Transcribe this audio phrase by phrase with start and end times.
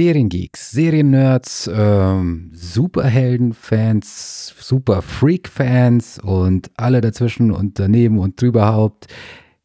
[0.00, 9.08] Seriengeeks, Seriennerds, ähm, Superheldenfans, Superfreak-Fans und alle dazwischen und daneben und drüberhaupt.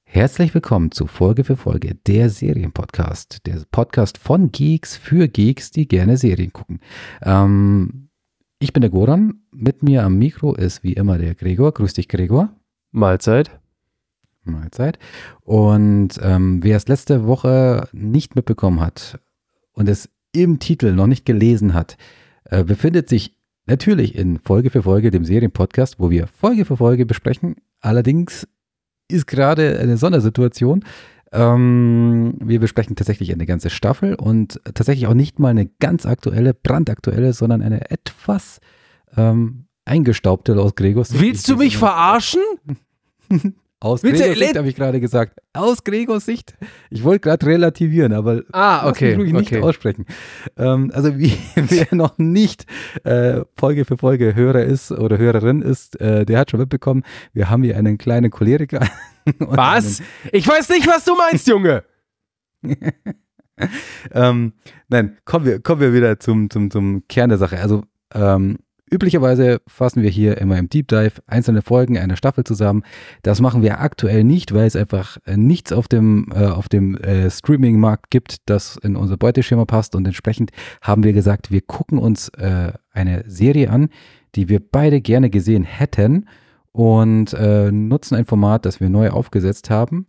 [0.03, 3.45] Herzlich willkommen zu Folge für Folge der Serienpodcast.
[3.45, 6.81] Der Podcast von Geeks für Geeks, die gerne Serien gucken.
[7.21, 8.09] Ähm,
[8.59, 9.35] ich bin der Goran.
[9.53, 11.71] Mit mir am Mikro ist wie immer der Gregor.
[11.71, 12.49] Grüß dich, Gregor.
[12.91, 13.57] Mahlzeit.
[14.43, 14.99] Mahlzeit.
[15.39, 19.21] Und ähm, wer es letzte Woche nicht mitbekommen hat
[19.71, 21.97] und es im Titel noch nicht gelesen hat,
[22.45, 27.05] äh, befindet sich natürlich in Folge für Folge dem Serienpodcast, wo wir Folge für Folge
[27.05, 27.55] besprechen.
[27.81, 28.47] Allerdings
[29.09, 30.83] ist gerade eine Sondersituation.
[31.31, 36.53] Ähm, wir besprechen tatsächlich eine ganze Staffel und tatsächlich auch nicht mal eine ganz aktuelle,
[36.53, 38.59] brandaktuelle, sondern eine etwas
[39.17, 41.19] ähm, eingestaubte aus Gregors.
[41.19, 42.41] Willst du mich verarschen?
[43.85, 45.39] Aus Bitte, Gregors Sicht habe ich gerade gesagt.
[45.53, 46.57] Aus Gregors Sicht.
[46.89, 49.61] Ich wollte gerade relativieren, aber ah, okay, mich nicht okay.
[49.61, 50.07] aussprechen.
[50.57, 52.65] Ähm, also wie, wer noch nicht
[53.03, 57.51] äh, Folge für Folge Hörer ist oder Hörerin ist, äh, der hat schon mitbekommen, wir
[57.51, 58.87] haben hier einen kleinen Choleriker.
[59.37, 60.01] Was?
[60.31, 61.83] Ich weiß nicht, was du meinst, Junge.
[64.13, 64.53] ähm,
[64.87, 67.59] nein, kommen wir, kommen wir wieder zum, zum, zum Kern der Sache.
[67.59, 67.83] Also
[68.15, 68.57] ähm,
[68.95, 72.83] Üblicherweise fassen wir hier immer im Deep Dive einzelne Folgen einer Staffel zusammen.
[73.23, 76.95] Das machen wir aktuell nicht, weil es einfach äh, nichts auf dem, äh, auf dem
[76.95, 79.95] äh, Streaming-Markt gibt, das in unser Beuteschema passt.
[79.95, 80.51] Und entsprechend
[80.81, 83.89] haben wir gesagt, wir gucken uns äh, eine Serie an,
[84.35, 86.29] die wir beide gerne gesehen hätten
[86.71, 90.07] und äh, nutzen ein Format, das wir neu aufgesetzt haben.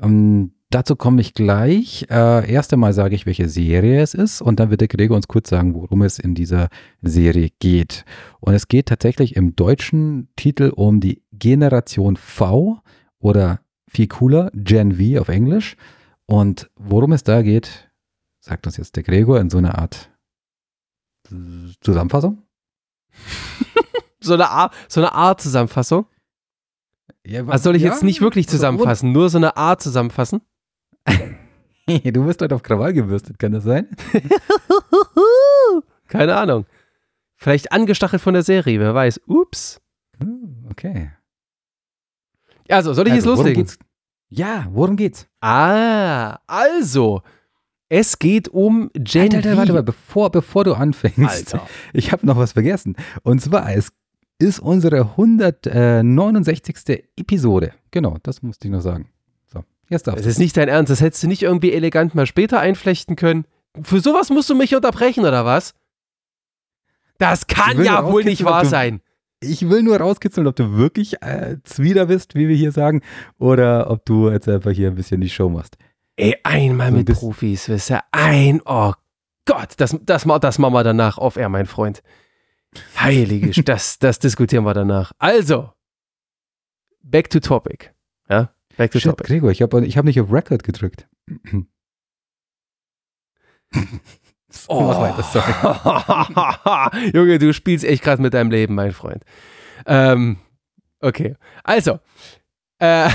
[0.00, 2.06] Ähm, Dazu komme ich gleich.
[2.08, 5.28] Äh, erst einmal sage ich, welche Serie es ist und dann wird der Gregor uns
[5.28, 6.70] kurz sagen, worum es in dieser
[7.02, 8.06] Serie geht.
[8.40, 12.80] Und es geht tatsächlich im deutschen Titel um die Generation V
[13.18, 15.76] oder viel cooler, Gen V auf Englisch.
[16.24, 17.90] Und worum es da geht,
[18.40, 20.10] sagt uns jetzt der Gregor in so einer Art
[21.82, 22.44] Zusammenfassung.
[24.20, 26.06] so, eine Art, so eine Art Zusammenfassung?
[27.26, 27.90] Ja, was, also soll ich ja?
[27.90, 30.40] jetzt nicht wirklich also zusammenfassen, nur so eine Art zusammenfassen?
[31.86, 33.88] du bist heute auf Krawall gebürstet, kann das sein?
[36.08, 36.66] Keine Ahnung.
[37.36, 39.22] Vielleicht angestachelt von der Serie, wer weiß.
[39.26, 39.80] Ups.
[40.20, 41.10] Hm, okay.
[42.68, 43.66] Also, soll ich also, jetzt loslegen?
[43.66, 43.92] Worum
[44.34, 45.28] ja, worum geht's?
[45.40, 47.20] Ah, also.
[47.90, 51.54] Es geht um Gen Alter, Alter, warte mal, bevor, bevor du anfängst.
[51.54, 51.68] Alter.
[51.92, 52.96] Ich habe noch was vergessen.
[53.22, 53.92] Und zwar, es
[54.38, 57.04] ist unsere 169.
[57.16, 57.74] Episode.
[57.90, 59.11] Genau, das musste ich noch sagen.
[59.92, 60.90] Jetzt darfst Das ist nicht dein Ernst.
[60.90, 63.44] Das hättest du nicht irgendwie elegant mal später einflechten können.
[63.82, 65.74] Für sowas musst du mich unterbrechen, oder was?
[67.18, 69.00] Das kann ja wohl nicht wahr du, sein.
[69.40, 73.02] Ich will nur rauskitzeln, ob du wirklich äh, Zwider bist, wie wir hier sagen,
[73.38, 75.76] oder ob du jetzt einfach hier ein bisschen die Show machst.
[76.16, 78.02] Ey, einmal so mit Profis, wisst ihr?
[78.12, 78.92] Ein, oh
[79.44, 82.02] Gott, das, das, das machen wir danach auf Air, mein Freund.
[82.98, 85.12] Heilige, das, das diskutieren wir danach.
[85.18, 85.70] Also,
[87.02, 87.91] back to topic.
[88.82, 89.28] Back to Shit, topic.
[89.28, 91.06] Gregor, ich habe ich hab nicht auf Record gedrückt.
[94.66, 94.80] oh.
[94.82, 97.10] Mach weiter, sorry.
[97.16, 99.22] Junge, du spielst echt gerade mit deinem Leben, mein Freund.
[99.86, 100.38] Ähm,
[101.00, 102.00] okay, also,
[102.80, 103.08] äh,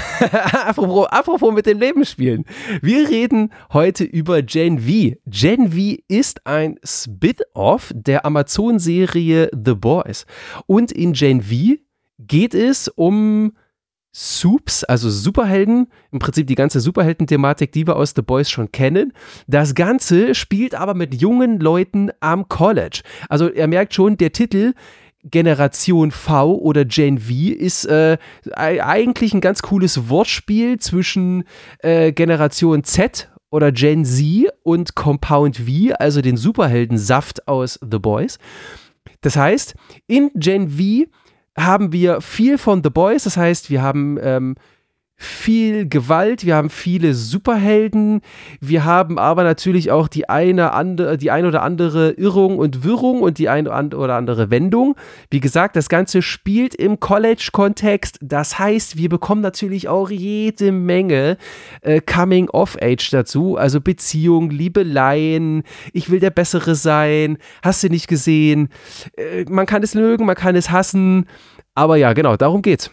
[0.53, 2.45] apropos, apropos mit dem Leben spielen.
[2.81, 5.17] Wir reden heute über Gen V.
[5.25, 10.25] Gen V ist ein Spin-off der Amazon-Serie The Boys.
[10.65, 11.75] Und in Gen V
[12.19, 13.51] geht es um
[14.19, 19.13] Soups, also Superhelden, im Prinzip die ganze Superhelden-Thematik, die wir aus The Boys schon kennen.
[19.45, 23.01] Das Ganze spielt aber mit jungen Leuten am College.
[23.29, 24.73] Also er merkt schon, der Titel
[25.23, 28.17] Generation V oder Gen V ist äh,
[28.53, 31.43] eigentlich ein ganz cooles Wortspiel zwischen
[31.79, 38.39] äh, Generation Z oder Gen Z und Compound V, also den Superheldensaft aus The Boys.
[39.21, 39.75] Das heißt,
[40.07, 41.07] in Gen V
[41.57, 44.55] haben wir viel von The Boys, das heißt, wir haben ähm,
[45.19, 48.21] viel Gewalt, wir haben viele Superhelden,
[48.61, 53.23] wir haben aber natürlich auch die eine, andere, die eine oder andere Irrung und Wirrung
[53.23, 54.95] und die eine oder andere Wendung.
[55.31, 61.37] Wie gesagt, das Ganze spielt im College-Kontext, das heißt, wir bekommen natürlich auch jede Menge
[61.81, 68.69] äh, Coming-of-Age dazu, also Beziehung, Liebeleien, ich will der Bessere sein, hast du nicht gesehen,
[69.17, 71.25] äh, man kann es mögen, man kann es hassen,
[71.73, 72.91] aber ja, genau, darum geht's.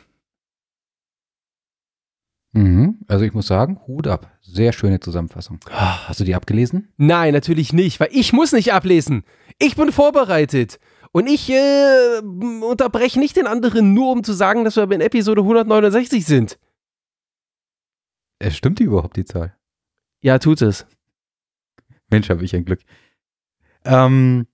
[2.54, 2.98] Mhm.
[3.08, 4.30] Also ich muss sagen, Hut ab.
[4.40, 5.58] Sehr schöne Zusammenfassung.
[5.68, 6.88] Hast du die abgelesen?
[6.96, 9.24] Nein, natürlich nicht, weil ich muss nicht ablesen.
[9.58, 10.78] Ich bin vorbereitet.
[11.10, 15.42] Und ich äh, unterbreche nicht den anderen nur, um zu sagen, dass wir in Episode
[15.42, 16.58] 169 sind.
[18.38, 19.54] Es stimmt die überhaupt, die Zahl?
[20.22, 20.86] Ja, tut es.
[22.10, 22.80] Mensch, habe ich ein Glück.
[23.84, 24.46] Ähm,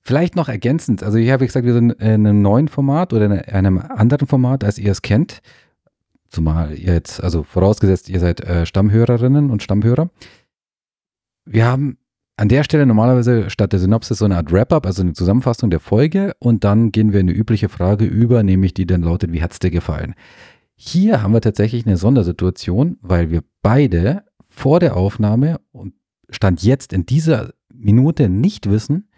[0.00, 3.32] vielleicht noch ergänzend, also ich habe gesagt, wir sind in einem neuen Format oder in
[3.32, 5.40] einem anderen Format, als ihr es kennt.
[6.32, 10.08] Zumal ihr jetzt, also vorausgesetzt, ihr seid äh, Stammhörerinnen und Stammhörer.
[11.44, 11.98] Wir haben
[12.38, 15.80] an der Stelle normalerweise statt der Synopsis so eine Art Wrap-up, also eine Zusammenfassung der
[15.80, 19.42] Folge und dann gehen wir in eine übliche Frage über, nämlich die dann lautet, wie
[19.42, 20.14] hat es dir gefallen?
[20.74, 25.92] Hier haben wir tatsächlich eine Sondersituation, weil wir beide vor der Aufnahme und
[26.30, 29.10] Stand jetzt in dieser Minute nicht wissen,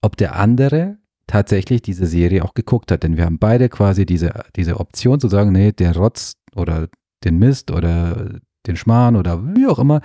[0.00, 0.96] ob der andere
[1.30, 3.04] tatsächlich diese Serie auch geguckt hat.
[3.04, 6.88] Denn wir haben beide quasi diese, diese Option zu sagen, nee, der Rotz oder
[7.24, 10.00] den Mist oder den Schmarrn oder wie auch immer,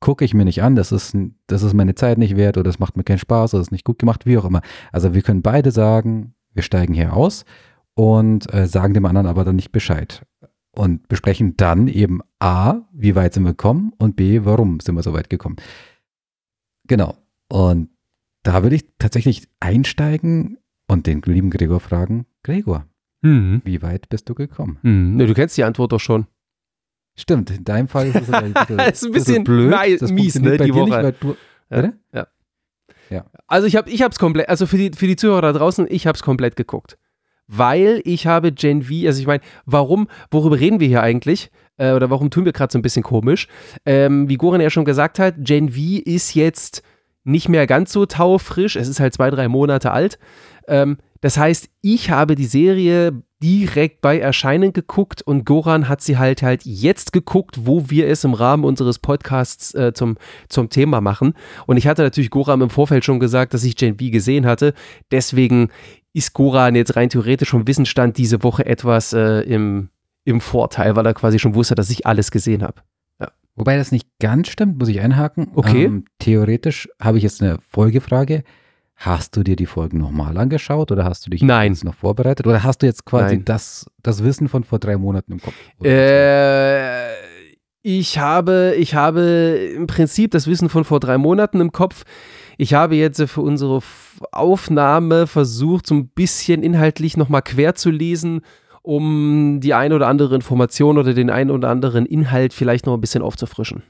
[0.00, 2.78] gucke ich mir nicht an, das ist, das ist meine Zeit nicht wert oder das
[2.78, 4.60] macht mir keinen Spaß oder das ist nicht gut gemacht, wie auch immer.
[4.92, 7.46] Also wir können beide sagen, wir steigen hier aus
[7.94, 10.26] und äh, sagen dem anderen aber dann nicht Bescheid.
[10.72, 15.02] Und besprechen dann eben A, wie weit sind wir gekommen und B, warum sind wir
[15.02, 15.56] so weit gekommen.
[16.86, 17.16] Genau.
[17.48, 17.88] Und
[18.42, 20.58] da würde ich tatsächlich einsteigen
[20.96, 22.86] und den lieben Gregor fragen, Gregor,
[23.22, 23.62] Mhm.
[23.64, 24.78] wie weit bist du gekommen?
[24.82, 25.16] Mhm.
[25.16, 26.26] Ne, du kennst die Antwort doch schon.
[27.18, 29.72] Stimmt, in deinem Fall ist es ein bisschen, ist ein bisschen blöd.
[30.00, 30.90] Das mies, ne, die nicht, Woche.
[30.90, 31.36] weil du,
[31.70, 31.92] Ja.
[32.12, 32.26] Ja.
[33.08, 33.24] Ja.
[33.46, 36.06] Also ich habe ich hab's komplett, also für die, für die Zuhörer da draußen, ich
[36.06, 36.98] habe es komplett geguckt.
[37.46, 41.50] Weil ich habe Gen V, also ich meine, warum, worüber reden wir hier eigentlich?
[41.76, 43.46] Äh, oder warum tun wir gerade so ein bisschen komisch?
[43.84, 46.82] Ähm, wie Goran ja schon gesagt hat, Gen V ist jetzt
[47.26, 48.76] nicht mehr ganz so taufrisch.
[48.76, 50.18] Es ist halt zwei, drei Monate alt.
[50.68, 56.16] Ähm, das heißt, ich habe die Serie direkt bei Erscheinen geguckt und Goran hat sie
[56.16, 60.16] halt halt jetzt geguckt, wo wir es im Rahmen unseres Podcasts äh, zum,
[60.48, 61.34] zum Thema machen.
[61.66, 64.72] Und ich hatte natürlich Goran im Vorfeld schon gesagt, dass ich Gen V gesehen hatte.
[65.10, 65.70] Deswegen
[66.12, 69.90] ist Goran jetzt rein theoretisch vom Wissensstand diese Woche etwas äh, im,
[70.24, 72.80] im Vorteil, weil er quasi schon wusste, dass ich alles gesehen habe.
[73.56, 75.48] Wobei das nicht ganz stimmt, muss ich einhaken.
[75.54, 75.86] Okay.
[75.86, 78.44] Ähm, theoretisch habe ich jetzt eine Folgefrage.
[78.94, 81.72] Hast du dir die Folgen nochmal angeschaut oder hast du dich Nein.
[81.72, 82.46] jetzt noch vorbereitet?
[82.46, 83.44] Oder hast du jetzt quasi Nein.
[83.44, 85.54] das, das Wissen von vor drei Monaten im Kopf?
[85.84, 87.12] Äh,
[87.82, 92.04] ich habe, ich habe im Prinzip das Wissen von vor drei Monaten im Kopf.
[92.56, 93.82] Ich habe jetzt für unsere
[94.32, 98.40] Aufnahme versucht, so ein bisschen inhaltlich nochmal quer zu lesen,
[98.86, 103.00] um die eine oder andere Information oder den einen oder anderen Inhalt vielleicht noch ein
[103.00, 103.82] bisschen aufzufrischen.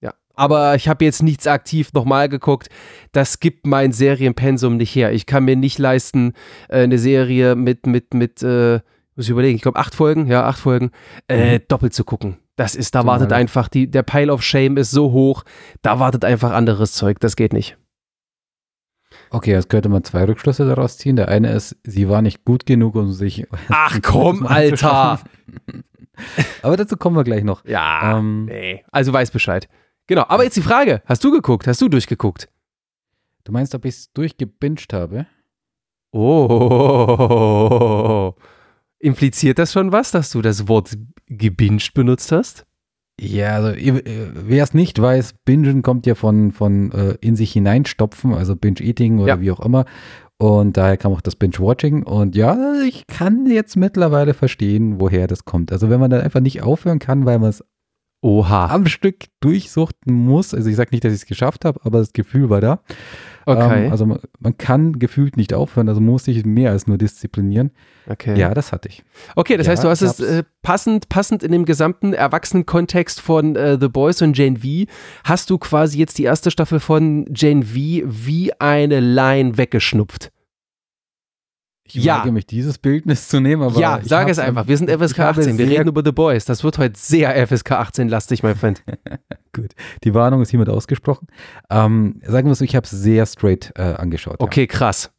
[0.00, 2.68] Ja, aber ich habe jetzt nichts aktiv nochmal geguckt.
[3.12, 5.12] Das gibt mein Serienpensum nicht her.
[5.12, 6.32] Ich kann mir nicht leisten,
[6.68, 8.80] äh, eine Serie mit, mit, mit, äh,
[9.14, 10.90] muss ich überlegen, ich glaube acht Folgen, ja, acht Folgen,
[11.28, 12.38] äh, doppelt zu gucken.
[12.56, 15.44] Das ist, da Zumal wartet einfach, die, der Pile of Shame ist so hoch,
[15.82, 17.78] da wartet einfach anderes Zeug, das geht nicht.
[19.30, 21.14] Okay, jetzt könnte man zwei Rückschlüsse daraus ziehen.
[21.16, 23.46] Der eine ist, sie war nicht gut genug, um sich.
[23.68, 25.20] Ach komm, Alter!
[26.62, 27.64] Aber dazu kommen wir gleich noch.
[27.64, 29.68] Ja, Ähm, nee, also weiß Bescheid.
[30.06, 32.48] Genau, aber jetzt die Frage, hast du geguckt, hast du durchgeguckt?
[33.44, 35.26] Du meinst, ob ich es durchgebinged habe?
[36.70, 38.34] Oh,
[38.98, 42.66] impliziert das schon was, dass du das Wort gebinged benutzt hast?
[43.22, 48.32] Ja, also wer es nicht weiß, Bingen kommt ja von, von äh, in sich hineinstopfen,
[48.32, 49.40] also Binge-Eating oder Ja.
[49.42, 49.84] wie auch immer.
[50.38, 52.02] Und daher kam auch das Binge-Watching.
[52.02, 52.56] Und ja,
[52.88, 55.70] ich kann jetzt mittlerweile verstehen, woher das kommt.
[55.70, 57.62] Also wenn man dann einfach nicht aufhören kann, weil man es
[58.22, 58.66] Oha.
[58.66, 60.52] am Stück durchsuchten muss.
[60.52, 62.80] Also ich sage nicht, dass ich es geschafft habe, aber das Gefühl war da.
[63.46, 63.86] Okay.
[63.86, 67.70] Ähm, also man, man kann gefühlt nicht aufhören, also muss sich mehr als nur disziplinieren.
[68.06, 68.38] okay.
[68.38, 69.02] Ja, das hatte ich.
[69.36, 73.20] Okay, das Ja, heißt, du hast ich es äh, passend, passend in dem gesamten Erwachsenen-Kontext
[73.20, 74.90] von äh, The Boys und Jane V,
[75.24, 80.30] hast du quasi jetzt die erste Staffel von Jane V wie eine Line weggeschnupft.
[81.94, 82.18] Ich Ja.
[82.20, 84.66] wage mich dieses Bildnis zu nehmen, aber ja, sag es einfach.
[84.68, 85.58] Wir sind FSK ich habe 18.
[85.58, 86.44] Wir reden über The Boys.
[86.44, 88.82] Das wird heute sehr FSK 18-lastig, mein Freund.
[89.52, 89.72] Gut,
[90.04, 91.26] die Warnung ist hiermit ausgesprochen.
[91.70, 94.36] Ähm, sagen wir so, ich habe es sehr straight äh, angeschaut.
[94.38, 95.10] Okay, krass.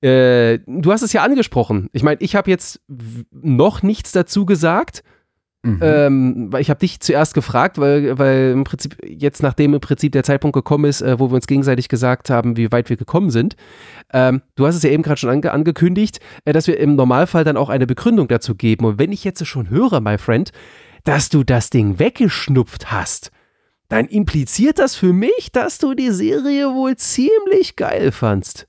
[0.00, 1.88] Äh, du hast es ja angesprochen.
[1.92, 2.80] Ich meine, ich habe jetzt
[3.32, 5.02] noch nichts dazu gesagt.
[5.62, 5.80] Mhm.
[5.82, 10.12] Ähm, weil ich habe dich zuerst gefragt, weil, weil im Prinzip jetzt, nachdem im Prinzip
[10.12, 13.30] der Zeitpunkt gekommen ist, äh, wo wir uns gegenseitig gesagt haben, wie weit wir gekommen
[13.30, 13.56] sind.
[14.12, 17.42] Ähm, du hast es ja eben gerade schon ange angekündigt, äh, dass wir im Normalfall
[17.42, 18.84] dann auch eine Begründung dazu geben.
[18.84, 20.52] Und wenn ich jetzt schon höre, my friend,
[21.02, 23.32] dass du das Ding weggeschnupft hast,
[23.88, 28.68] dann impliziert das für mich, dass du die Serie wohl ziemlich geil fandst.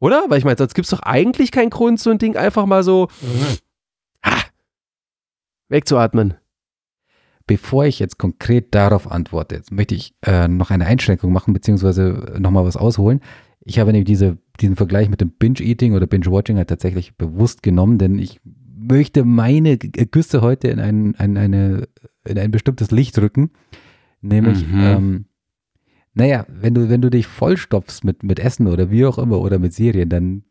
[0.00, 0.24] Oder?
[0.28, 2.82] Weil ich meine, sonst gibt es doch eigentlich keinen Grund, so ein Ding einfach mal
[2.82, 3.56] so ha,
[5.72, 6.34] wegzuatmen.
[7.48, 12.36] Bevor ich jetzt konkret darauf antworte, jetzt möchte ich äh, noch eine Einschränkung machen, beziehungsweise
[12.38, 13.20] nochmal was ausholen.
[13.64, 17.98] Ich habe nämlich diese, diesen Vergleich mit dem Binge-Eating oder Binge-Watching halt tatsächlich bewusst genommen,
[17.98, 18.40] denn ich
[18.76, 21.88] möchte meine G- Küste heute in ein, ein, eine,
[22.24, 23.50] in ein bestimmtes Licht rücken.
[24.20, 24.80] Nämlich, Mhm.
[24.80, 25.24] ähm,
[26.14, 29.58] naja, wenn du, wenn du dich vollstopfst mit, mit Essen oder wie auch immer oder
[29.58, 30.44] mit Serien, dann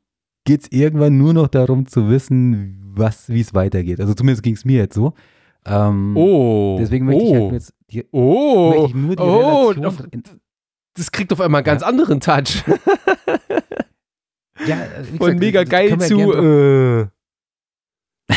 [0.44, 4.00] geht es irgendwann nur noch darum zu wissen, was, wie es weitergeht.
[4.00, 5.14] Also zumindest ging es mir jetzt so.
[5.66, 6.78] Ähm, oh.
[6.80, 7.28] Deswegen möchte oh.
[7.28, 8.86] ich halt jetzt die, Oh.
[8.88, 9.70] ich nur die oh.
[9.70, 10.10] Relation.
[10.12, 10.24] in,
[10.96, 12.64] Das kriegt auf einmal einen ganz anderen Touch.
[14.66, 16.34] ja, äh, wie gesagt, mega das geil zu.
[16.34, 17.08] Äh.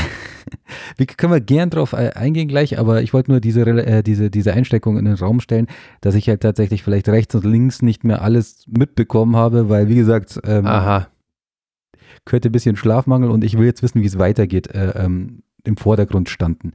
[0.97, 4.53] Wir können wir gern drauf eingehen gleich, aber ich wollte nur diese, äh, diese, diese
[4.53, 5.67] Einsteckung in den Raum stellen,
[6.01, 9.97] dass ich halt tatsächlich vielleicht rechts und links nicht mehr alles mitbekommen habe, weil wie
[9.97, 11.09] gesagt, ähm, Aha.
[12.25, 15.77] Gehörte ein bisschen Schlafmangel und ich will jetzt wissen, wie es weitergeht, äh, ähm, im
[15.77, 16.73] Vordergrund standen.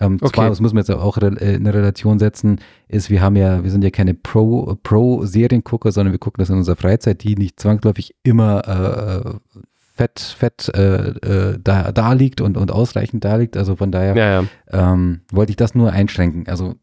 [0.00, 0.32] Ähm, Okay.
[0.34, 2.58] Zwar, das muss man jetzt auch re- äh, in eine Relation setzen,
[2.88, 6.56] ist, wir haben ja, wir sind ja keine Pro- Pro-Seriengucker, sondern wir gucken das in
[6.56, 9.60] unserer Freizeit, die nicht zwangsläufig immer äh,
[9.94, 13.56] fett, fett äh, äh, da, da liegt und, und ausreichend da liegt.
[13.56, 14.92] Also von daher Ja, ja.
[14.92, 16.48] ähm, wollte ich das nur einschränken.
[16.48, 16.74] Also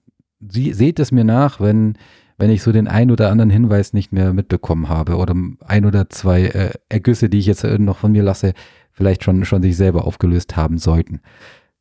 [0.47, 1.97] sie, seht es mir nach, wenn,
[2.39, 6.09] wenn ich so den ein oder anderen Hinweis nicht mehr mitbekommen habe oder ein oder
[6.09, 8.53] zwei äh, Ergüsse, die ich jetzt äh, noch von mir lasse,
[8.91, 11.21] vielleicht schon, schon sich selber aufgelöst haben sollten.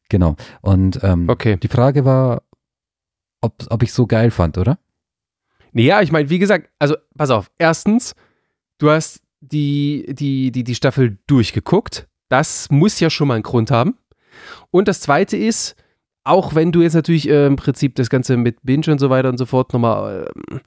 [0.09, 0.37] Genau.
[0.61, 1.57] Und ähm, Okay.
[1.57, 2.43] die Frage war,
[3.41, 4.79] ob, ob ich so geil fand, oder?
[5.73, 7.51] Nee, ja, ich meine, wie gesagt, also pass auf.
[7.59, 8.15] Erstens,
[8.79, 12.09] du hast die, die, die, die Staffel durchgeguckt.
[12.29, 13.97] Das muss ja schon mal einen Grund haben.
[14.71, 15.77] Und das zweite ist,
[16.29, 19.29] auch wenn du jetzt natürlich äh, im Prinzip das Ganze mit Binge und so weiter
[19.29, 20.61] und so fort nochmal, ähm,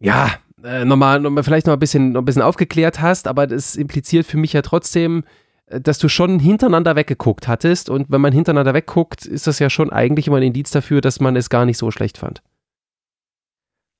[0.00, 0.32] ja,
[0.64, 4.26] äh, nochmal, nochmal, vielleicht noch ein bisschen, noch ein bisschen aufgeklärt hast, aber das impliziert
[4.26, 5.24] für mich ja trotzdem,
[5.66, 7.88] äh, dass du schon hintereinander weggeguckt hattest.
[7.88, 11.20] Und wenn man hintereinander wegguckt, ist das ja schon eigentlich immer ein Indiz dafür, dass
[11.20, 12.42] man es gar nicht so schlecht fand.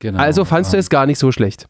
[0.01, 0.19] Genau.
[0.19, 1.69] Also fandst du es gar nicht so schlecht.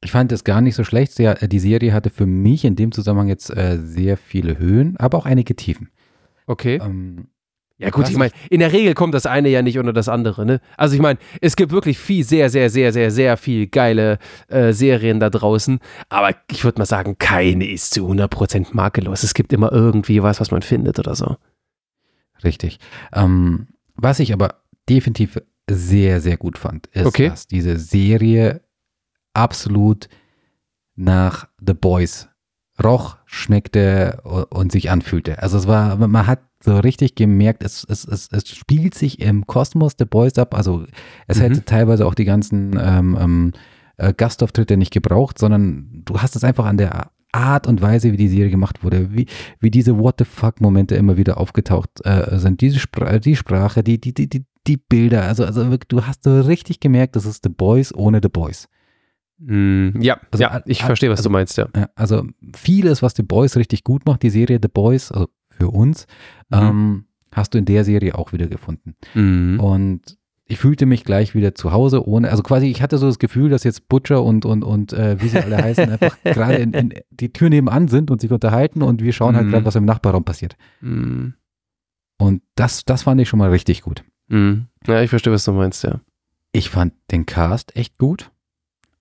[0.00, 1.18] Ich fand es gar nicht so schlecht.
[1.18, 5.18] Äh, die Serie hatte für mich in dem Zusammenhang jetzt äh, sehr viele Höhen, aber
[5.18, 5.90] auch einige Tiefen.
[6.46, 6.80] Okay.
[6.80, 7.28] Ähm,
[7.80, 10.44] Ja gut, ich meine, in der Regel kommt das eine ja nicht unter das andere,
[10.44, 10.60] ne?
[10.76, 14.18] Also ich meine, es gibt wirklich viel, sehr, sehr, sehr, sehr, sehr viel geile
[14.48, 19.22] äh, Serien da draußen, aber ich würde mal sagen, keine ist zu 100% makellos.
[19.22, 21.36] Es gibt immer irgendwie was, was man findet oder so.
[22.42, 22.80] Richtig.
[23.12, 24.56] Ähm, was ich aber
[24.88, 25.38] definitiv
[25.70, 27.28] sehr, sehr gut fand, ist, Okay.
[27.28, 28.60] dass diese Serie
[29.34, 30.08] absolut
[30.96, 32.28] nach The Boys
[32.82, 34.20] roch, schmeckte
[34.50, 35.42] und sich anfühlte.
[35.42, 39.46] Also es war, man hat so richtig gemerkt, es, es, es, es spielt sich im
[39.46, 40.54] Kosmos The Boys ab.
[40.54, 40.84] Also
[41.26, 41.42] es Mhm.
[41.42, 43.52] hätte teilweise auch die ganzen ähm, ähm,
[43.96, 48.16] äh, Gastauftritte nicht gebraucht, sondern du hast es einfach an der Art und Weise, wie
[48.16, 49.26] die Serie gemacht wurde, wie,
[49.60, 52.60] wie diese What the fuck-Momente immer wieder aufgetaucht äh, sind.
[52.60, 56.24] Diese Spra die Sprache, die, die, die, die, die Bilder, also, also wirklich, du hast
[56.24, 58.68] so richtig gemerkt, das ist The Boys ohne The Boys.
[59.40, 61.68] ja, Also, ja, ich verstehe, was also- du meinst, ja.
[61.76, 62.24] Ja, also
[62.56, 66.06] vieles, was The Boys richtig gut macht, die Serie The Boys, also für uns,
[66.50, 66.58] Mhm.
[66.58, 68.94] ähm, hast du in der Serie auch wieder gefunden.
[69.14, 69.60] Mhm.
[69.60, 70.16] Und
[70.50, 73.50] ich fühlte mich gleich wieder zu Hause, ohne, also quasi, ich hatte so das Gefühl,
[73.50, 76.94] dass jetzt Butcher und, und, und äh, wie sie alle heißen, einfach gerade in, in
[77.10, 79.50] die Tür nebenan sind und sich unterhalten und wir schauen halt Mhm.
[79.50, 80.56] gerade, was im Nachbarraum passiert.
[80.80, 81.34] Mhm.
[82.16, 84.04] Und das, das fand ich schon mal richtig gut.
[84.28, 84.66] Mhm.
[84.86, 86.00] Ja, ich verstehe, was du meinst, ja.
[86.52, 88.30] Ich fand den Cast echt gut.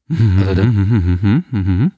[0.09, 1.43] Also der- Mhm.
[1.51, 1.91] Mhm.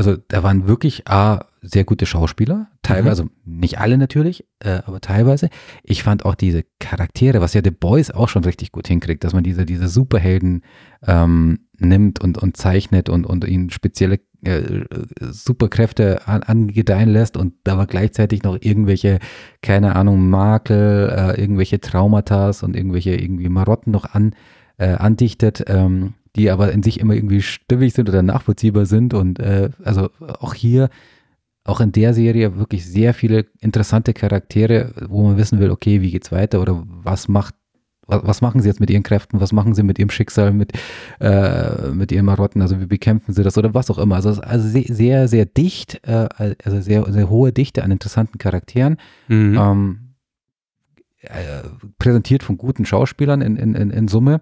[0.00, 3.30] Also da waren wirklich A, sehr gute Schauspieler, teilweise, Mhm.
[3.44, 5.50] nicht alle natürlich, äh, aber teilweise.
[5.82, 9.34] Ich fand auch diese Charaktere, was ja The Boys auch schon richtig gut hinkriegt, dass
[9.34, 10.62] man diese, diese Superhelden
[11.06, 14.84] ähm, nimmt und, und zeichnet und, und ihnen spezielle äh,
[15.20, 19.18] Superkräfte an, angedeihen lässt und da war gleichzeitig noch irgendwelche,
[19.60, 24.34] keine Ahnung, Makel, äh, irgendwelche Traumata und irgendwelche irgendwie Marotten noch an,
[24.78, 29.38] äh, andichtet, ähm, die aber in sich immer irgendwie stimmig sind oder nachvollziehbar sind und
[29.38, 30.90] äh, also auch hier,
[31.64, 36.10] auch in der Serie wirklich sehr viele interessante Charaktere, wo man wissen will, okay, wie
[36.10, 37.54] geht's weiter oder was macht
[38.12, 40.72] was, machen sie jetzt mit ihren Kräften, was machen sie mit ihrem Schicksal, mit,
[41.20, 44.16] äh, mit ihren Marotten, also wie bekämpfen sie das oder was auch immer.
[44.16, 46.28] Also, also sehr, sehr, dicht, äh,
[46.64, 48.96] also sehr, sehr hohe Dichte an interessanten Charakteren,
[49.28, 49.56] Mhm.
[49.56, 49.98] ähm,
[51.22, 51.62] äh,
[51.98, 54.40] präsentiert von guten Schauspielern in, in, in Summe.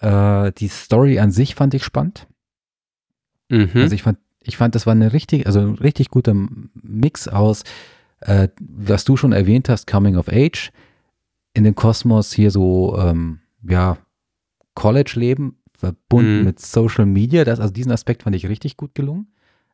[0.00, 2.26] Äh, die Story an sich fand ich spannend.
[3.48, 3.70] Mhm.
[3.74, 6.34] Also ich fand, ich fand, das war eine richtig, also ein richtig guter
[6.74, 7.62] Mix aus,
[8.20, 10.70] äh, was du schon erwähnt hast, Coming of Age,
[11.54, 13.96] in den Kosmos hier so, ähm, ja,
[14.74, 16.44] College-Leben verbunden Mhm.
[16.44, 17.44] mit Social Media.
[17.44, 19.28] Das, also diesen Aspekt fand ich richtig gut gelungen.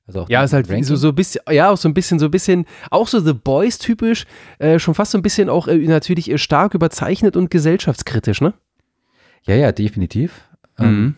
[0.07, 0.85] Also auch Ja, ist halt Ranking.
[0.85, 3.33] so, so ein bisschen, ja, auch so ein bisschen, so ein bisschen, auch so The
[3.33, 4.26] Boys typisch,
[4.59, 8.55] äh, schon fast so ein bisschen auch äh, natürlich stark überzeichnet und gesellschaftskritisch, ne?
[9.46, 10.42] Ja, ja, definitiv.
[10.78, 11.14] Ähm,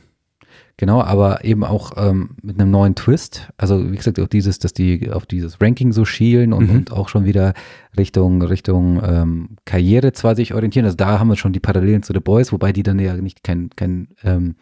[0.76, 3.48] Genau, aber eben auch ähm, mit einem neuen Twist.
[3.56, 6.76] Also wie gesagt, auch dieses, dass die auf dieses Ranking so schielen und, Mhm.
[6.76, 7.54] und auch schon wieder
[7.96, 10.84] Richtung Richtung ähm, Karriere zwar sich orientieren.
[10.84, 13.44] Also da haben wir schon die Parallelen zu The Boys, wobei die dann ja nicht
[13.44, 14.56] kein kein ähm,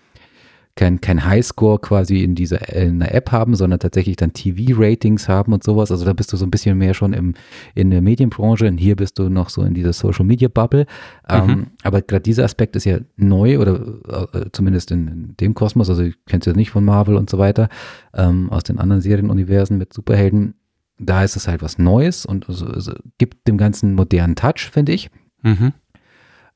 [0.75, 5.53] kein, kein Highscore quasi in dieser in einer App haben, sondern tatsächlich dann TV-Ratings haben
[5.53, 5.91] und sowas.
[5.91, 7.35] Also da bist du so ein bisschen mehr schon im,
[7.75, 10.87] in der Medienbranche und hier bist du noch so in dieser Social-Media-Bubble.
[11.29, 11.51] Ähm, mhm.
[11.51, 15.91] Ähm, aber gerade dieser Aspekt ist ja neu oder äh, zumindest in, in, dem Kosmos,
[15.91, 17.69] also ich kenne es ja nicht von Marvel und so weiter,
[18.15, 20.55] ähm, aus den anderen Serienuniversen mit Superhelden.
[20.99, 24.93] Da ist es halt was Neues und also, also gibt dem Ganzen modernen Touch, finde
[24.93, 25.11] ich.
[25.43, 25.73] Mhm.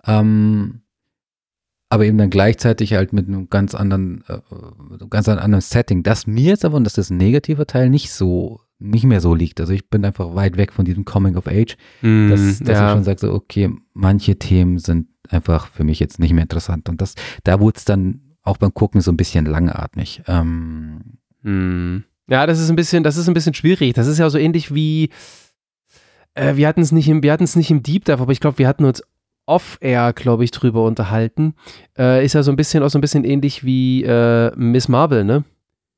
[0.07, 0.81] Ähm,
[1.89, 4.39] aber eben dann gleichzeitig halt mit einem ganz anderen, äh,
[5.09, 8.61] ganz anderen Setting, das mir jetzt aber, und das ist ein negativer Teil, nicht so,
[8.79, 9.61] nicht mehr so liegt.
[9.61, 12.89] Also ich bin einfach weit weg von diesem Coming of Age, mm, dass, dass ja.
[12.89, 16.89] ich schon sage, so, okay, manche Themen sind einfach für mich jetzt nicht mehr interessant.
[16.89, 17.15] Und das,
[17.45, 20.23] da wurde es dann auch beim Gucken so ein bisschen langatmig.
[20.27, 22.05] Ähm, mm.
[22.29, 23.95] Ja, das ist ein bisschen, das ist ein bisschen schwierig.
[23.95, 25.11] Das ist ja so ähnlich wie,
[26.35, 28.41] äh, wir hatten es nicht im, wir hatten es nicht im Deep Dive, aber ich
[28.41, 29.03] glaube, wir hatten uns
[29.47, 31.55] Off-Air, glaube ich, drüber unterhalten.
[31.97, 35.25] Äh, ist ja so ein bisschen auch so ein bisschen ähnlich wie äh, Miss Marvel,
[35.25, 35.45] ne?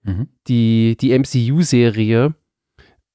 [0.02, 0.28] Mhm.
[0.46, 2.34] Die, die MCU-Serie,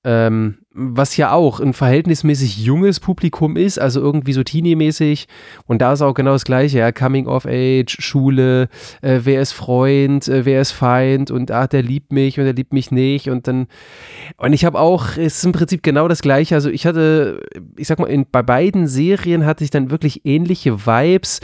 [0.04, 5.28] ähm, was ja auch ein verhältnismäßig junges Publikum ist, also irgendwie so teenie-mäßig.
[5.68, 8.70] Und da ist auch genau das Gleiche, ja, Coming of Age, Schule,
[9.02, 12.54] äh, wer ist Freund, äh, wer ist Feind und ah, der liebt mich und der
[12.54, 13.30] liebt mich nicht.
[13.30, 13.68] Und dann,
[14.38, 16.56] und ich habe auch, es ist im Prinzip genau das Gleiche.
[16.56, 17.44] Also ich hatte,
[17.78, 21.40] ich sag mal, in, bei beiden Serien hatte ich dann wirklich ähnliche Vibes,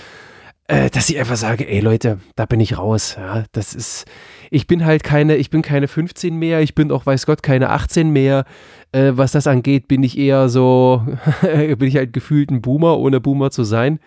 [0.69, 3.15] äh, dass ich einfach sage, ey Leute, da bin ich raus.
[3.19, 4.05] Ja, das ist
[4.51, 7.69] ich bin halt keine, ich bin keine 15 mehr, ich bin auch, weiß Gott, keine
[7.69, 8.45] 18 mehr.
[8.91, 11.05] Äh, was das angeht, bin ich eher so,
[11.41, 13.99] bin ich halt gefühlt ein Boomer, ohne Boomer zu sein.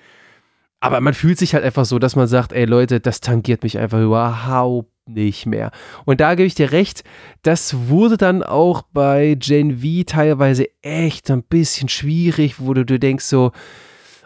[0.81, 3.79] Aber man fühlt sich halt einfach so, dass man sagt, ey Leute, das tangiert mich
[3.79, 5.71] einfach überhaupt nicht mehr.
[6.05, 7.05] Und da gebe ich dir recht,
[7.43, 12.99] das wurde dann auch bei Gen V teilweise echt ein bisschen schwierig, wo du, du
[12.99, 13.53] denkst so,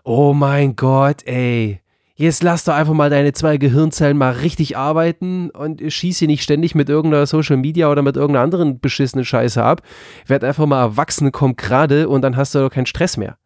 [0.04, 1.80] oh mein Gott, ey,
[2.16, 6.42] jetzt lass doch einfach mal deine zwei Gehirnzellen mal richtig arbeiten und schieß sie nicht
[6.42, 9.82] ständig mit irgendeiner Social Media oder mit irgendeiner anderen beschissenen Scheiße ab.
[10.26, 13.38] Werd einfach mal erwachsen, komm gerade und dann hast du doch keinen Stress mehr.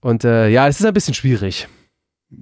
[0.00, 1.68] Und äh, ja, es ist ein bisschen schwierig.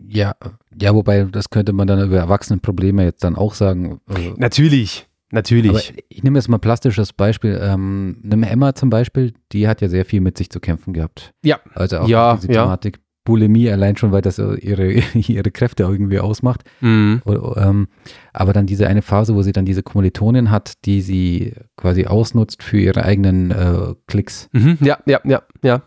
[0.07, 0.35] Ja,
[0.79, 4.01] ja, wobei das könnte man dann über Erwachsenenprobleme jetzt dann auch sagen.
[4.07, 5.07] Also, natürlich.
[5.31, 5.71] Natürlich.
[5.71, 7.59] Aber ich nehme jetzt mal ein plastisches Beispiel.
[7.61, 11.35] Ähm, eine Emma zum Beispiel, die hat ja sehr viel mit sich zu kämpfen gehabt.
[11.43, 11.61] Ja.
[11.75, 13.03] Also auch ja, diese Thematik ja.
[13.29, 16.65] Bulimie allein schon, weil das ihre, ihre Kräfte irgendwie ausmacht.
[16.81, 17.21] Mhm.
[17.27, 17.89] Ähm,
[18.33, 22.63] aber dann diese eine Phase, wo sie dann diese Kommilitonin hat, die sie quasi ausnutzt
[22.63, 24.49] für ihre eigenen äh, Klicks.
[24.53, 24.79] Mhm.
[24.81, 25.83] Ja, ja, ja, ja.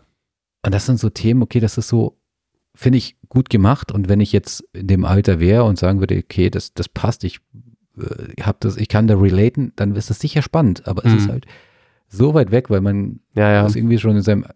[0.64, 2.16] Und das sind so Themen, okay, das ist so,
[2.76, 3.90] finde ich, gut gemacht.
[3.90, 7.24] Und wenn ich jetzt in dem Alter wäre und sagen würde, okay, das, das passt,
[7.24, 7.40] ich
[7.98, 10.86] äh, hab das, ich kann da relaten, dann ist das sicher spannend.
[10.86, 11.16] Aber mhm.
[11.16, 11.46] es ist halt
[12.06, 13.62] so weit weg, weil man ja, ja.
[13.64, 14.46] das irgendwie schon in seinem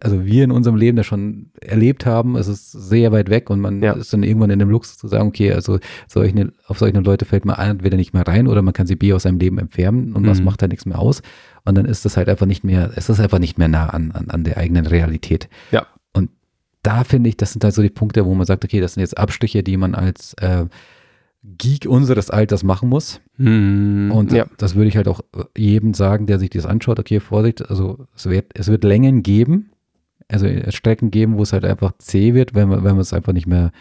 [0.00, 3.60] also wir in unserem Leben das schon erlebt haben, es ist sehr weit weg und
[3.60, 3.92] man ja.
[3.92, 7.44] ist dann irgendwann in dem Luxus zu sagen, okay, also solche, auf solche Leute fällt
[7.44, 10.22] man entweder nicht mehr rein oder man kann sie B aus seinem Leben entfernen und
[10.22, 10.26] mhm.
[10.26, 11.22] das macht da nichts mehr aus.
[11.64, 14.10] Und dann ist das halt einfach nicht mehr, es ist einfach nicht mehr nah an,
[14.10, 15.48] an, an der eigenen Realität.
[15.70, 15.86] Ja.
[16.12, 16.30] Und
[16.82, 19.02] da finde ich, das sind halt so die Punkte, wo man sagt, okay, das sind
[19.02, 20.66] jetzt Abstriche, die man als äh,
[21.44, 23.20] Geek unseres Alters machen muss.
[23.36, 24.46] Hm, und ja.
[24.58, 25.20] das würde ich halt auch
[25.56, 29.70] jedem sagen, der sich das anschaut, okay, Vorsicht, also es wird, es wird Längen geben,
[30.28, 33.32] also Strecken geben, wo es halt einfach zäh wird, wenn man, wenn man es einfach
[33.32, 33.72] nicht mehr,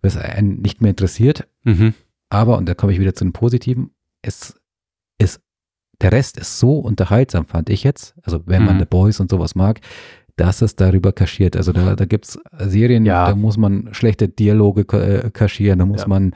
[0.00, 1.46] wenn es einen nicht mehr interessiert.
[1.62, 1.94] Mhm.
[2.30, 3.90] Aber, und da komme ich wieder zu den Positiven,
[4.22, 4.56] es
[5.18, 5.40] ist,
[6.00, 8.66] der Rest ist so unterhaltsam, fand ich jetzt, also wenn mhm.
[8.66, 9.80] man The Boys und sowas mag,
[10.36, 11.56] dass es darüber kaschiert.
[11.56, 13.28] Also da, da gibt es Serien, ja.
[13.28, 16.08] da muss man schlechte Dialoge äh, kaschieren, da muss ja.
[16.08, 16.34] man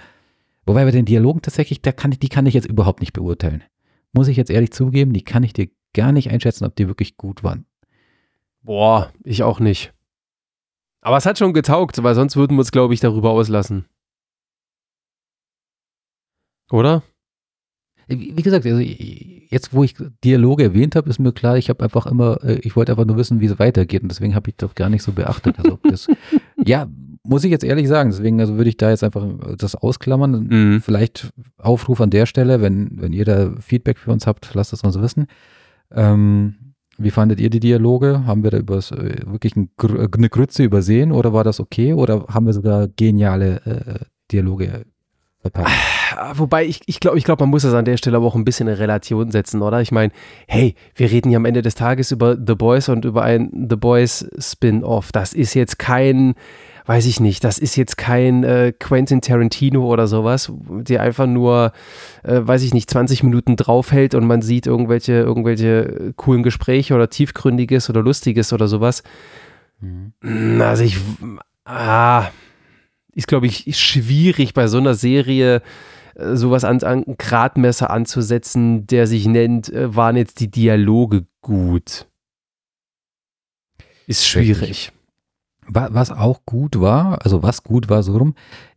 [0.69, 3.65] Wobei bei den Dialogen tatsächlich, da kann ich, die kann ich jetzt überhaupt nicht beurteilen.
[4.13, 7.17] Muss ich jetzt ehrlich zugeben, die kann ich dir gar nicht einschätzen, ob die wirklich
[7.17, 7.65] gut waren.
[8.61, 9.95] Boah, ich auch nicht.
[11.01, 13.87] Aber es hat schon getaugt, weil sonst würden wir uns, glaube ich, darüber auslassen.
[16.71, 17.03] Oder?
[18.07, 22.05] Wie gesagt, also jetzt, wo ich Dialoge erwähnt habe, ist mir klar, ich habe einfach
[22.05, 24.75] immer, äh, ich wollte einfach nur wissen, wie es weitergeht und deswegen habe ich doch
[24.75, 25.59] gar nicht so beachtet.
[25.59, 26.09] Also das,
[26.63, 26.89] ja,
[27.23, 28.11] muss ich jetzt ehrlich sagen.
[28.11, 29.27] Deswegen also würde ich da jetzt einfach
[29.57, 30.47] das ausklammern.
[30.49, 30.81] Mhm.
[30.81, 34.83] Vielleicht Aufruf an der Stelle, wenn, wenn ihr da Feedback für uns habt, lasst es
[34.83, 35.27] uns wissen.
[35.93, 38.27] Ähm, wie fandet ihr die Dialoge?
[38.27, 41.93] Haben wir da übers, äh, wirklich ein, eine Grütze übersehen oder war das okay?
[41.93, 44.85] Oder haben wir sogar geniale äh, Dialoge
[45.41, 45.71] verpackt?
[46.17, 48.35] Ah, wobei ich, ich glaube, ich glaub, man muss das an der Stelle aber auch
[48.35, 49.81] ein bisschen in Relation setzen, oder?
[49.81, 50.13] Ich meine,
[50.49, 53.77] hey, wir reden ja am Ende des Tages über The Boys und über ein The
[53.77, 55.13] Boys Spin-off.
[55.13, 56.35] Das ist jetzt kein
[56.89, 61.73] weiß ich nicht, das ist jetzt kein äh, Quentin Tarantino oder sowas, der einfach nur,
[62.23, 67.11] äh, weiß ich nicht, 20 Minuten draufhält und man sieht irgendwelche, irgendwelche coolen Gespräche oder
[67.11, 69.03] tiefgründiges oder lustiges oder sowas.
[69.81, 70.63] Mhm.
[70.63, 70.97] Also ich,
[71.67, 72.29] ah,
[73.15, 75.61] ist glaube ich schwierig bei so einer Serie
[76.15, 81.27] äh, sowas an, an ein Gradmesser anzusetzen, der sich nennt, äh, waren jetzt die Dialoge
[81.43, 82.07] gut.
[84.07, 84.91] Ist schwierig.
[85.69, 88.35] Was auch gut war, also was gut war so rum,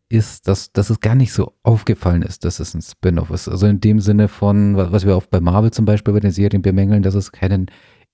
[0.09, 3.47] ist, dass, dass es gar nicht so aufgefallen ist, dass es ein Spin-off ist.
[3.47, 6.61] Also in dem Sinne von, was wir auch bei Marvel zum Beispiel bei den Serien
[6.61, 7.67] bemängeln, dass es keinen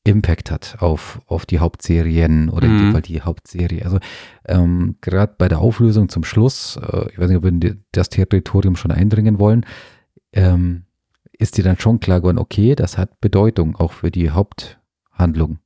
[0.04, 2.92] Impact hat auf, auf die Hauptserien oder in dem Mhm.
[2.94, 3.84] Fall die Hauptserie.
[3.84, 3.98] Also
[4.46, 8.10] ähm, gerade bei der Auflösung zum Schluss, äh, ich weiß nicht, ob wir in das
[8.10, 9.66] Territorium schon eindringen wollen,
[10.34, 10.84] ähm,
[11.40, 15.60] ist dir dann schon klar geworden, okay, das hat Bedeutung auch für die Haupthandlung.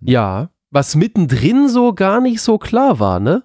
[0.00, 3.44] Ja, was mittendrin so gar nicht so klar war, ne?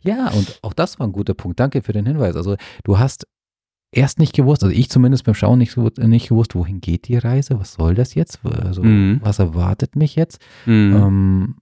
[0.00, 1.58] Ja, und auch das war ein guter Punkt.
[1.60, 2.36] Danke für den Hinweis.
[2.36, 3.26] Also du hast
[3.90, 7.58] erst nicht gewusst, also ich zumindest beim Schauen nicht, nicht gewusst, wohin geht die Reise,
[7.58, 9.20] was soll das jetzt, also Mhm.
[9.22, 10.40] was erwartet mich jetzt.
[10.66, 10.94] Mhm.
[10.96, 11.54] Ähm,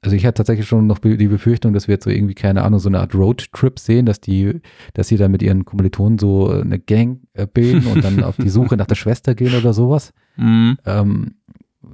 [0.00, 2.78] also ich hatte tatsächlich schon noch die Befürchtung, dass wir jetzt so irgendwie, keine Ahnung,
[2.78, 4.60] so eine Art Roadtrip sehen, dass die,
[4.92, 8.50] dass sie da mit ihren Kommilitonen so eine Gang äh, bilden und dann auf die
[8.50, 10.12] Suche nach der Schwester gehen oder sowas.
[10.36, 10.76] Mhm.
[10.84, 11.34] Ähm,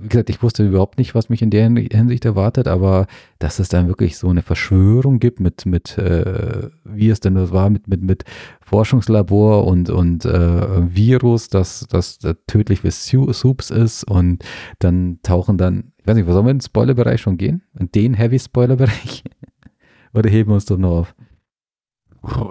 [0.02, 3.06] wie gesagt, ich wusste überhaupt nicht, was mich in der Hinsicht erwartet, aber
[3.38, 7.52] dass es dann wirklich so eine Verschwörung gibt mit, mit äh, wie es denn das
[7.52, 8.24] war, mit, mit, mit
[8.60, 14.44] Forschungslabor und, und äh, Virus, das, das äh, tödlich für Su- Soups ist und
[14.78, 17.62] dann tauchen dann, ich weiß nicht, sollen wir in den Spoilerbereich schon gehen?
[17.78, 19.24] In den Heavy-Spoiler-Bereich?
[20.14, 21.14] Oder heben wir uns doch noch auf?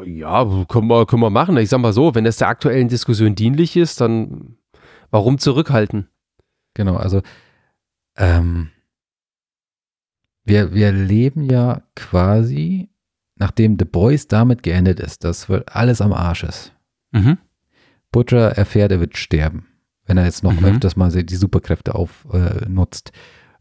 [0.05, 1.57] Ja, können wir, können wir machen.
[1.57, 4.55] Ich sag mal so, wenn das der aktuellen Diskussion dienlich ist, dann
[5.11, 6.09] warum zurückhalten?
[6.73, 7.21] Genau, also
[8.17, 8.69] ähm,
[10.45, 12.89] wir, wir leben ja quasi,
[13.35, 16.73] nachdem The Boys damit geendet ist, dass alles am Arsch ist.
[17.11, 17.37] Mhm.
[18.11, 19.67] Butcher erfährt, er wird sterben,
[20.05, 20.65] wenn er jetzt noch Mhm.
[20.65, 22.63] öfters mal die Superkräfte aufnutzt.
[22.65, 23.11] Äh, nutzt.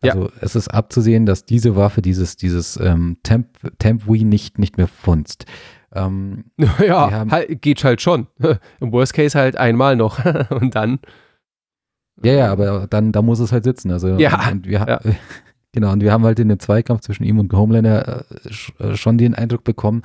[0.01, 0.12] Ja.
[0.12, 4.77] also es ist abzusehen, dass diese Waffe, dieses, dieses ähm, Temp, Temp Wii nicht, nicht
[4.77, 5.44] mehr funzt.
[5.92, 6.44] Ähm,
[6.79, 8.29] Ja, haben- halt, geht halt schon.
[8.81, 10.25] Im Worst Case halt einmal noch.
[10.51, 11.01] Und dann.
[12.24, 13.90] Ja, ja, aber dann, da muss es halt sitzen.
[13.90, 15.00] Also, Ja, und, wir, ja.
[15.72, 18.24] Genau, und wir haben halt in dem Zweikampf zwischen ihm und Homelander
[18.81, 20.02] äh, äh, schon den Eindruck bekommen,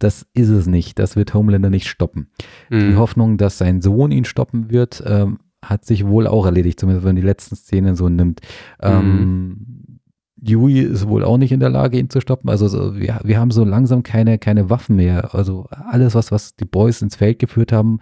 [0.00, 0.98] das ist es nicht.
[0.98, 2.28] Das wird Homelander nicht stoppen.
[2.70, 2.98] Die Mhm.
[2.98, 7.14] Hoffnung, dass sein Sohn ihn stoppen wird, ähm, hat sich wohl auch erledigt, zumindest wenn
[7.14, 8.40] man die letzten Szenen so nimmt.
[8.82, 10.00] Ähm,
[10.42, 12.50] Yui ist wohl auch nicht in der Lage, ihn zu stoppen.
[12.50, 15.34] Also so, wir, wir haben so langsam keine, keine Waffen mehr.
[15.34, 18.00] Also alles, was, was die Boys ins Feld geführt haben,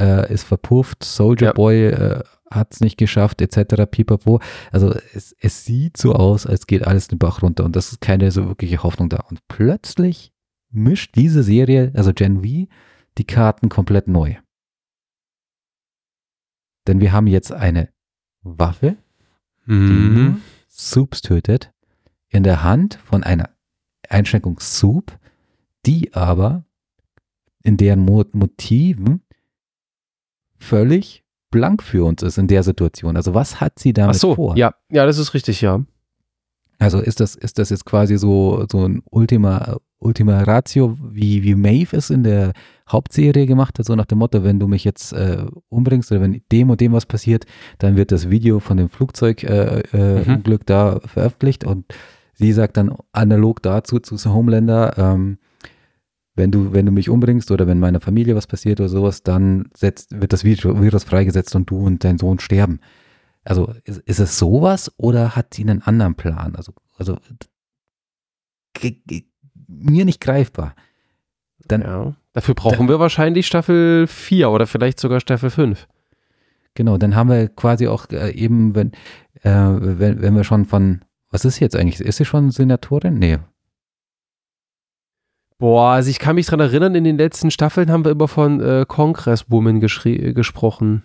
[0.00, 1.04] äh, ist verpufft.
[1.04, 1.52] Soldier Ja.
[1.52, 3.84] Boy äh, hat es nicht geschafft, etc.
[3.90, 4.40] Pipapo.
[4.70, 8.00] Also es, es sieht so aus, als geht alles den Bach runter und das ist
[8.00, 9.18] keine so wirkliche Hoffnung da.
[9.28, 10.32] Und plötzlich
[10.70, 12.68] mischt diese Serie, also Gen V,
[13.18, 14.36] die Karten komplett neu.
[16.86, 17.88] Denn wir haben jetzt eine
[18.42, 18.96] Waffe,
[19.66, 20.14] die Mhm.
[20.14, 21.72] nur Soups tötet,
[22.28, 23.50] in der Hand von einer
[24.08, 25.18] Einschränkung Soup,
[25.84, 26.64] die aber
[27.64, 29.22] in deren Mo Motiven
[30.58, 31.24] völlig
[31.56, 33.16] blank für uns ist in der Situation.
[33.16, 34.56] Also was hat sie Ach damit so, vor?
[34.56, 35.82] ja, ja, das ist richtig, ja.
[36.78, 41.54] Also ist das, ist das jetzt quasi so, so ein Ultima, Ultima Ratio, wie, wie
[41.54, 42.52] Maeve es in der
[42.90, 46.42] Hauptserie gemacht hat, so nach dem Motto, wenn du mich jetzt äh, umbringst oder wenn
[46.52, 47.46] dem und dem was passiert,
[47.78, 50.34] dann wird das Video von dem Flugzeugunglück äh, Mhm.
[50.34, 51.86] Unglück da veröffentlicht und
[52.34, 55.38] sie sagt dann analog dazu zu Homelander, ähm,
[56.36, 59.70] wenn du, wenn du mich umbringst oder wenn meiner Familie was passiert oder sowas, dann
[59.74, 62.80] setzt, wird das Virus freigesetzt und du und dein Sohn sterben.
[63.42, 66.54] Also ist, ist es sowas oder hat sie einen anderen Plan?
[66.54, 67.16] Also, also
[69.66, 70.74] mir nicht greifbar.
[71.66, 72.14] Dann, ja.
[72.32, 75.88] Dafür brauchen wir wahrscheinlich Staffel 4 oder vielleicht sogar Staffel 5.
[76.74, 78.92] genau, dann haben wir quasi auch äh, eben, wenn,
[79.42, 82.00] äh, wenn, wenn wir schon von, was ist sie jetzt eigentlich?
[82.00, 83.18] Ist sie schon Senatorin?
[83.18, 83.38] Nee.
[85.58, 88.60] Boah, also ich kann mich dran erinnern, in den letzten Staffeln haben wir immer von
[88.60, 91.02] äh, Congresswoman geschri- gesprochen.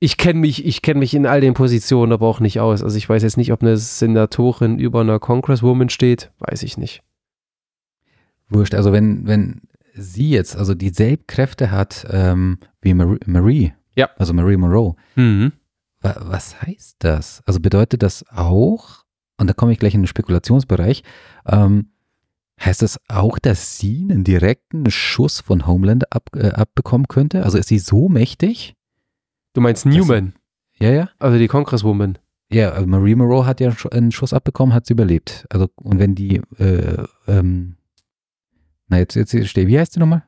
[0.00, 2.82] Ich kenne mich, ich kenne mich in all den Positionen aber auch nicht aus.
[2.82, 7.02] Also ich weiß jetzt nicht, ob eine Senatorin über einer Congresswoman steht, weiß ich nicht.
[8.48, 8.74] Wurscht.
[8.74, 9.62] Also wenn, wenn
[9.94, 14.08] sie jetzt also dieselben Kräfte hat ähm, wie Marie, Marie, Ja.
[14.16, 15.52] also Marie Monroe, Mhm.
[16.00, 17.42] Wa- Was heißt das?
[17.44, 19.04] Also bedeutet das auch,
[19.38, 21.02] und da komme ich gleich in den Spekulationsbereich,
[21.46, 21.90] ähm,
[22.60, 27.44] heißt das auch, dass sie einen direkten Schuss von Homelander ab, äh, abbekommen könnte?
[27.44, 28.74] Also ist sie so mächtig?
[29.54, 30.34] Du meinst Newman,
[30.78, 31.08] Ja, ja.
[31.18, 32.18] also die Congresswoman.
[32.50, 35.46] Ja, also Marie Moreau hat ja einen Schuss abbekommen, hat sie überlebt.
[35.50, 37.76] Also, und wenn die, äh, ähm,
[38.88, 40.24] na jetzt, jetzt stehe, wie heißt sie nochmal?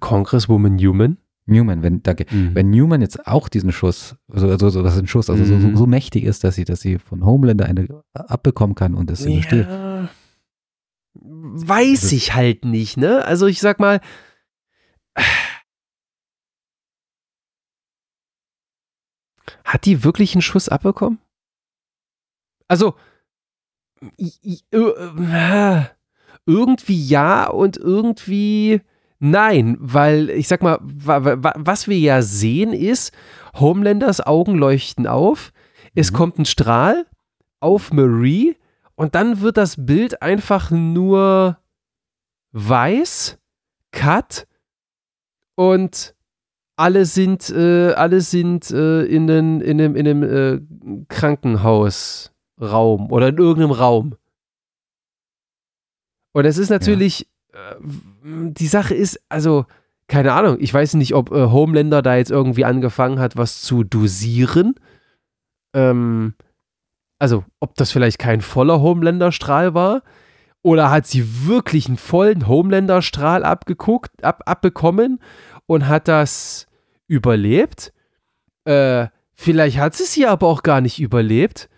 [0.00, 1.18] Congresswoman Newman?
[1.46, 2.26] Newman, wenn, danke.
[2.30, 2.54] Mhm.
[2.54, 5.58] Wenn Newman jetzt auch diesen Schuss, also, also so, das ist ein Schuss, also so,
[5.58, 5.76] so, Mhm.
[5.76, 9.66] so mächtig ist, dass sie, dass sie von Homelander eine abbekommen kann und es übersteht.
[9.68, 10.08] Ja.
[11.14, 13.24] Weiß Also- ich halt nicht, ne?
[13.24, 14.00] Also ich sag mal,
[19.64, 21.18] Hat die wirklich einen Schuss abbekommen?
[22.68, 22.94] Also,
[24.70, 25.82] äh,
[26.46, 28.80] irgendwie ja und irgendwie
[29.22, 33.12] nein, weil ich sag mal, was wir ja sehen ist,
[33.54, 35.52] Homelanders Augen leuchten auf,
[35.94, 36.16] es mhm.
[36.16, 37.06] kommt ein Strahl
[37.60, 38.56] auf Marie
[38.96, 41.56] und dann wird das Bild einfach nur
[42.50, 43.38] weiß,
[43.92, 44.48] cut
[45.54, 46.16] und
[46.74, 50.60] alle sind, äh, alle sind äh, in, den, in einem, in einem äh,
[51.08, 54.16] Krankenhausraum oder in irgendeinem Raum.
[56.32, 57.76] Und es ist natürlich, ja.
[58.24, 59.66] Äh, die Sache ist, also,
[60.08, 63.84] keine Ahnung, ich weiß nicht, ob äh, Homelander da jetzt irgendwie angefangen hat, was zu
[63.84, 64.74] dosieren.
[65.74, 66.34] Ähm,
[67.18, 70.02] also, ob das vielleicht kein voller Homelander-Strahl war.
[70.62, 75.20] Oder hat sie wirklich einen vollen Homelander-Strahl abgeguckt, ab, abbekommen
[75.66, 76.66] und hat das
[77.08, 77.92] überlebt?
[78.64, 81.68] Äh, vielleicht hat sie es ja aber auch gar nicht überlebt.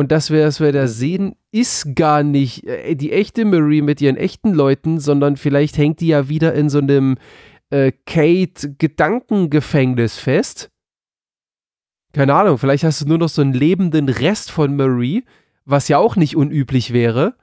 [0.00, 4.16] Und das, was wir da sehen, ist gar nicht äh, die echte Marie mit ihren
[4.16, 7.18] echten Leuten, sondern vielleicht hängt die ja wieder in so einem
[7.68, 10.70] äh, Kate-Gedankengefängnis fest.
[12.14, 15.26] Keine Ahnung, vielleicht hast du nur noch so einen lebenden Rest von Marie,
[15.66, 17.34] was ja auch nicht unüblich wäre.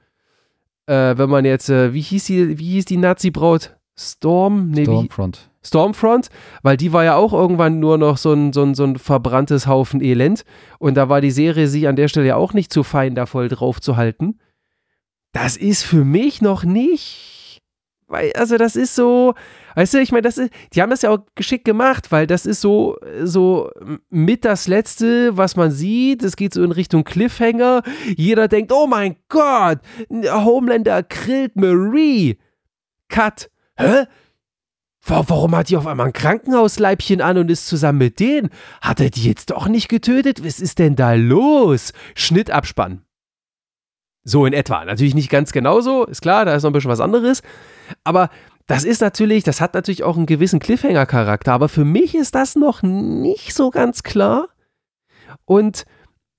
[0.86, 3.76] Äh, wenn man jetzt, äh, wie hieß die, die Nazi-Braut?
[3.96, 4.70] Storm?
[4.70, 5.48] Nee, Stormfront.
[5.68, 6.28] Stormfront,
[6.62, 9.66] weil die war ja auch irgendwann nur noch so ein, so ein, so ein verbranntes
[9.66, 10.44] Haufen Elend.
[10.78, 13.26] Und da war die Serie sich an der Stelle ja auch nicht zu fein, da
[13.26, 14.38] voll drauf zu halten.
[15.32, 17.62] Das ist für mich noch nicht.
[18.08, 19.34] Weil, also, das ist so.
[19.74, 22.46] Weißt du, ich meine, das ist, die haben das ja auch geschickt gemacht, weil das
[22.46, 23.70] ist so, so
[24.08, 26.24] mit das Letzte, was man sieht.
[26.24, 27.82] Es geht so in Richtung Cliffhanger.
[28.16, 29.78] Jeder denkt, oh mein Gott,
[30.10, 32.38] Homelander grillt Marie.
[33.08, 33.50] Cut.
[33.76, 34.06] Hä?
[35.08, 38.50] Warum hat die auf einmal ein Krankenhausleibchen an und ist zusammen mit denen?
[38.82, 40.44] Hat er die jetzt doch nicht getötet?
[40.44, 41.94] Was ist denn da los?
[42.14, 43.02] Schnittabspann.
[44.24, 44.84] So in etwa.
[44.84, 47.42] Natürlich nicht ganz genauso, ist klar, da ist noch ein bisschen was anderes.
[48.04, 48.28] Aber
[48.66, 51.52] das ist natürlich, das hat natürlich auch einen gewissen Cliffhanger-Charakter.
[51.52, 54.48] Aber für mich ist das noch nicht so ganz klar.
[55.46, 55.86] Und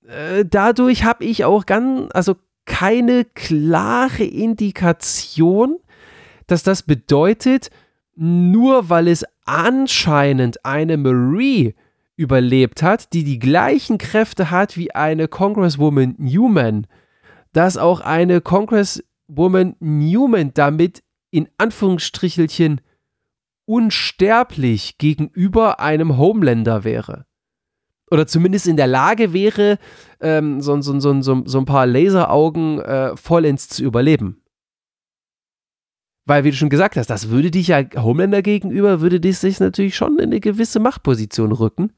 [0.06, 5.78] äh, dadurch habe ich auch ganz, also keine klare Indikation,
[6.46, 7.70] dass das bedeutet,
[8.22, 11.74] nur weil es anscheinend eine Marie
[12.16, 16.86] überlebt hat, die die gleichen Kräfte hat wie eine Congresswoman Newman,
[17.54, 22.82] dass auch eine Congresswoman Newman damit in Anführungsstrichelchen
[23.64, 27.24] unsterblich gegenüber einem Homelander wäre.
[28.10, 29.78] Oder zumindest in der Lage wäre,
[30.20, 34.39] ähm, so, so, so, so, ein paar Laseraugen äh, vollends zu überleben.
[36.30, 39.58] Weil, wie du schon gesagt hast, das würde dich ja Homelander gegenüber, würde dich sich
[39.58, 41.90] natürlich schon in eine gewisse Machtposition rücken.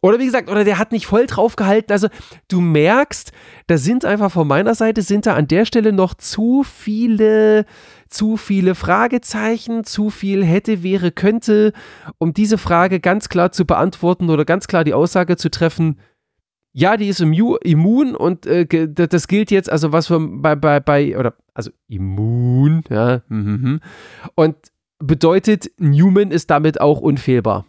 [0.00, 1.90] Oder wie gesagt, oder der hat nicht voll drauf gehalten.
[1.90, 2.06] Also
[2.46, 3.32] du merkst,
[3.66, 7.66] da sind einfach von meiner Seite, sind da an der Stelle noch zu viele,
[8.08, 11.72] zu viele Fragezeichen, zu viel hätte, wäre, könnte,
[12.18, 15.98] um diese Frage ganz klar zu beantworten oder ganz klar die Aussage zu treffen,
[16.72, 21.18] ja, die ist immun und äh, das gilt jetzt, also was wir bei, bei, bei,
[21.18, 23.80] oder, also immun, ja, mhm.
[24.34, 24.56] und
[24.98, 27.66] bedeutet, Newman ist damit auch unfehlbar.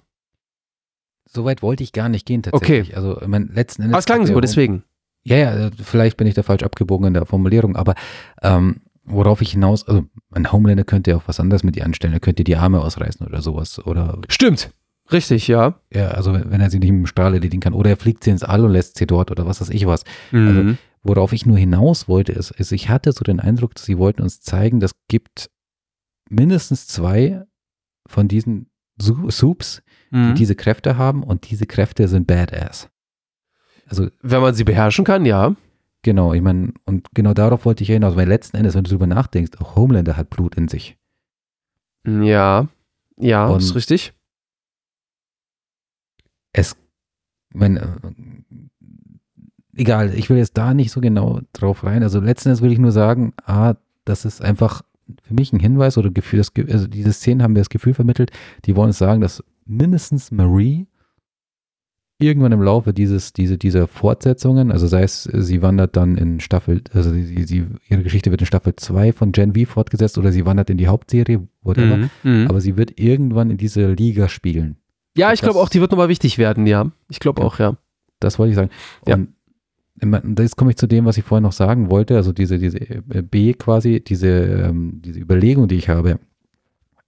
[1.27, 2.89] Soweit wollte ich gar nicht gehen, tatsächlich.
[2.89, 2.95] Okay.
[2.95, 3.93] Also, ich meine, letzten Endes.
[3.93, 4.83] Aber es klang so, deswegen.
[5.23, 7.95] Ja, ja, vielleicht bin ich da falsch abgebogen in der Formulierung, aber
[8.43, 12.13] ähm, worauf ich hinaus, also ein Homelander könnte ja auch was anderes mit ihr anstellen,
[12.13, 13.83] er könnte die Arme ausreißen oder sowas.
[13.85, 14.69] Oder Stimmt,
[15.11, 15.79] Richtig, ja.
[15.93, 17.73] Ja, also wenn er sie nicht im Strahl erledigen kann.
[17.73, 20.03] Oder er fliegt sie ins All und lässt sie dort oder was weiß ich was.
[20.31, 20.47] Mhm.
[20.47, 24.21] Also, worauf ich nur hinaus wollte, ist, ist, ich hatte so den Eindruck, sie wollten
[24.21, 25.49] uns zeigen, das gibt
[26.29, 27.45] mindestens zwei
[28.07, 30.29] von diesen Soups, mhm.
[30.29, 32.89] die diese Kräfte haben und diese Kräfte sind badass.
[33.87, 35.55] Also, wenn man sie beherrschen kann, ja.
[36.01, 39.07] Genau, ich meine, und genau darauf wollte ich hinaus, weil letzten Endes, wenn du darüber
[39.07, 40.97] nachdenkst, auch Homelander hat Blut in sich.
[42.05, 42.67] Ja,
[43.17, 44.13] ja, und, ist richtig
[46.57, 46.75] es,
[47.53, 47.87] wenn, äh,
[49.75, 52.03] egal, ich will jetzt da nicht so genau drauf rein.
[52.03, 54.81] Also letztendlich will ich nur sagen, ah, das ist einfach
[55.23, 58.31] für mich ein Hinweis oder Gefühl, das, also diese Szenen haben mir das Gefühl vermittelt,
[58.65, 60.87] die wollen uns sagen, dass mindestens Marie
[62.17, 66.81] irgendwann im Laufe dieses, diese, dieser Fortsetzungen, also sei es, sie wandert dann in Staffel,
[66.93, 70.45] also sie, sie, ihre Geschichte wird in Staffel 2 von Gen V fortgesetzt oder sie
[70.45, 72.47] wandert in die Hauptserie, whatever, mhm, mhm.
[72.47, 74.77] aber sie wird irgendwann in dieser Liga spielen.
[75.17, 76.91] Ja, ich glaube auch, die wird nochmal wichtig werden, ja.
[77.09, 77.77] Ich glaube ja, auch, ja.
[78.19, 78.69] Das wollte ich sagen.
[79.01, 79.27] Und ja.
[80.01, 83.21] Jetzt komme ich zu dem, was ich vorhin noch sagen wollte, also diese, diese äh,
[83.21, 86.19] B quasi, diese, ähm, diese Überlegung, die ich habe.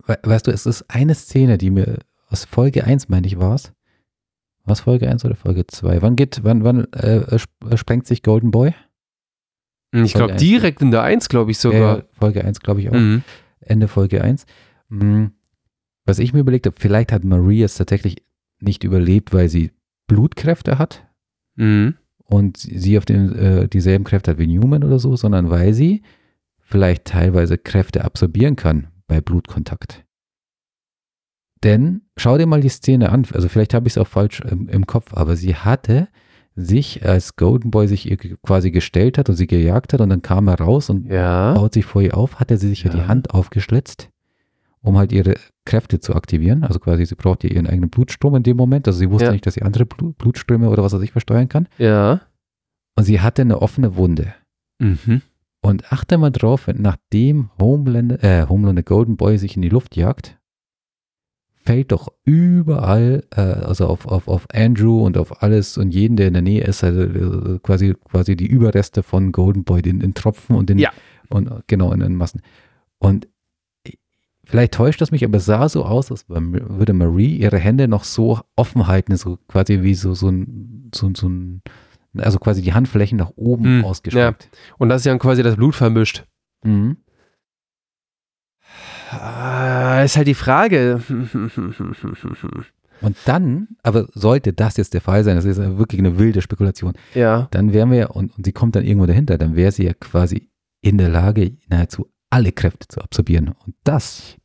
[0.05, 1.97] we weißt du, es ist eine Szene, die mir
[2.29, 3.73] aus Folge 1, meine ich, war es.
[4.65, 6.01] War es Folge 1 oder Folge 2?
[6.01, 8.73] Wann geht, wann, wann äh, sp- sprengt sich Golden Boy?
[9.93, 10.41] Ich glaube, eins.
[10.41, 11.99] direkt in der 1, glaube ich sogar.
[11.99, 12.93] Äh, Folge 1, glaube ich auch.
[12.93, 13.23] Mhm.
[13.61, 14.45] Ende Folge 1.
[14.89, 15.31] Hm,
[16.05, 18.23] Was ich mir überlegt habe, vielleicht hat Marie es tatsächlich
[18.59, 19.71] nicht überlebt, weil sie
[20.07, 21.05] Blutkräfte hat
[21.55, 21.95] Mhm.
[22.29, 26.01] Und sie auf den, äh, dieselben Kräfte hat wie Newman oder so, sondern weil sie
[26.59, 30.03] vielleicht teilweise Kräfte absorbieren kann bei Blutkontakt.
[31.63, 34.67] Denn schau dir mal die Szene an, also vielleicht habe ich es auch falsch im,
[34.69, 36.07] im Kopf, aber sie hatte
[36.55, 40.21] sich, als Golden Boy sich ihr quasi gestellt hat und sie gejagt hat und dann
[40.21, 41.53] kam er raus und Ja.
[41.53, 42.91] baut sich vor ihr auf, hatte sie sich ja.
[42.91, 42.97] Ja.
[42.97, 44.09] die Hand aufgeschlitzt,
[44.87, 46.63] um halt ihre Kräfte zu aktivieren.
[46.63, 48.87] Also quasi, sie braucht ja ihren eigenen Blutstrom in dem Moment.
[48.87, 49.31] Also sie wusste Ja.
[49.33, 51.67] nicht, dass sie andere Blu- Blutströme oder was weiß ich versteuern kann.
[51.77, 52.21] Ja.
[52.95, 54.33] Und sie hatte eine offene Wunde.
[54.79, 55.21] Mhm.
[55.61, 59.95] Und achte mal drauf, wenn nachdem Homelander, äh, Homelander Golden Boy sich in die Luft
[59.97, 60.37] jagt,
[61.65, 66.27] fällt doch überall, äh, also auf, auf, auf Andrew und auf alles und jeden, der
[66.27, 70.13] in der Nähe ist, also äh, quasi, quasi die Überreste von Golden Boy in, in
[70.13, 70.91] Tropfen und in, Ja.
[71.29, 72.41] und genau, in, in Massen.
[72.99, 73.27] Und
[74.47, 78.03] vielleicht täuscht das mich, aber es sah so aus, als würde Marie ihre Hände noch
[78.03, 81.61] so offen halten, so quasi wie so, so ein, so, so ein,
[82.17, 84.49] also quasi die Handflächen nach oben Hm, ausgestreckt.
[84.77, 86.25] Und das ist ja quasi das Blut vermischt.
[86.63, 86.97] Mhm.
[89.11, 91.01] Ah, ist halt die Frage.
[93.01, 96.41] Und dann, aber sollte das jetzt der Fall sein, das ist ja wirklich eine wilde
[96.41, 97.47] Spekulation, ja.
[97.51, 100.49] dann wären wir, und, und sie kommt dann irgendwo dahinter, dann wäre sie ja quasi
[100.81, 103.55] in der Lage, nahezu alle Kräfte zu absorbieren.
[103.65, 104.35] Und das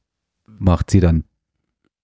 [0.47, 1.25] macht sie dann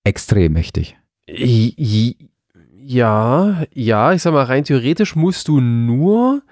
[0.05, 0.97] extrem mächtig.
[1.27, 6.43] Ja, ja, ich sag mal, rein theoretisch musst du nur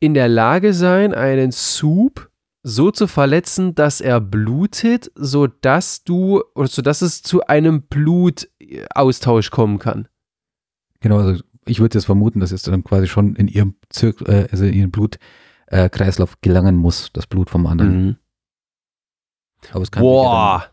[0.00, 2.30] in der Lage sein, einen Soup
[2.64, 9.78] so zu verletzen, dass er blutet, sodass du, oder sodass es zu einem Blutaustausch kommen
[9.78, 10.08] kann.
[11.00, 14.48] Genau, also ich würde jetzt vermuten, dass es dann quasi schon in ihrem Zirk äh,
[14.50, 17.92] also in ihrem Blutkreislauf äh, gelangen muss, das Blut vom anderen.
[17.92, 18.18] Kann
[20.02, 20.64] Boah.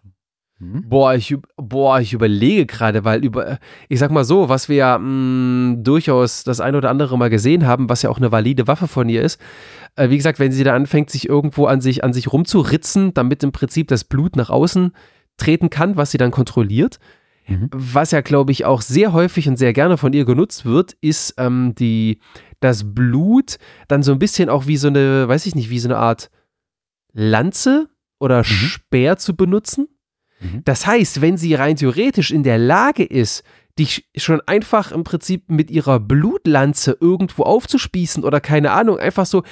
[0.60, 0.88] Hm?
[0.88, 4.98] Boah, ich, boah, ich überlege gerade, weil über, ich sag mal so, was wir ja
[4.98, 8.88] mh, durchaus das ein oder andere mal gesehen haben, was ja auch eine valide Waffe
[8.88, 9.40] von ihr ist.
[9.96, 13.44] Äh, wie gesagt, wenn sie da anfängt, sich irgendwo an sich, an sich rumzuritzen, damit
[13.44, 14.94] im Prinzip das Blut nach außen
[15.38, 17.00] treten kann, was sie dann kontrolliert.
[17.48, 17.70] Mhm.
[17.72, 21.36] Was ja, glaube ich, auch sehr häufig und sehr gerne von ihr genutzt wird, ist
[21.38, 22.20] ähm, die,
[22.62, 23.58] das Blut
[23.90, 26.30] dann so ein bisschen auch wie so eine, weiß ich nicht, wie so eine Art
[27.12, 29.88] Lanze oder Speer zu benutzen.
[30.40, 30.62] Mhm.
[30.66, 33.44] Das heißt, wenn sie rein theoretisch in der Lage ist,
[33.78, 39.44] dich schon einfach im Prinzip mit ihrer Blutlanze irgendwo aufzuspießen oder keine Ahnung, einfach so,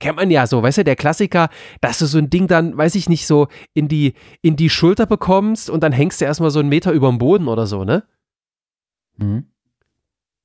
[0.00, 1.48] kennt man ja so, weißt du, der Klassiker,
[1.80, 5.06] dass du so ein Ding dann, weiß ich nicht, so in die, in die Schulter
[5.06, 8.04] bekommst und dann hängst du erstmal so einen Meter über dem Boden oder so, ne?
[9.16, 9.46] Mhm.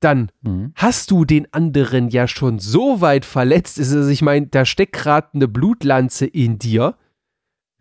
[0.02, 0.72] Dann Mhm.
[0.76, 4.94] hast du den anderen ja schon so weit verletzt, ist es, ich meine, da steckt
[4.94, 6.96] gerade eine Blutlanze in dir.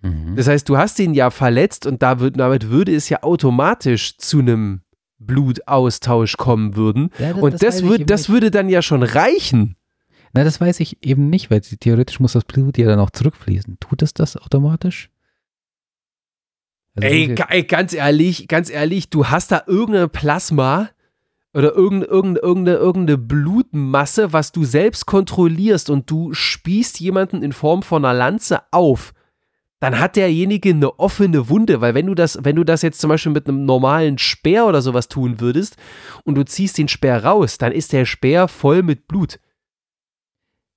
[0.05, 0.37] Mhm.
[0.37, 4.19] Das heißt, du hast ihn ja verletzt und da wird, damit würde es ja automatisch
[4.19, 4.83] zu einem
[5.19, 7.11] Blutaustausch kommen würden.
[7.19, 9.77] Ja, Und das, ich würd, das würde dann ja schon reichen.
[10.35, 13.79] Na, das weiß ich eben nicht, weil theoretisch muss das Blut ja dann auch zurückfließen.
[13.81, 15.11] Tut es das automatisch?
[16.97, 20.91] Also Ey, ey, ganz ehrlich, ganz ehrlich, du hast da irgendeine Plasma
[21.55, 22.13] oder irgendeine,
[22.43, 28.17] irgendeine, irgendeine Blutmasse, was du selbst kontrollierst und du spießt jemanden in Form von einer
[28.17, 29.15] Lanze auf,
[29.85, 33.11] dann hat derjenige eine offene Wunde, weil wenn du das, wenn du das jetzt zum
[33.11, 35.77] Beispiel mit einem normalen Speer oder sowas tun würdest
[36.25, 39.39] und du ziehst den Speer raus, dann ist der Speer voll mit Blut.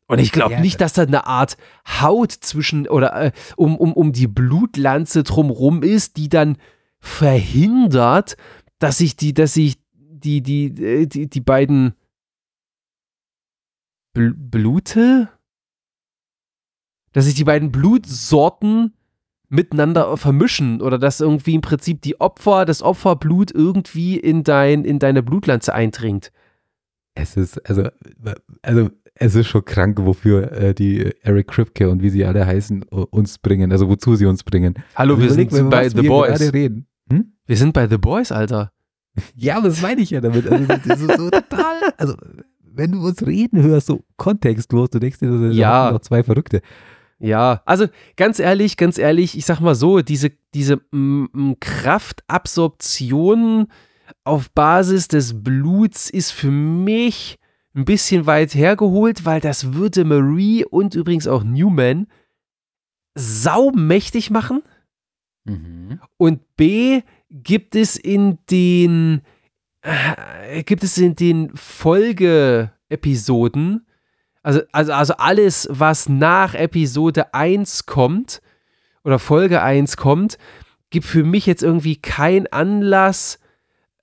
[0.07, 1.55] Und ich glaube nicht, dass da eine Art
[2.01, 6.57] Haut zwischen oder äh, um, um, um die Blutlanze drumrum ist, die dann
[6.99, 8.35] verhindert,
[8.77, 11.93] dass sich die, dass sich die, die, äh, die, die beiden
[14.13, 15.29] Bl Blute,
[17.13, 18.93] dass sich die beiden Blutsorten
[19.49, 24.99] miteinander vermischen oder dass irgendwie im Prinzip die Opfer, das Opferblut irgendwie in dein, in
[24.99, 26.31] deine Blutlanze eindringt.
[27.15, 27.87] Es ist, also,
[28.61, 32.83] also, es ist schon krank, wofür äh, die Eric Kripke und wie sie alle heißen,
[32.83, 34.75] uns bringen, also wozu sie uns bringen.
[34.95, 36.53] Hallo, Also wir überleg sind bei was The wir Boys.
[36.53, 36.85] reden.
[37.09, 37.33] Hm?
[37.47, 38.71] Wir sind bei The Boys, Alter.
[39.35, 40.47] Ja, aber das meine ich ja damit.
[40.47, 42.13] Also, das ist so total, also,
[42.61, 45.89] wenn du uns reden hörst, so kontextlos, du denkst dir, das sind Ja.
[45.91, 46.61] noch zwei Verrückte.
[47.19, 50.81] Ja, also ganz ehrlich, ganz ehrlich, ich sag mal so, diese, diese
[51.59, 53.67] Kraftabsorption
[54.23, 57.37] auf Basis des Bluts ist für mich
[57.73, 62.07] ein bisschen weit hergeholt, weil das würde Marie und übrigens auch Newman
[63.15, 64.61] saumächtig machen.
[65.45, 65.99] Mhm.
[66.17, 69.21] Und B, gibt es in den
[69.81, 73.85] äh, gibt es in den Folge-Episoden,
[74.47, 78.41] also, also, also alles, was nach Episode 1 kommt
[79.03, 80.37] oder Folge 1 kommt,
[80.89, 83.39] gibt für mich jetzt irgendwie keinen Anlass,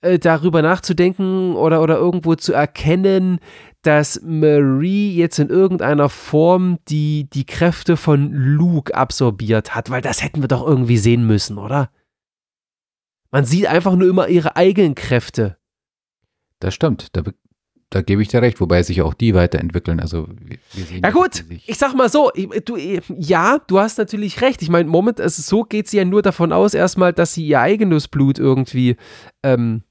[0.01, 3.39] äh, darüber nachzudenken oder, oder irgendwo zu erkennen,
[3.81, 10.21] dass Marie jetzt in irgendeiner Form die, die Kräfte von Luke absorbiert hat, weil das
[10.21, 11.89] hätten wir doch irgendwie sehen müssen, oder?
[13.31, 15.57] Man sieht einfach nur immer ihre eigenen Kräfte.
[16.59, 17.07] Das stimmt.
[17.13, 17.23] Da,
[17.95, 20.01] da gebe ich dir recht, wobei sich auch die weiterentwickeln.
[20.01, 20.27] Also
[21.01, 22.29] ja gut, ich sag mal so,
[22.65, 24.61] du, ja, du hast natürlich recht.
[24.61, 27.61] Ich meine, Moment, also so geht sie ja nur davon aus, erstmal, dass sie ihr
[27.61, 28.97] eigenes Blut irgendwie
[29.43, 29.83] ähm,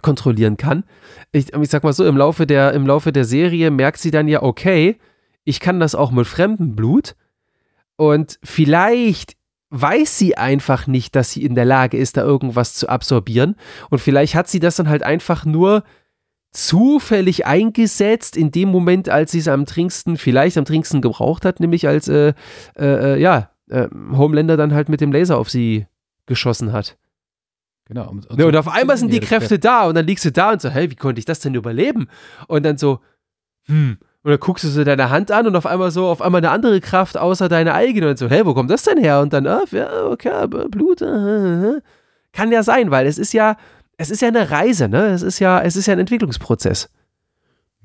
[0.00, 0.82] kontrollieren kann.
[1.30, 4.26] Ich, ich sag mal so, im Laufe, der, im Laufe der Serie merkt sie dann
[4.26, 4.98] ja, okay,
[5.44, 7.14] ich kann das auch mit fremdem Blut.
[7.94, 9.36] Und vielleicht
[9.70, 13.54] weiß sie einfach nicht, dass sie in der Lage ist, da irgendwas zu absorbieren.
[13.90, 15.84] Und vielleicht hat sie das dann halt einfach nur
[16.52, 21.60] zufällig eingesetzt in dem Moment, als sie es am dringendsten, vielleicht am dringendsten gebraucht hat,
[21.60, 22.34] nämlich als äh,
[22.78, 25.86] äh, äh ja, äh, Homelander dann halt mit dem Laser auf sie
[26.26, 26.98] geschossen hat.
[27.86, 28.10] Genau.
[28.10, 30.52] Und, und, ja, und auf einmal sind die Kräfte da und dann liegst du da
[30.52, 32.08] und so, hey, wie konnte ich das denn überleben?
[32.48, 33.00] Und dann so,
[33.64, 36.40] hm, und dann guckst du so deine Hand an und auf einmal so, auf einmal
[36.40, 39.20] eine andere Kraft außer deine eigene und so, hey, wo kommt das denn her?
[39.20, 41.80] Und dann, ah, ja, okay, Blut, äh,
[42.32, 43.56] kann ja sein, weil es ist ja,
[44.02, 45.06] es ist ja eine Reise, ne?
[45.06, 46.90] Es ist ja, es ist ja ein Entwicklungsprozess.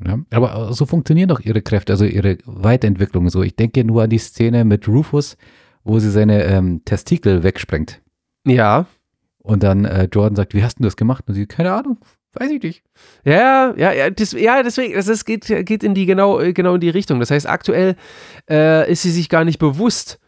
[0.05, 3.41] Ja, aber so funktionieren doch ihre Kräfte, also ihre Weiterentwicklung so.
[3.41, 5.37] Ich denke nur an die Szene mit Rufus,
[5.83, 8.01] wo sie seine ähm, Testikel wegsprengt.
[8.45, 8.85] Ja.
[9.39, 11.23] Und dann äh, Jordan sagt, wie hast du das gemacht?
[11.27, 11.97] Und sie, keine Ahnung,
[12.33, 12.83] weiß ich nicht.
[13.23, 16.81] Ja, ja, ja, das, ja deswegen, das ist, geht, geht in die genau, genau in
[16.81, 17.19] die Richtung.
[17.19, 17.95] Das heißt, aktuell
[18.49, 20.19] äh, ist sie sich gar nicht bewusst,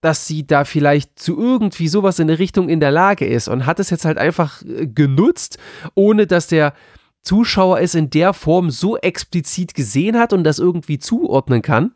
[0.00, 3.66] dass sie da vielleicht zu irgendwie sowas in der Richtung in der Lage ist und
[3.66, 5.58] hat es jetzt halt einfach äh, genutzt,
[5.94, 6.74] ohne dass der
[7.22, 11.92] Zuschauer es in der Form so explizit gesehen hat und das irgendwie zuordnen kann.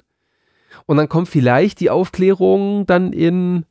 [0.87, 3.65] Und dann kommt vielleicht die Aufklärung dann in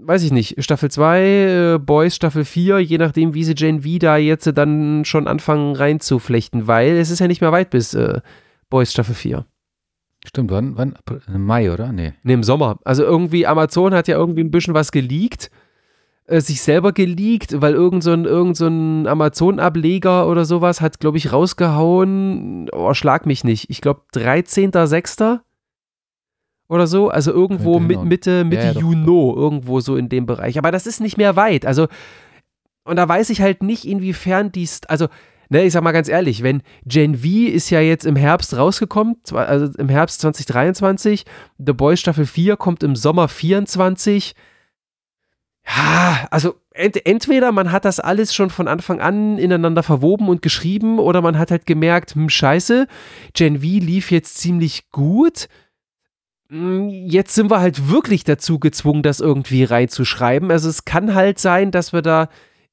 [0.00, 3.98] weiß ich nicht, Staffel 2, äh, Boys Staffel 4, je nachdem, wie sie Gen V
[3.98, 8.20] da jetzt dann schon anfangen reinzuflechten, weil es ist ja nicht mehr weit bis äh,
[8.70, 9.44] Boys Staffel 4.
[10.28, 10.76] Stimmt, wann?
[10.76, 10.94] wann?
[11.32, 11.90] Im Mai, oder?
[11.90, 12.12] Nee.
[12.22, 12.78] Nee, im Sommer.
[12.84, 15.50] Also irgendwie, Amazon hat ja irgendwie ein bisschen was geleakt,
[16.26, 21.00] äh, sich selber geleakt, weil irgend so ein, irgend so ein Amazon-Ableger oder sowas hat,
[21.00, 25.40] glaube ich, rausgehauen, oh, schlag mich nicht, ich glaube 13.06.,
[26.68, 27.08] oder so.
[27.08, 30.58] Also irgendwo mit, Mitte, Mitte ja, ja, Juni, irgendwo so in dem Bereich.
[30.58, 31.64] Aber das ist nicht mehr weit.
[31.64, 31.88] Also,
[32.84, 35.08] und da weiß ich halt nicht, inwiefern dies, also,
[35.48, 39.16] ne, ich sag mal ganz ehrlich, wenn Gen V ist ja jetzt im Herbst rausgekommen,
[39.32, 41.24] also im Herbst 2023,
[41.58, 44.34] The Boys Staffel 4 kommt im Sommer 24.
[45.66, 50.40] Ja, also ent entweder man hat das alles schon von Anfang an ineinander verwoben und
[50.40, 52.86] geschrieben oder man hat halt gemerkt, hm, scheiße,
[53.34, 55.48] Gen V lief jetzt ziemlich gut
[56.50, 60.50] Mm, jetzt sind wir halt wirklich dazu gezwungen, das irgendwie reinzuschreiben.
[60.50, 62.28] Also es kann halt sein, dass wir da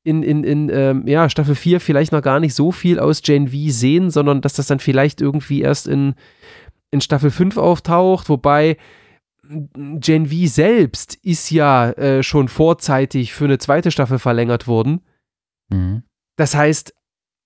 [0.05, 3.47] in, in, in ähm, ja, Staffel 4 vielleicht noch gar nicht so viel aus Gen
[3.47, 6.13] V sehen, sondern dass das dann vielleicht irgendwie erst in,
[6.91, 8.77] in Staffel 5 auftaucht, wobei
[9.47, 15.01] Gen V selbst ist ja äh, schon vorzeitig für eine zweite Staffel verlängert worden.
[15.69, 16.03] Mhm.
[16.35, 16.93] Das heißt,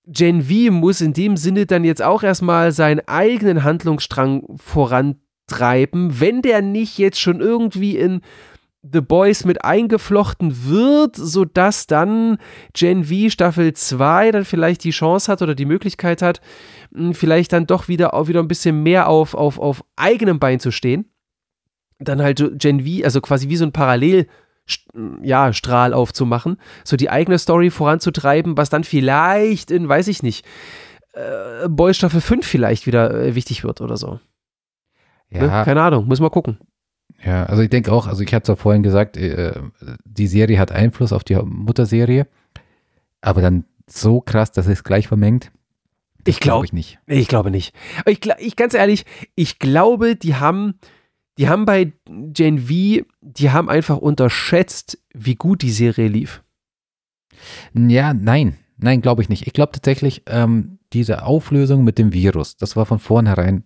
[0.05, 6.19] Gen V muss in dem Sinne dann jetzt auch erstmal seinen eigenen Handlungsstrang voran treiben,
[6.19, 8.21] wenn der nicht jetzt schon irgendwie in
[8.81, 12.37] The Boys mit eingeflochten wird, sodass dann
[12.73, 16.39] Gen V Staffel 2 dann vielleicht die Chance hat oder die Möglichkeit hat,
[16.93, 20.59] hm, vielleicht dann doch wieder, auch wieder ein bisschen mehr auf, auf, auf eigenem Bein
[20.59, 21.11] zu stehen.
[21.99, 24.27] Dann halt Gen V, also quasi wie so ein Parallel-
[25.23, 30.45] ja, Strahl aufzumachen, so die eigene Story voranzutreiben, was dann vielleicht in, weiß ich nicht,
[31.13, 34.19] äh, Boys Staffel 5 vielleicht wieder äh, wichtig wird oder so.
[35.29, 35.41] Ja.
[35.41, 35.65] Ne?
[35.65, 36.59] Keine Ahnung, muss mal gucken.
[37.23, 39.53] Ja, also ich denke auch, also ich habe es ja vorhin gesagt, äh,
[40.05, 42.27] die Serie hat Einfluss auf die Mutterserie,
[43.21, 45.51] aber dann so krass, dass es gleich vermengt.
[46.25, 46.99] Ich glaube glaub ich nicht.
[47.07, 47.73] Ich glaube nicht.
[48.05, 49.05] Ich, ich ganz ehrlich,
[49.35, 50.75] ich glaube, die haben,
[51.37, 56.43] die haben bei Gen V, die haben einfach unterschätzt, wie gut die Serie lief.
[57.73, 59.47] Ja, nein, nein, glaube ich nicht.
[59.47, 63.63] Ich glaube tatsächlich, ähm, diese Auflösung mit dem Virus, das war von vornherein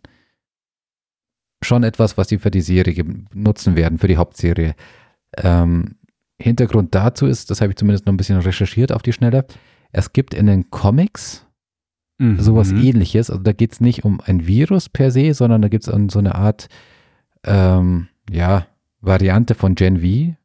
[1.64, 3.04] schon etwas, was sie für die Serie
[3.34, 4.76] nutzen werden, für die Hauptserie.
[5.38, 5.96] Ähm,
[6.40, 9.46] Hintergrund dazu ist, das habe ich zumindest noch ein bisschen recherchiert auf die Schnelle,
[9.92, 11.46] es gibt in den Comics
[12.18, 12.40] mhm.
[12.40, 13.30] sowas ähnliches.
[13.30, 16.20] Also da geht es nicht um ein Virus per se, sondern da gibt es so
[16.20, 16.68] eine Art,
[17.46, 18.68] ähm, ja,
[19.00, 20.36] Variante von Gen V.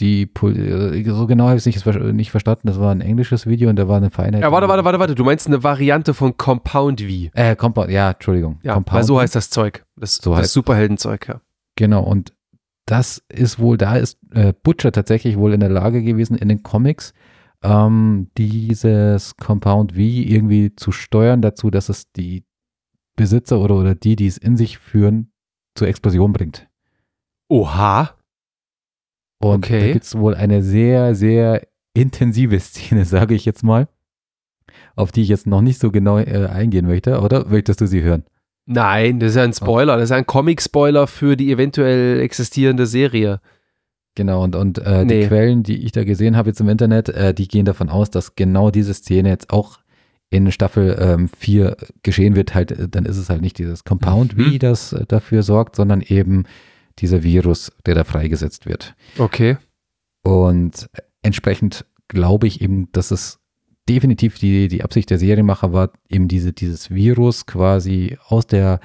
[0.00, 2.66] die, äh, so genau habe ich es nicht, nicht verstanden.
[2.66, 4.42] Das war ein englisches Video und da war eine Feinheit.
[4.42, 5.14] Ja, warte, warte, warte, warte.
[5.14, 7.06] Du meinst eine Variante von Compound V?
[7.32, 8.58] Äh, Compound, ja, Entschuldigung.
[8.62, 9.84] Ja, Compound weil so heißt das Zeug.
[9.96, 11.40] Das, So das heißt- Superheldenzeug, ja.
[11.76, 12.32] Genau, und
[12.86, 16.62] das ist wohl, da ist äh, Butcher tatsächlich wohl in der Lage gewesen, in den
[16.62, 17.14] Comics
[17.62, 22.44] ähm, dieses Compound V irgendwie zu steuern dazu, dass es die
[23.16, 25.32] Besitzer oder, oder die, die es in sich führen,
[25.74, 26.68] zur Explosion bringt.
[27.48, 28.10] Oha.
[29.38, 29.80] Und Okay.
[29.88, 33.88] da gibt es wohl eine sehr, sehr intensive Szene, sage ich jetzt mal,
[34.94, 38.02] auf die ich jetzt noch nicht so genau äh, eingehen möchte, oder möchtest du sie
[38.02, 38.24] hören?
[38.66, 39.96] Nein, das ist ja ein Spoiler.
[39.96, 43.40] Das ist ein Comic-Spoiler für die eventuell existierende Serie.
[44.16, 45.20] Genau, und, und äh, Nee.
[45.20, 48.10] die Quellen, die ich da gesehen habe jetzt im Internet, äh, die gehen davon aus,
[48.10, 49.78] dass genau diese Szene jetzt auch
[50.30, 52.54] in Staffel 4 geschehen wird.
[52.56, 54.52] Halt, äh, dann ist es halt nicht dieses Compound Mhm.
[54.52, 56.44] V, das äh, dafür sorgt, sondern eben
[56.98, 58.94] dieser Virus, der da freigesetzt wird.
[59.18, 59.56] Okay.
[60.22, 60.88] Und
[61.22, 63.38] entsprechend glaube ich eben, dass es
[63.88, 68.80] definitiv die, die Absicht der Serienmacher war, eben diese, dieses Virus quasi aus der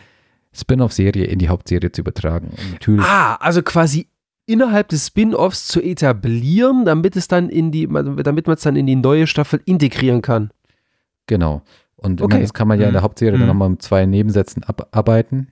[0.53, 2.51] Spin-off-Serie in die Hauptserie zu übertragen.
[2.99, 4.07] Ah, also quasi
[4.45, 8.86] innerhalb des Spin-offs zu etablieren, damit es dann in die, damit man es dann in
[8.86, 10.51] die neue Staffel integrieren kann.
[11.28, 11.62] Genau.
[11.95, 12.34] Und Okay.
[12.34, 13.05] meine, das kann man ja in der Mhm.
[13.05, 13.39] Hauptserie Mhm.
[13.41, 15.47] dann nochmal mit zwei Nebensätzen abarbeiten.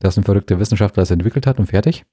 [0.00, 2.04] Dass ein verrückter Wissenschaftler es entwickelt hat und fertig.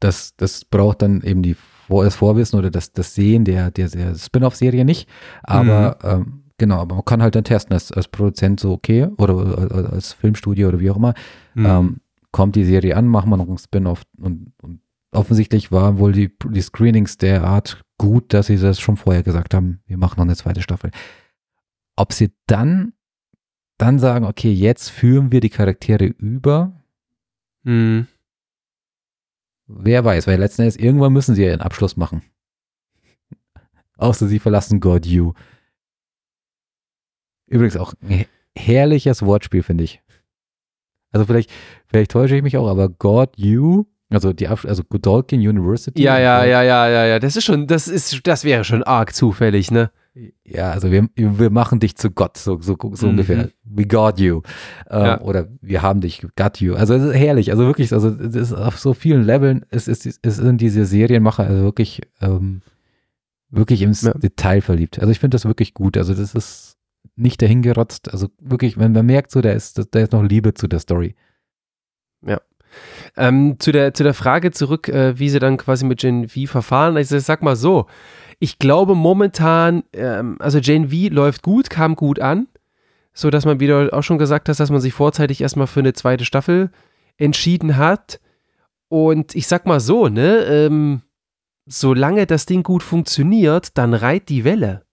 [0.00, 1.56] Das, das braucht dann eben die,
[1.88, 5.08] das Vorwissen oder das, das Sehen der, der, der Spin-off-Serie nicht.
[5.42, 9.36] Aber ähm, genau, aber man kann halt dann testen als, als Produzent so, okay, oder,
[9.36, 11.14] oder als Filmstudio oder wie auch immer.
[11.54, 11.66] Mhm.
[11.66, 12.00] Ähm,
[12.32, 14.02] kommt die Serie an, machen wir noch einen Spin-off.
[14.16, 14.80] Und, und
[15.12, 19.54] offensichtlich waren wohl die, die Screenings der Art gut, dass sie das schon vorher gesagt
[19.54, 20.90] haben, wir machen noch eine zweite Staffel.
[21.96, 22.92] Ob sie dann,
[23.80, 26.72] dann sagen, okay, jetzt führen wir die Charaktere über,
[27.62, 28.06] Mhm.
[29.66, 32.22] wer weiß, weil letzten Endes irgendwann müssen sie ja ihren Abschluss machen.
[33.96, 35.32] Außer sie verlassen God You.
[37.46, 38.26] Übrigens auch ein her-
[38.56, 40.00] herrliches Wortspiel, finde ich.
[41.12, 41.50] Also vielleicht,
[41.88, 46.02] vielleicht täusche ich mich auch, aber God You, also die Absch also Godolkin University.
[46.02, 47.18] Ja, ja, ja, ja, ja, ja.
[47.18, 49.90] Das ist schon, das ist, das wäre schon arg zufällig, ne?
[50.44, 53.10] Ja, also wir, wir machen dich zu Gott, so, so, so Mhm.
[53.12, 53.50] ungefähr.
[53.64, 54.42] We got you.
[54.90, 55.20] Ähm, Ja.
[55.20, 56.74] Oder wir haben dich, got you.
[56.74, 60.06] Also es ist herrlich, also wirklich, also es ist auf so vielen Leveln, es, ist,
[60.22, 62.62] es sind diese Serienmacher also wirklich, ähm,
[63.50, 64.12] wirklich ins Ja.
[64.14, 64.98] Detail verliebt.
[64.98, 65.96] Also ich finde das wirklich gut.
[65.96, 66.76] Also das ist
[67.16, 68.12] nicht dahingerotzt.
[68.12, 71.14] Also wirklich, wenn man merkt so, da ist, da ist noch Liebe zu der Story.
[73.16, 76.46] Ähm, zu, der, zu der Frage zurück, äh, wie sie dann quasi mit Gen V
[76.46, 76.96] verfahren.
[76.96, 77.86] Also ich sag mal so,
[78.40, 82.48] ich glaube momentan, ähm, also Gen V läuft gut, kam gut an,
[83.12, 85.92] so dass man wieder auch schon gesagt hat, dass man sich vorzeitig erstmal für eine
[85.92, 86.70] zweite Staffel
[87.18, 88.18] entschieden hat.
[88.88, 91.02] Und ich sag mal so, ne, ähm,
[91.66, 94.84] solange das Ding gut funktioniert, dann reit die Welle.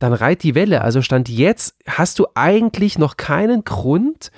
[0.00, 0.82] Dann reit die Welle.
[0.82, 4.32] Also Stand jetzt hast du eigentlich noch keinen Grund,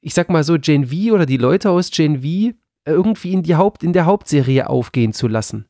[0.00, 2.56] ich sag mal so, Gen V oder die Leute aus Gen V
[2.86, 5.66] irgendwie in, die Haupt, in der Hauptserie aufgehen zu lassen.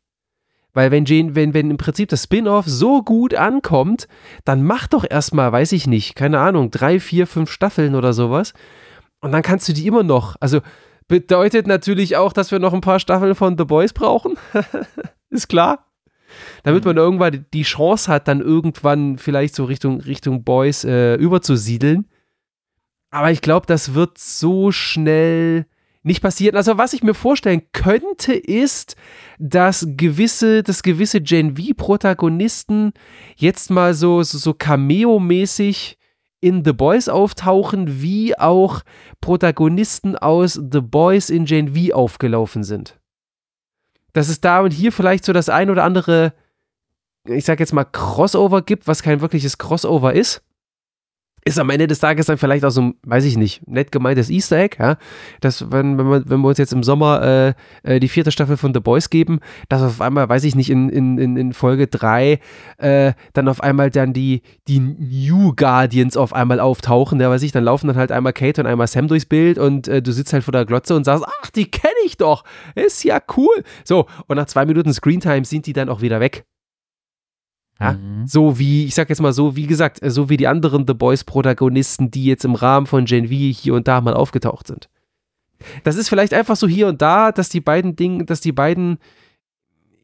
[0.78, 4.06] Weil wenn, Gen, wenn, wenn im Prinzip das Spin-off so gut ankommt,
[4.44, 8.52] dann mach doch erstmal, weiß ich nicht, keine Ahnung, drei, vier, fünf Staffeln oder sowas.
[9.20, 10.36] Und dann kannst du die immer noch.
[10.38, 10.60] Also
[11.08, 14.36] bedeutet natürlich auch, dass wir noch ein paar Staffeln von The Boys brauchen.
[15.30, 15.90] Ist klar.
[16.62, 22.06] Damit man irgendwann die Chance hat, dann irgendwann vielleicht so Richtung, Richtung Boys äh, überzusiedeln.
[23.10, 25.66] Aber ich glaube, das wird so schnell
[26.02, 26.56] nicht passieren.
[26.56, 28.96] Also, was ich mir vorstellen könnte, ist,
[29.38, 32.92] dass gewisse, dass gewisse Gen V-Protagonisten
[33.36, 35.98] jetzt mal so, so, so Cameo-mäßig
[36.40, 38.82] in The Boys auftauchen, wie auch
[39.20, 42.98] Protagonisten aus The Boys in Gen V aufgelaufen sind.
[44.12, 46.32] Dass es da und hier vielleicht so das ein oder andere,
[47.24, 50.42] ich sag jetzt mal, Crossover gibt, was kein wirkliches Crossover ist
[51.48, 54.28] ist am Ende des Tages dann vielleicht auch so ein, weiß ich nicht, nett gemeintes
[54.30, 54.98] Easter Egg, ja,
[55.40, 58.56] dass wenn, wenn, wir, wenn wir uns jetzt im Sommer äh, äh, die vierte Staffel
[58.56, 62.38] von The Boys geben, dass auf einmal, weiß ich nicht, in, in, in Folge 3
[62.76, 67.52] äh, dann auf einmal dann die, die New Guardians auf einmal auftauchen, ja, weiß ich,
[67.52, 70.32] dann laufen dann halt einmal Kate und einmal Sam durchs Bild und äh, du sitzt
[70.32, 72.44] halt vor der Glotze und sagst, ach, die kenne ich doch,
[72.74, 73.64] ist ja cool.
[73.84, 76.44] So, und nach zwei Minuten Screentime sind die dann auch wieder weg.
[77.80, 78.26] Ja, Mhm.
[78.26, 80.94] so wie, ich sag jetzt mal so, wie gesagt, äh, so wie die anderen The
[80.94, 84.88] Boys-Protagonisten, die jetzt im Rahmen von Gen V hier und da mal aufgetaucht sind.
[85.84, 88.98] Das ist vielleicht einfach so hier und da, dass die beiden Dinge, dass die beiden,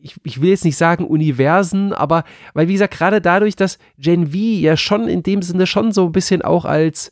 [0.01, 4.29] ich, ich will jetzt nicht sagen Universen, aber weil, wie gesagt, gerade dadurch, dass Gen
[4.29, 7.11] V ja schon in dem Sinne schon so ein bisschen auch als,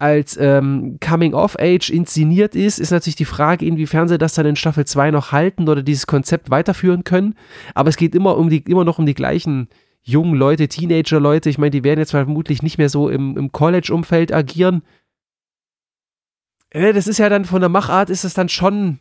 [0.00, 4.46] als ähm, Coming of Age inszeniert ist, ist natürlich die Frage, inwiefern sie das dann
[4.46, 7.34] in Staffel 2 noch halten oder dieses Konzept weiterführen können.
[7.74, 9.68] Aber es geht immer um die, immer noch um die gleichen
[10.02, 11.50] jungen Leute, Teenager-Leute.
[11.50, 14.82] Ich meine, die werden jetzt vermutlich nicht mehr so im, im College-Umfeld agieren.
[16.70, 19.00] Das ist ja dann von der Machart ist es dann schon,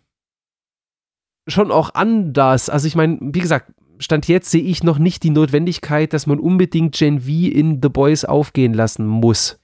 [1.47, 2.70] schon auch anders.
[2.70, 6.39] Also ich meine, wie gesagt, Stand jetzt sehe ich noch nicht die Notwendigkeit, dass man
[6.39, 9.60] unbedingt Gen V in The Boys aufgehen lassen muss.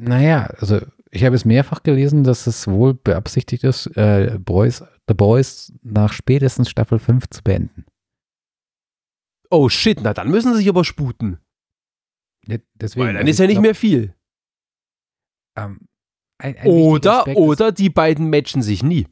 [0.00, 0.80] Naja, also
[1.10, 6.12] ich habe es mehrfach gelesen, dass es wohl beabsichtigt ist, äh, Boys, The Boys nach
[6.12, 7.84] spätestens Staffel 5 zu beenden.
[9.50, 11.40] Oh shit, na dann müssen sie sich aber sputen.
[12.46, 14.14] Ja, deswegen, Weil dann ist ja nicht glaub, mehr viel.
[15.56, 15.88] Ähm,
[16.38, 19.08] ein, ein oder, oder die beiden matchen sich nie.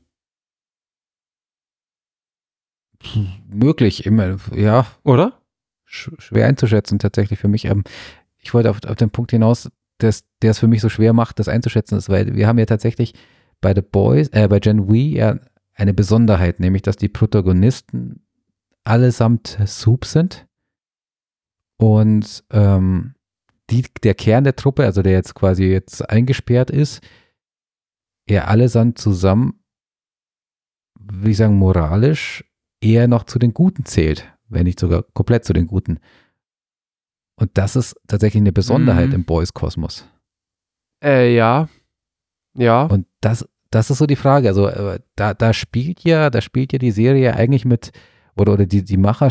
[3.49, 4.87] Möglich, immer, ja.
[5.03, 5.43] Oder?
[5.85, 7.65] Schwer einzuschätzen tatsächlich für mich.
[7.65, 7.83] Ähm,
[8.39, 9.69] ich wollte auf, auf den Punkt hinaus,
[9.99, 12.67] dass der es für mich so schwer macht, das einzuschätzen ist, weil wir haben ja
[12.67, 13.15] tatsächlich
[13.61, 15.39] bei The Boys, äh, bei Gen V ja
[15.75, 18.23] eine Besonderheit, nämlich dass die Protagonisten
[18.85, 20.47] allesamt Soup sind
[21.79, 23.15] und ähm,
[23.71, 27.03] die, der Kern der Truppe, also der jetzt quasi jetzt eingesperrt ist,
[28.27, 29.61] er allesamt zusammen,
[30.99, 32.45] wie ich sagen, moralisch
[32.81, 35.99] eher noch zu den Guten zählt, wenn nicht sogar komplett zu den Guten.
[37.37, 39.15] Und das ist tatsächlich eine Besonderheit mhm.
[39.15, 40.07] im Boys-Kosmos.
[41.05, 41.69] Äh, ja.
[42.57, 42.85] Ja.
[42.85, 44.49] Und das, das ist so die Frage.
[44.49, 47.93] Also, äh, da, da spielt ja, da spielt ja die Serie eigentlich mit,
[48.37, 49.31] oder, oder die, die Macher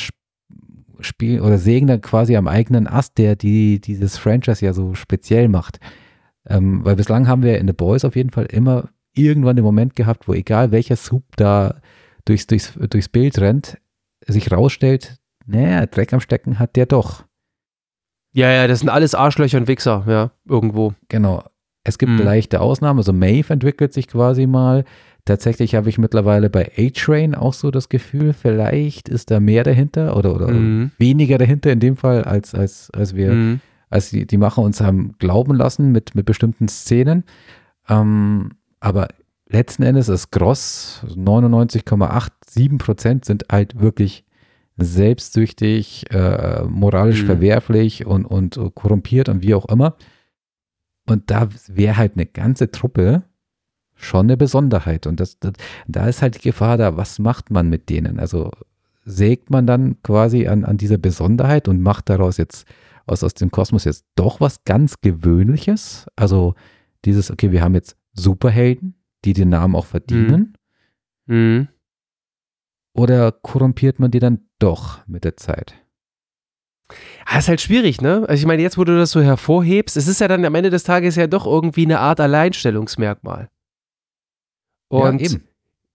[0.99, 5.47] spielen oder sägen dann quasi am eigenen Ast, der die, dieses Franchise ja so speziell
[5.47, 5.80] macht.
[6.47, 9.95] Ähm, weil bislang haben wir in The Boys auf jeden Fall immer irgendwann den Moment
[9.95, 11.82] gehabt, wo egal welcher Sub da
[12.26, 13.78] durchs, durchs, durchs Bild rennt,
[14.28, 17.26] sich rausstellt, naja, Dreck am Stecken hat der doch.
[18.36, 20.93] Ja, ja, das sind alles Arschlöcher und Wichser, ja, irgendwo.
[21.07, 21.41] Genau.
[21.86, 22.19] Es gibt mhm.
[22.19, 24.83] leichte Ausnahmen, also Maeve entwickelt sich quasi mal.
[25.23, 30.17] Tatsächlich habe ich mittlerweile bei A-Train auch so das Gefühl, vielleicht ist da mehr dahinter
[30.17, 30.91] oder, oder mhm.
[30.97, 33.61] weniger dahinter in dem Fall, als, als, als wir, mhm.
[33.89, 37.23] als die, die Macher uns haben glauben lassen mit, mit bestimmten Szenen.
[37.88, 39.07] Ähm, aber
[39.47, 44.24] letzten Endes ist Gross 99,87 Prozent sind halt wirklich
[44.78, 47.28] selbstsüchtig, äh, moralisch mhm.
[47.28, 49.95] verwerflich und, und korrumpiert und wie auch immer.
[51.07, 53.23] Und da wäre halt eine ganze Truppe
[53.95, 55.07] schon eine Besonderheit.
[55.07, 55.53] Und das, das,
[55.88, 58.19] da ist halt die Gefahr da, was macht man mit denen?
[58.19, 58.51] Also
[59.05, 62.67] sägt man dann quasi an, an dieser Besonderheit und macht daraus jetzt
[63.05, 66.07] aus, aus dem Kosmos jetzt doch was ganz Gewöhnliches?
[66.15, 66.55] Also
[67.05, 70.57] dieses, okay, wir haben jetzt Superhelden, die den Namen auch verdienen?
[71.28, 71.36] Mhm.
[71.36, 71.67] Mhm.
[72.93, 75.76] Oder korrumpiert man die dann doch mit der Zeit?
[77.26, 78.26] Das ist halt schwierig, ne?
[78.28, 80.70] Also ich meine, jetzt, wo du das so hervorhebst, es ist ja dann am Ende
[80.70, 83.49] des Tages ja doch irgendwie eine Art Alleinstellungsmerkmal.
[84.88, 85.39] Und ja,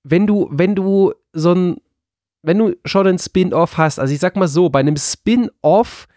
[0.02, 1.76] wenn du, wenn du so ein,
[2.42, 6.08] wenn du schon ein Spin-off hast, also ich sag mal so, bei einem Spin-off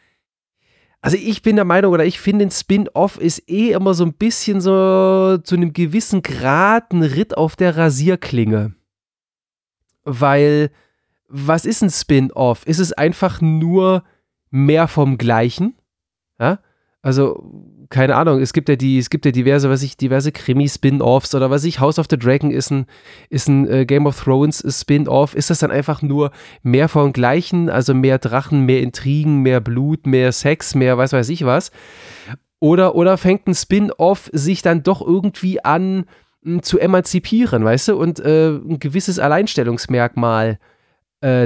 [1.04, 4.14] also ich bin der Meinung oder ich finde, ein Spin-off ist eh immer so ein
[4.14, 8.74] bisschen so zu einem gewissen Grad ein Ritt auf der Rasierklinge.
[10.06, 10.72] Weil,
[11.28, 12.66] was ist ein Spin-off?
[12.66, 14.04] Ist es einfach nur
[14.50, 15.76] mehr vom Gleichen?
[16.40, 16.60] Ja?
[17.02, 17.44] Also,
[17.90, 21.52] keine Ahnung, es gibt ja die, es gibt ja diverse, was ich, diverse Krimi-Spin-Offs oder
[21.52, 22.86] was ich, House of the Dragon ist ein,
[23.30, 25.36] ist ein äh, Game of Thrones Spin-Off.
[25.36, 26.32] Ist das dann einfach nur
[26.64, 31.30] mehr vom Gleichen, also mehr Drachen, mehr Intrigen, mehr Blut, mehr Sex, mehr was weiß
[31.30, 31.72] ich was?
[32.60, 36.06] Oder, oder fängt ein Spin-Off sich dann doch irgendwie an
[36.44, 40.73] m, hm, zu emanzipieren, weißt du, und äh, ein gewisses Alleinstellungsmerkmal äh,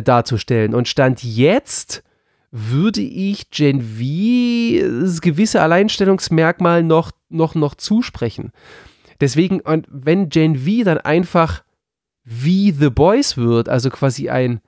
[0.01, 0.73] darzustellen.
[0.73, 2.03] Und Stand jetzt
[2.51, 8.51] würde ich Gen V gewisse Alleinstellungsmerkmal noch, noch, noch zusprechen.
[9.19, 11.63] Deswegen, und wenn Gen V dann einfach
[12.23, 14.61] wie The Boys wird, also quasi ein,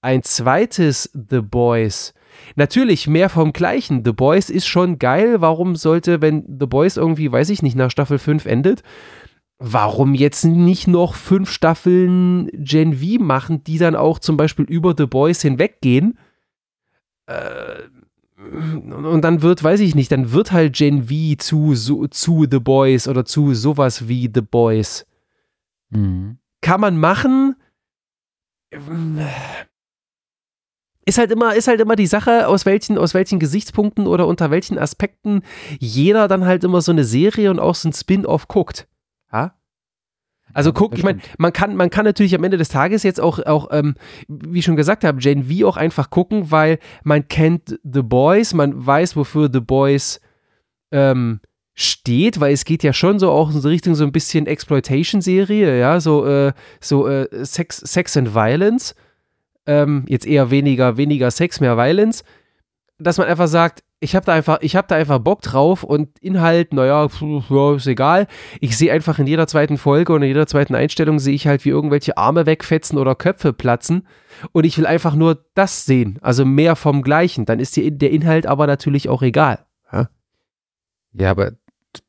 [0.00, 2.14] ein zweites The Boys,
[2.54, 4.04] natürlich mehr vom gleichen.
[4.04, 5.40] The Boys ist schon geil.
[5.40, 8.82] Warum sollte, wenn The Boys irgendwie, weiß ich nicht, nach Staffel 5 endet,
[9.58, 14.94] warum jetzt nicht noch fünf Staffeln Gen V machen, die dann auch zum Beispiel über
[14.96, 16.18] The Boys hinweggehen?
[17.26, 17.82] Äh,
[18.38, 22.60] und dann wird, weiß ich nicht, dann wird halt Gen V zu, so, zu The
[22.60, 25.06] Boys oder zu sowas wie The Boys.
[25.90, 26.38] Mhm.
[26.60, 27.56] Kann man machen.
[31.04, 34.50] Ist halt immer, ist halt immer die Sache, aus welchen, aus welchen Gesichtspunkten oder unter
[34.50, 35.42] welchen Aspekten
[35.80, 38.86] jeder dann halt immer so eine Serie und auch so ein Spin-off guckt.
[39.32, 39.54] Ja?
[40.54, 43.38] Also guck, ich meine, man kann, man kann natürlich am Ende des Tages jetzt auch,
[43.40, 43.94] auch ähm,
[44.28, 48.54] wie ich schon gesagt habe, Jane V auch einfach gucken, weil man kennt The Boys,
[48.54, 50.20] man weiß, wofür The Boys
[50.90, 51.40] ähm,
[51.74, 56.00] steht, weil es geht ja schon so auch in Richtung so ein bisschen Exploitation-Serie, ja,
[56.00, 58.94] so, äh, so äh, Sex, Sex and Violence.
[59.66, 62.24] Ähm, jetzt eher weniger, weniger Sex, mehr Violence.
[62.98, 66.18] Dass man einfach sagt, ich habe da einfach, ich habe da einfach Bock drauf und
[66.20, 67.08] Inhalt, naja,
[67.50, 68.28] ja, ist egal.
[68.60, 71.64] Ich sehe einfach in jeder zweiten Folge und in jeder zweiten Einstellung sehe ich halt,
[71.64, 74.06] wie irgendwelche Arme wegfetzen oder Köpfe platzen.
[74.52, 77.44] Und ich will einfach nur das sehen, also mehr vom Gleichen.
[77.44, 79.66] Dann ist die, der Inhalt aber natürlich auch egal.
[79.92, 80.08] Ja,
[81.12, 81.52] ja aber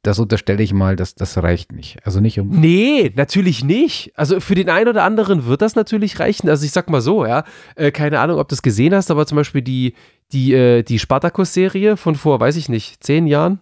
[0.01, 2.05] das unterstelle ich mal, dass das reicht nicht.
[2.05, 2.49] Also nicht um.
[2.49, 4.11] Nee, natürlich nicht.
[4.15, 6.49] Also für den einen oder anderen wird das natürlich reichen.
[6.49, 7.43] Also ich sag mal so, ja,
[7.75, 9.93] äh, keine Ahnung, ob du es gesehen hast, aber zum Beispiel die,
[10.31, 13.61] die, äh, die Spartacus-Serie von vor, weiß ich nicht, zehn Jahren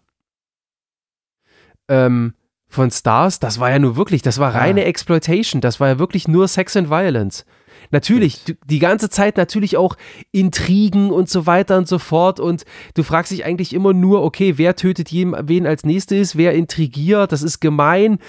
[1.88, 2.34] ähm,
[2.68, 4.86] von Stars, das war ja nur wirklich, das war reine ah.
[4.86, 7.45] Exploitation, das war ja wirklich nur Sex and Violence.
[7.91, 9.95] Natürlich, du, die ganze Zeit natürlich auch
[10.31, 12.39] Intrigen und so weiter und so fort.
[12.39, 16.53] Und du fragst dich eigentlich immer nur, okay, wer tötet jem, wen als nächstes, wer
[16.53, 18.19] intrigiert, das ist gemein.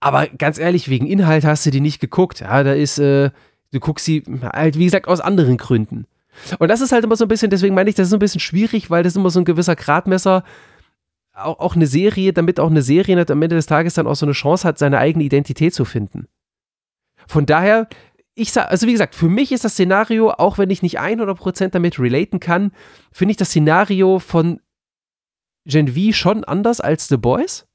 [0.00, 2.40] Aber ganz ehrlich, wegen Inhalt hast du die nicht geguckt.
[2.40, 3.30] Ja, da ist, äh,
[3.72, 6.06] du guckst sie halt, wie gesagt, aus anderen Gründen.
[6.58, 8.20] Und das ist halt immer so ein bisschen, deswegen meine ich, das ist so ein
[8.20, 10.44] bisschen schwierig, weil das immer so ein gewisser Gradmesser
[11.34, 14.26] auch, auch eine Serie, damit auch eine Serie am Ende des Tages dann auch so
[14.26, 16.28] eine Chance hat, seine eigene Identität zu finden.
[17.26, 17.88] Von daher
[18.40, 21.68] ich sag, also wie gesagt, für mich ist das Szenario, auch wenn ich nicht 100%
[21.68, 22.72] damit relaten kann,
[23.12, 24.60] finde ich das Szenario von
[25.66, 27.68] Gen V schon anders als The Boys.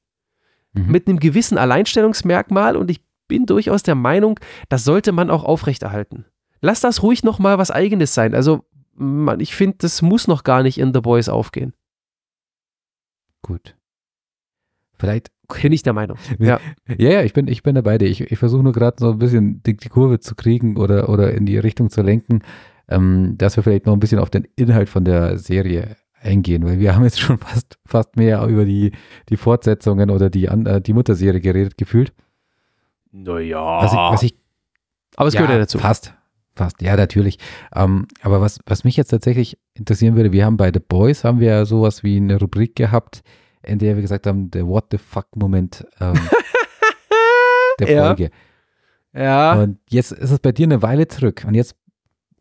[0.72, 0.90] Mhm.
[0.90, 6.26] Mit einem gewissen Alleinstellungsmerkmal und ich bin durchaus der Meinung, das sollte man auch aufrechterhalten.
[6.60, 8.34] Lass das ruhig nochmal was Eigenes sein.
[8.34, 8.64] Also,
[8.94, 11.74] man, ich finde, das muss noch gar nicht in The Boys aufgehen.
[13.42, 13.76] Gut.
[14.98, 16.18] Vielleicht bin ich der Meinung.
[16.38, 17.96] Ja, ja, ja ich, bin, ich bin dabei.
[18.00, 21.32] Ich, ich versuche nur gerade so ein bisschen die, die, Kurve zu kriegen oder, oder
[21.32, 22.42] in die Richtung zu lenken,
[22.88, 26.78] ähm, dass wir vielleicht noch ein bisschen auf den Inhalt von der Serie eingehen, weil
[26.78, 28.92] wir haben jetzt schon fast, fast mehr über die,
[29.28, 32.12] die Fortsetzungen oder die, äh, die Mutterserie geredet gefühlt.
[33.12, 33.82] Naja.
[33.82, 34.34] Was ich, was ich,
[35.16, 35.78] aber es ja, gehört ja dazu.
[35.78, 36.12] Fast.
[36.54, 37.38] Fast, ja, natürlich.
[37.74, 41.38] Ähm, aber was, was mich jetzt tatsächlich interessieren würde, wir haben bei The Boys haben
[41.38, 43.22] wir ja sowas wie eine Rubrik gehabt,
[43.66, 46.14] in der wir gesagt haben, der What the fuck-Moment ähm,
[47.80, 48.30] der Folge.
[49.12, 49.54] Ja.
[49.54, 51.44] Und jetzt ist es bei dir eine Weile zurück.
[51.46, 51.76] Und jetzt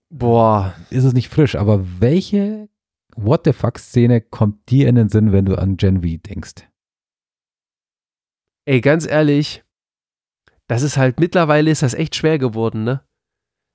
[0.10, 1.56] boah, ist es nicht frisch.
[1.56, 2.70] Aber welche
[3.16, 6.68] What the fuck-Szene kommt dir in den Sinn, wenn du an Gen V denkst?
[8.66, 9.64] Ey, ganz ehrlich,
[10.68, 13.02] das ist halt, mittlerweile ist das echt schwer geworden, ne?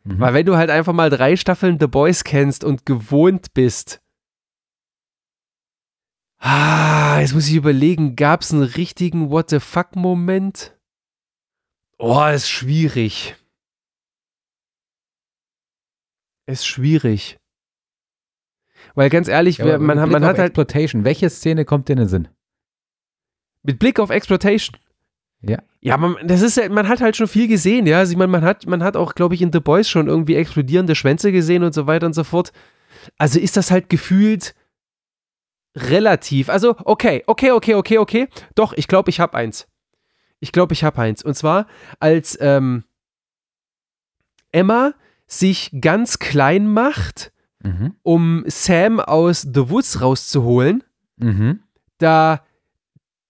[0.05, 0.21] Mhm.
[0.21, 4.03] Weil wenn du halt einfach mal drei Staffeln The Boys kennst und gewohnt bist,
[6.41, 10.75] Ah, jetzt muss ich überlegen, gab es einen richtigen What the fuck-Moment?
[11.99, 13.37] Oh, ist schwierig.
[16.47, 17.39] Ist schwierig.
[18.95, 20.49] Weil ganz ehrlich, ja, man, man, man hat halt.
[20.49, 21.05] Exploitation.
[21.05, 22.29] Welche Szene kommt dir in den Sinn?
[23.63, 24.79] Mit Blick auf Exploitation.
[25.43, 25.63] Ja.
[25.83, 27.99] Ja, man, das ist man hat halt schon viel gesehen, ja.
[27.99, 30.37] Also ich meine, man hat, man hat auch, glaube ich, in The Boys schon irgendwie
[30.37, 32.53] explodierende Schwänze gesehen und so weiter und so fort.
[33.19, 34.55] Also ist das halt gefühlt
[35.89, 36.49] relativ.
[36.49, 38.29] Also, okay, okay, okay, okay, okay.
[38.55, 39.69] Doch, ich glaube, ich habe eins.
[40.41, 41.23] Ich glaube, ich habe eins.
[41.23, 41.67] Und zwar,
[41.99, 42.85] als ähm,
[44.53, 44.95] Emma
[45.27, 47.95] sich ganz klein macht, mhm.
[48.03, 50.83] um Sam aus The Woods rauszuholen,
[51.17, 51.61] mhm.
[51.99, 52.43] da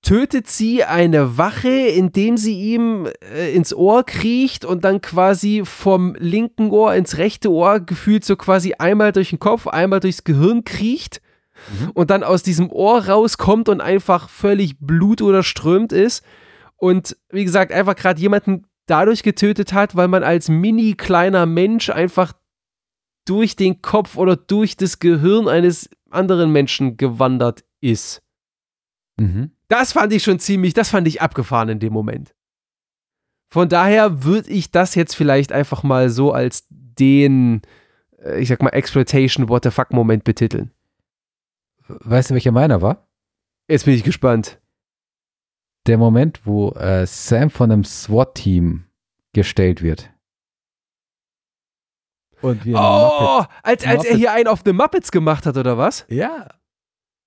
[0.03, 6.15] tötet sie eine Wache, indem sie ihm äh, ins Ohr kriecht und dann quasi vom
[6.19, 10.65] linken Ohr ins rechte Ohr gefühlt so quasi einmal durch den Kopf, einmal durchs Gehirn
[10.65, 11.21] kriecht
[11.69, 11.91] mhm.
[11.91, 16.25] und dann aus diesem Ohr rauskommt und einfach völlig Blut oder strömt ist.
[16.77, 21.91] Und wie gesagt, einfach gerade jemanden dadurch getötet hat, weil man als mini kleiner Mensch
[21.91, 22.33] einfach
[23.27, 28.23] durch den Kopf oder durch das Gehirn eines anderen Menschen gewandert ist.
[29.17, 29.53] Mhm.
[29.69, 32.35] Das fand ich schon ziemlich, das fand ich abgefahren in dem Moment.
[33.49, 37.63] Von daher würde ich das jetzt vielleicht einfach mal so als den,
[38.23, 40.71] äh, ich sag mal, Exploitation What the fuck Moment betiteln.
[42.01, 43.09] Weißt du, welcher meiner war?
[43.69, 44.61] Jetzt bin ich gespannt.
[45.87, 48.85] Der Moment, wo äh, Sam von einem SWAT-Team
[49.33, 50.11] gestellt wird.
[52.43, 56.07] Und wir oh, als, als er hier einen auf The Muppets gemacht hat, oder was?
[56.09, 56.49] Ja.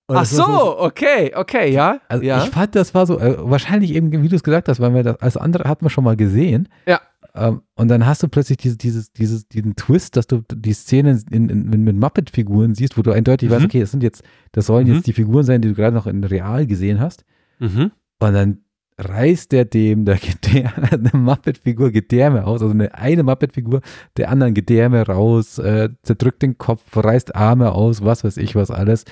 [0.08, 2.00] Und Ach so, so, okay, okay, ja.
[2.10, 2.44] Also ja.
[2.44, 5.04] ich fand, das war so, äh, wahrscheinlich eben, wie du es gesagt hast, weil wir
[5.04, 6.68] das als andere hatten wir schon mal gesehen.
[6.86, 7.00] Ja.
[7.36, 11.20] Ähm, und dann hast du plötzlich diese, dieses, dieses, diesen Twist, dass du die Szene
[11.32, 13.54] in, in, mit Muppet-Figuren siehst, wo du eindeutig mhm.
[13.56, 14.96] weißt, okay, das sind jetzt, das sollen mhm.
[14.96, 17.26] jetzt die Figuren sein, die du gerade noch in real gesehen hast.
[17.60, 17.92] Mhm.
[18.20, 18.58] Und dann
[19.00, 23.82] reißt der dem der Gedärme, eine Muppet-Figur Gedärme aus, also eine, eine Muppet-Figur
[24.18, 28.70] der anderen Gedärme raus, äh, zerdrückt den Kopf, reißt Arme aus, was weiß ich, was
[28.70, 29.06] alles.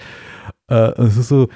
[0.68, 1.50] Äh, es ist so,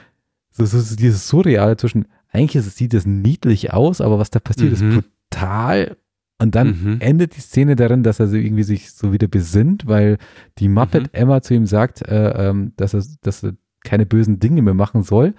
[0.51, 4.89] so, so dieses Surreale zwischen, eigentlich sieht es niedlich aus, aber was da passiert, Mhm.
[4.89, 5.97] ist brutal.
[6.41, 6.97] Und dann Mhm.
[6.99, 10.17] endet die Szene darin, dass er so irgendwie sich so wieder besinnt, weil
[10.57, 11.09] die Muppet Mhm.
[11.13, 13.53] Emma zu ihm sagt, äh, ähm, dass, er, dass er
[13.86, 15.33] keine bösen Dinge mehr machen soll.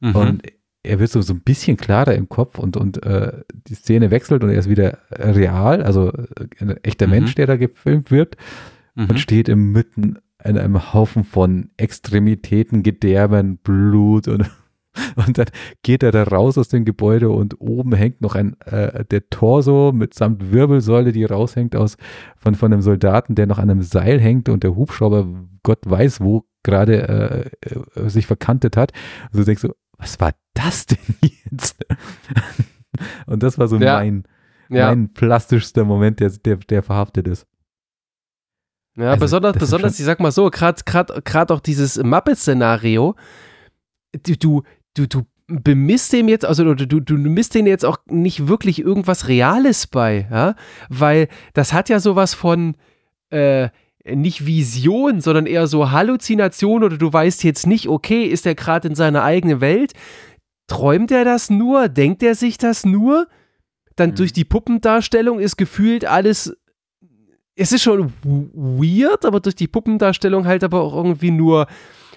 [0.00, 0.14] Mhm.
[0.16, 0.42] Und
[0.82, 3.32] er wird so, so ein bisschen klarer im Kopf und, und äh,
[3.68, 7.12] die Szene wechselt und er ist wieder real, also äh, ein echter Mhm.
[7.12, 8.36] Mensch, der da gefilmt wird
[8.94, 9.06] Mhm.
[9.10, 14.50] und steht im Mitten in einem Haufen von Extremitäten, Gedärmen, Blut und,
[15.26, 15.46] und dann
[15.82, 19.92] geht er da raus aus dem Gebäude und oben hängt noch ein äh, der Torso
[19.92, 21.96] mitsamt Wirbelsäule, die raushängt aus
[22.36, 25.26] von, von einem Soldaten, der noch an einem Seil hängt und der Hubschrauber
[25.62, 28.92] Gott weiß wo gerade äh, äh, sich verkantet hat.
[29.26, 30.98] Also du denkst so, was war das denn
[31.50, 31.84] jetzt?
[33.26, 33.98] und das war so Ja.
[33.98, 34.24] mein,
[34.68, 34.88] ja.
[34.88, 37.46] mein plastischster Moment, der, der, der verhaftet ist.
[38.96, 43.14] Ja, Also, besonders, besonders, ich sag mal so, gerade auch dieses Muppet-Szenario,
[44.38, 44.62] du,
[44.94, 48.80] du, du, bemisst dem jetzt, also du, du, du misst dem jetzt auch nicht wirklich
[48.80, 50.54] irgendwas Reales bei, ja,
[50.88, 52.76] weil das hat ja sowas von,
[53.30, 53.68] äh,
[54.04, 58.88] nicht Vision, sondern eher so Halluzination oder du weißt jetzt nicht, okay, ist er gerade
[58.88, 59.92] in seiner eigenen Welt?
[60.66, 61.88] Träumt er das nur?
[61.88, 63.28] Denkt er sich das nur?
[63.94, 64.14] Dann Mhm.
[64.16, 66.56] durch die Puppendarstellung ist gefühlt alles
[67.54, 71.66] es ist schon weird, aber durch die Puppendarstellung halt aber auch irgendwie nur,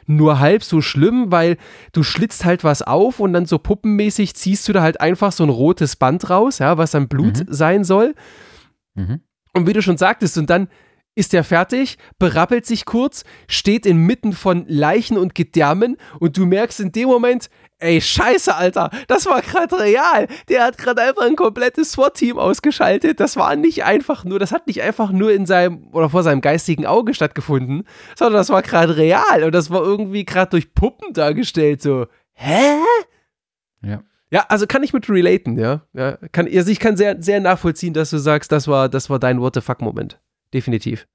[0.06, 1.58] nur halb so schlimm, weil
[1.94, 5.44] du schlitzt halt was auf und dann so puppenmäßig ziehst du da halt einfach so
[5.44, 7.46] ein rotes Band raus, ja, was dann Blut Mhm.
[7.54, 8.14] sein soll.
[8.96, 9.22] Mhm.
[9.54, 10.68] Und wie du schon sagtest, und dann
[11.18, 16.82] ist er fertig, berappelt sich kurz, steht inmitten von Leichen und Gedärmen und du merkst
[16.82, 17.50] in dem Moment,
[17.80, 20.28] ey, scheiße, Alter, das war gerade real.
[20.50, 23.20] Der hat gerade einfach ein komplettes SWAT-Team ausgeschaltet.
[23.20, 26.42] Das war nicht einfach nur, das hat nicht einfach nur in seinem oder vor seinem
[26.42, 27.84] geistigen Auge stattgefunden,
[28.16, 31.82] sondern das war gerade real und das war irgendwie gerade durch Puppen dargestellt.
[31.82, 32.78] So, hä?
[33.82, 34.04] Ja.
[34.32, 35.84] Ja, also kann ich mit relaten, ja.
[35.94, 39.20] ja kann, also ich kann sehr, sehr nachvollziehen, dass du sagst, das war, das war
[39.20, 40.20] dein What the fuck-Moment.
[40.54, 41.08] Definitiv.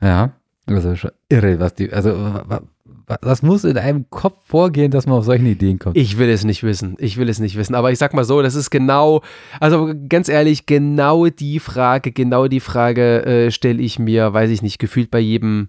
[0.00, 0.32] Ja,
[0.76, 2.62] also schon irre, was die, also wa- wa-
[3.06, 5.96] wa- was muss in einem Kopf vorgehen, dass man auf solche Ideen kommt?
[5.96, 6.96] Ich will es nicht wissen.
[6.98, 7.74] Ich will es nicht wissen.
[7.74, 9.22] Aber ich sag mal so, das ist genau,
[9.60, 14.62] also ganz ehrlich, genau die Frage, genau die Frage äh, stelle ich mir, weiß ich
[14.62, 15.68] nicht, gefühlt bei jedem,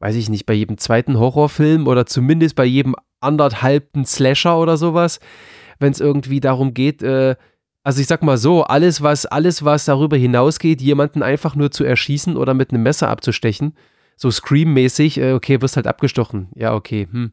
[0.00, 5.18] weiß ich nicht, bei jedem zweiten Horrorfilm oder zumindest bei jedem anderthalbten Slasher oder sowas,
[5.78, 7.36] wenn es irgendwie darum geht, äh,
[7.86, 11.84] also ich sag mal so, alles was, alles, was darüber hinausgeht, jemanden einfach nur zu
[11.84, 13.74] erschießen oder mit einem Messer abzustechen,
[14.16, 16.48] so Scream-mäßig, äh, okay, wirst halt abgestochen.
[16.54, 17.30] Ja, okay, hm.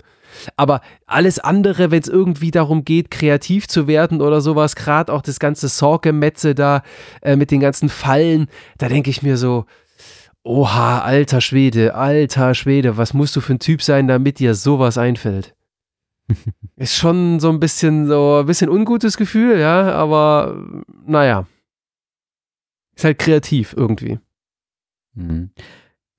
[0.55, 5.21] Aber alles andere, wenn es irgendwie darum geht, kreativ zu werden oder sowas, gerade auch
[5.21, 6.83] das ganze Sorgemetze da
[7.21, 9.65] äh, mit den ganzen Fallen, da denke ich mir so,
[10.43, 14.97] oha, alter Schwede, alter Schwede, was musst du für ein Typ sein, damit dir sowas
[14.97, 15.53] einfällt?
[16.77, 20.63] Ist schon so ein bisschen so ein bisschen ungutes Gefühl, ja, aber
[21.05, 21.47] naja.
[22.95, 24.19] Ist halt kreativ irgendwie.
[25.13, 25.51] Mhm.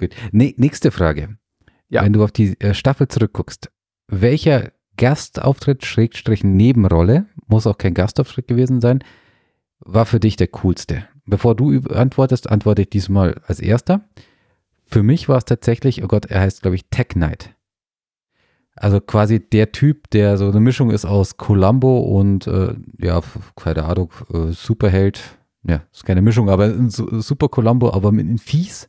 [0.02, 0.16] Gut.
[0.32, 1.36] Ne, nächste Frage.
[1.88, 2.02] Ja.
[2.02, 3.70] Wenn du auf die äh, Staffel zurückguckst,
[4.08, 9.04] welcher Gastauftritt, Schrägstrich Nebenrolle, muss auch kein Gastauftritt gewesen sein,
[9.78, 11.04] war für dich der coolste?
[11.24, 14.08] Bevor du antwortest, antworte ich diesmal als erster.
[14.84, 17.54] Für mich war es tatsächlich, oh Gott, er heißt, glaube ich, Tech Knight.
[18.74, 23.20] Also quasi der Typ, der so eine Mischung ist aus Columbo und, äh, ja,
[23.54, 25.38] keine Ahnung, äh, Superheld.
[25.62, 28.88] Ja, ist keine Mischung, aber ein Su- Super Columbo, aber mit einem Fies.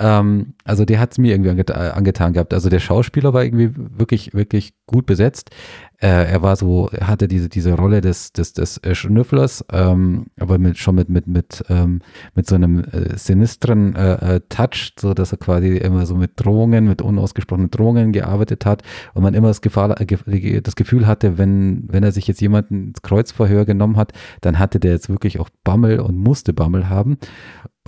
[0.00, 2.54] Ähm, also der hat es mir irgendwie anget angetan gehabt.
[2.54, 5.50] Also der Schauspieler war irgendwie wirklich, wirklich gut besetzt.
[5.98, 10.56] Äh, er war so, hatte diese, diese Rolle des, des, des äh, Schnüfflers, ähm, aber
[10.56, 12.00] mit, schon mit, mit, mit, ähm,
[12.34, 16.32] mit so einem äh, sinistren äh, äh, Touch, so dass er quasi immer so mit
[16.36, 18.82] Drohungen, mit unausgesprochenen Drohungen gearbeitet hat
[19.12, 22.88] und man immer das, Gefahr, äh, das Gefühl hatte, wenn, wenn er sich jetzt jemanden
[22.88, 27.18] ins Kreuzverhör genommen hat, dann hatte der jetzt wirklich auch Bammel und musste Bammel haben.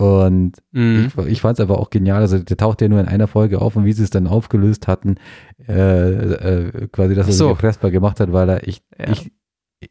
[0.03, 1.11] Und Mhm.
[1.17, 2.21] ich, ich fand es aber auch genial.
[2.21, 4.87] Also der taucht ja nur in einer Folge auf und wie sie es dann aufgelöst
[4.87, 5.15] hatten,
[5.67, 7.45] äh, äh, quasi, dass er so.
[7.45, 9.09] sich erpressbar gemacht hat, weil er, ich, Ja.
[9.11, 9.31] ich,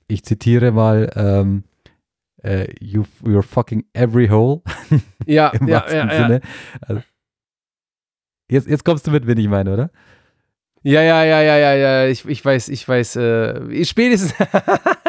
[0.08, 1.64] ich zitiere mal, ähm,
[2.42, 4.60] äh, you, you're fucking every hole
[5.26, 6.22] Ja, im ja, wahrsten ja, ja.
[6.26, 6.40] Sinne.
[6.80, 7.02] Also,
[8.50, 9.90] jetzt, jetzt kommst du mit, wen ich meine, oder?
[10.82, 14.34] Ja, ja, ja, ja, ja, ja, ich, ich weiß, ich weiß, äh, spätestens,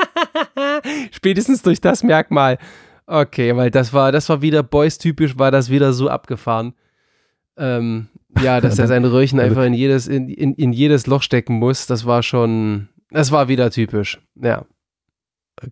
[1.11, 2.57] spätestens durch das Merkmal.
[3.05, 6.73] Okay, weil das war, das war wieder Boys-typisch, war das wieder so abgefahren.
[7.57, 8.07] Ähm,
[8.41, 11.55] ja, dass er sein Röhrchen Also- einfach in jedes, in, in, in jedes Loch stecken
[11.55, 14.19] muss, das war schon, das war wieder typisch.
[14.35, 14.65] Ja.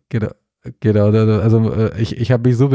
[0.09, 0.31] Genau.
[0.79, 1.07] Genau,
[1.39, 2.69] also äh, ich, ich habe mich so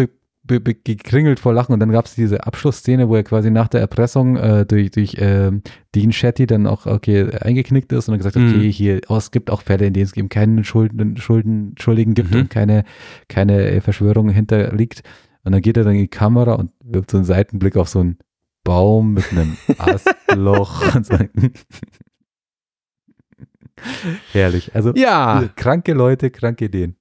[0.48, 4.36] gekringelt vor Lachen und dann gab es diese Abschlussszene, wo er quasi nach der Erpressung
[4.36, 5.50] äh, durch, durch äh,
[5.94, 8.48] Dean Shetty dann auch okay, eingeknickt ist und dann gesagt hat, Mhm.
[8.50, 12.14] okay, hier, oh, es gibt auch Fälle, in denen es eben keinen Schulden, Schulden, Schuldigen
[12.14, 12.40] gibt Mhm.
[12.42, 12.84] und keine,
[13.28, 15.02] keine äh, Verschwörung hinterliegt.
[15.44, 18.00] Und dann geht er dann in die Kamera und wirft so einen Seitenblick auf so
[18.00, 18.18] einen
[18.64, 21.30] Baum mit einem Astloch und sagt,
[24.32, 24.74] Herrlich.
[24.74, 25.48] Also Ja.
[25.54, 26.96] kranke Leute, kranke Ideen.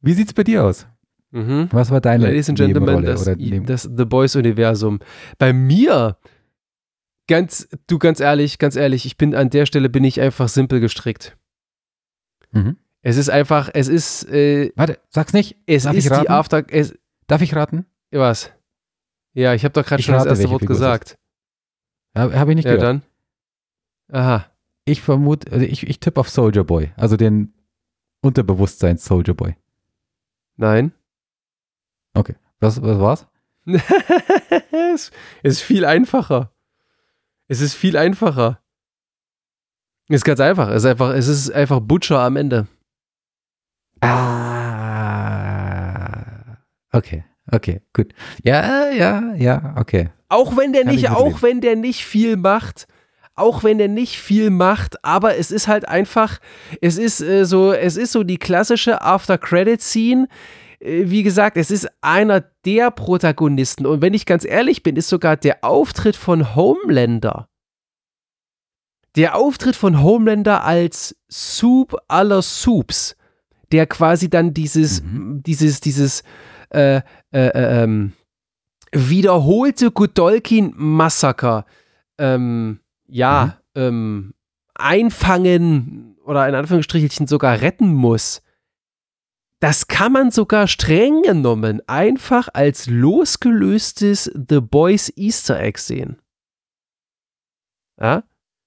[0.00, 0.86] Wie sieht's bei dir aus?
[1.34, 1.68] Mhm.
[1.72, 5.00] Was war deine Ladies and Gentlemen, das, das The Boys-Universum.
[5.36, 6.16] Bei mir,
[7.26, 10.78] ganz, du ganz ehrlich, ganz ehrlich, ich bin an der Stelle bin ich einfach simpel
[10.80, 11.36] gestrickt.
[12.52, 12.76] mhm.
[13.06, 15.58] Es ist einfach, es ist, äh, Warte, sag's nicht.
[15.66, 16.28] es Darf ich ist die?
[16.30, 16.94] After, es,
[17.26, 17.84] Darf ich raten?
[18.12, 18.50] was?
[19.34, 21.18] Ja, ich habe doch gerade schon das erste Wort Figur es gesagt.
[22.16, 23.02] Habe hab ich nicht Ja, gehört.
[24.10, 24.16] dann.
[24.16, 24.46] Aha.
[24.86, 27.52] Ich vermute, also ich, ich tippe auf Soldier Boy, also den
[28.22, 29.56] Unterbewusstseins Soldier Boy.
[30.56, 30.92] Nein.
[32.64, 33.26] Was, was war's?
[33.66, 35.10] es
[35.42, 36.50] ist viel einfacher.
[37.46, 38.60] Es ist viel einfacher.
[40.08, 40.68] Es ist ganz einfach.
[40.68, 42.66] Es ist einfach, es ist einfach Butcher am Ende.
[44.00, 44.54] Ah.
[46.92, 48.14] Okay, okay, gut.
[48.42, 50.08] Ja, ja, ja, okay.
[50.28, 52.86] Auch wenn der Kann ich nicht, auch wenn der nicht viel macht,
[53.34, 56.38] auch wenn der nicht viel macht, aber es ist halt einfach,
[56.80, 60.28] es ist äh, so, es ist so die klassische After-Credit-Scene.
[60.84, 63.86] Äh, Wie gesagt, es ist einer der Protagonisten.
[63.86, 67.48] Und wenn ich ganz ehrlich bin, ist sogar der Auftritt von Homelander.
[69.16, 73.16] Der Auftritt von Homelander als Soup aller Soups,
[73.70, 76.22] der quasi dann dieses, dieses, dieses,
[76.70, 78.12] äh, äh, äh, ähm,
[78.92, 81.64] wiederholte Godolkin-Massaker
[82.18, 84.34] ähm, ja, ähm,
[84.74, 88.42] einfangen oder in Anführungsstrichelchen sogar retten muss.
[89.64, 96.20] Das kann man sogar streng genommen einfach als losgelöstes The Boys Easter Egg sehen.
[97.98, 98.24] Ja?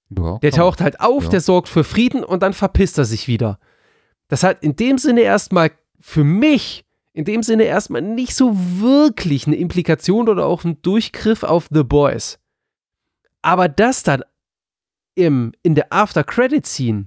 [0.10, 1.30] Ja, Der taucht halt auf, Ja.
[1.30, 3.60] der sorgt für Frieden und dann verpisst er sich wieder.
[4.28, 5.70] Das hat in dem Sinne erstmal
[6.00, 6.84] für mich,
[7.14, 11.84] in dem Sinne erstmal nicht so wirklich eine Implikation oder auch ein Durchgriff auf The
[11.84, 12.39] Boys.
[13.43, 14.24] Aber dass dann
[15.14, 17.06] im, in der After-Credit-Scene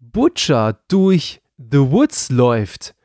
[0.00, 2.95] Butcher durch The Woods läuft,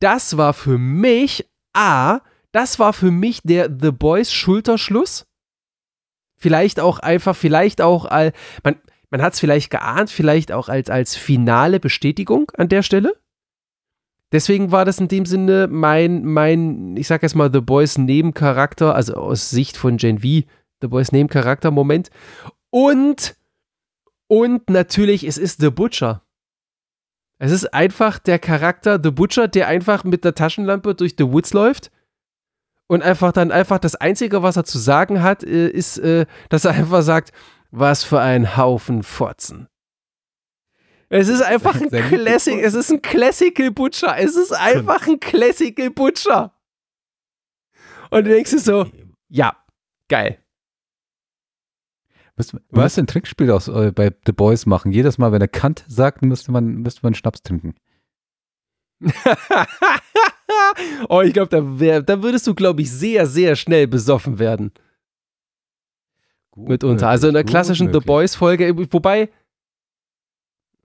[0.00, 2.20] das war für mich A,
[2.52, 5.26] das war für mich der The Boys Schulterschluss.
[6.38, 8.32] Vielleicht auch einfach, vielleicht auch, all,
[8.62, 8.76] man,
[9.10, 13.14] man hat es vielleicht geahnt, vielleicht auch als, als finale Bestätigung an der Stelle.
[14.32, 18.94] Deswegen war das in dem Sinne mein, mein, ich sag jetzt mal, The Boys Nebencharakter,
[18.94, 20.46] also aus Sicht von Gen V,
[20.80, 22.10] The Boys Nebencharakter-Moment.
[22.70, 23.36] Und,
[24.26, 26.25] und natürlich, es ist The Butcher.
[27.38, 31.52] Es ist einfach der Charakter The Butcher, der einfach mit der Taschenlampe durch The Woods
[31.52, 31.90] läuft
[32.86, 36.64] und einfach dann einfach das Einzige, was er zu sagen hat, äh, ist, äh, dass
[36.64, 37.32] er einfach sagt,
[37.70, 39.68] was für ein Haufen Fotzen.
[41.08, 44.16] Es ist einfach ein Classic, es ist ein Classical Butcher.
[44.18, 46.52] Es ist einfach ein Classical Butcher.
[48.10, 48.90] Und du denkst dir so,
[49.28, 49.56] ja,
[50.08, 50.38] geil.
[52.36, 52.82] Müsste, Was?
[52.84, 54.92] müsste ein Trinkspiel aus, äh, bei The Boys machen.
[54.92, 57.74] Jedes Mal, wenn er Kant sagt, müsste man, müsste man Schnaps trinken.
[61.08, 64.72] oh, ich glaube, da, wär- da würdest du, glaube ich, sehr, sehr schnell besoffen werden.
[66.50, 67.08] Gut mitunter.
[67.08, 68.00] Also in der klassischen The.
[68.00, 69.30] Boys-Folge, wobei,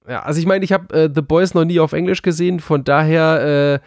[0.08, 2.84] ja, also ich meine, ich habe äh, The Boys noch nie auf Englisch gesehen, von
[2.84, 3.80] daher, äh, äh,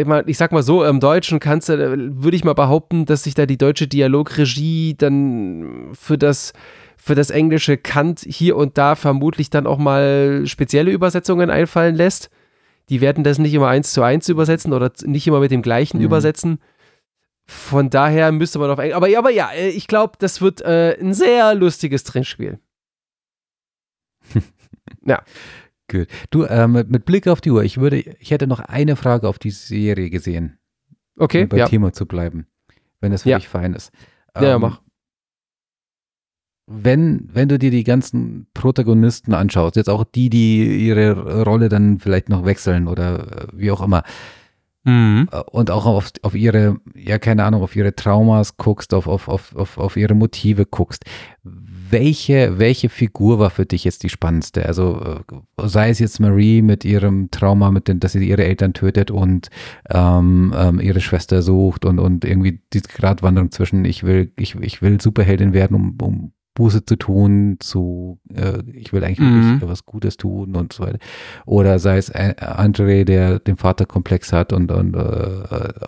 [0.00, 3.06] ich, mein, ich sag mal so, im Deutschen kannst du, äh, würde ich mal behaupten,
[3.06, 6.52] dass sich da die deutsche Dialogregie dann für das
[6.96, 12.30] für das Englische Kant hier und da vermutlich dann auch mal spezielle Übersetzungen einfallen lässt.
[12.88, 15.98] Die werden das nicht immer eins zu eins übersetzen oder nicht immer mit dem gleichen
[15.98, 16.04] Mhm.
[16.04, 16.58] übersetzen.
[17.46, 18.96] Von daher müsste man auf Englisch.
[18.96, 22.58] Aber, ja, aber ja, äh, ich glaube, das wird äh, ein sehr lustiges Trinkspiel.
[25.90, 26.08] Gut.
[26.30, 29.28] Du, äh, mit, mit Blick auf die Uhr, ich würde, ich hätte noch eine Frage
[29.28, 30.58] auf die Serie gesehen,
[31.16, 31.66] Okay, um bei ja.
[31.68, 32.46] Thema zu bleiben,
[33.00, 33.38] wenn das für Ja.
[33.38, 33.92] dich fein ist.
[34.34, 34.80] Ja, ja, Ähm, mach.
[36.66, 41.98] Wenn, wenn du dir die ganzen Protagonisten anschaust, jetzt auch die, die ihre Rolle dann
[42.00, 44.02] vielleicht noch wechseln oder äh, wie auch immer,
[44.86, 45.28] Mhm.
[45.32, 49.28] äh, und auch auf, auf ihre, ja, keine Ahnung, auf ihre Traumas guckst, auf, auf,
[49.28, 51.04] auf, auf, auf ihre Motive guckst,
[51.90, 54.66] welche, welche Figur war für dich jetzt die spannendste?
[54.66, 58.72] Also äh, sei es jetzt Marie mit ihrem Trauma, mit den, dass sie ihre Eltern
[58.72, 59.48] tötet und
[59.90, 64.82] ähm, ähm, ihre Schwester sucht und, und irgendwie die Gratwanderung zwischen ich will, ich, ich
[64.82, 69.50] will Superheldin werden, um, um Buße zu tun, zu, äh, ich will eigentlich Mhm.
[69.54, 70.98] wirklich was Gutes tun und so weiter.
[71.46, 74.98] Oder sei es äh, André, der den Vaterkomplex hat und, und äh,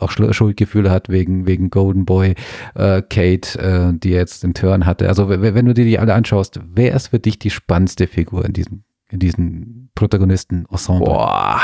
[0.01, 2.35] auch Schul- Schuldgefühle hat wegen, wegen Golden Boy,
[2.75, 5.09] äh, Kate, äh, die jetzt den Turn hatte.
[5.09, 8.53] Also wenn du dir die alle anschaust, wer ist für dich die spannendste Figur in
[8.53, 11.07] diesem, in diesem Protagonisten-Ensemble?
[11.07, 11.61] Boah.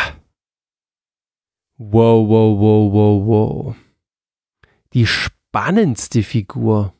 [1.78, 3.76] Wow, wow, wow, wow, wow.
[4.94, 6.92] Die spannendste Figur.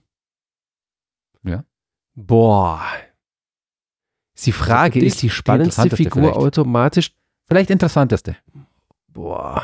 [2.27, 2.83] Boah.
[4.45, 6.47] Die Frage, dich ist die die spannendste interessanteste Figur vielleicht?
[6.47, 7.13] automatisch.
[7.49, 8.37] Vielleicht interessanteste.
[9.09, 9.63] Boah.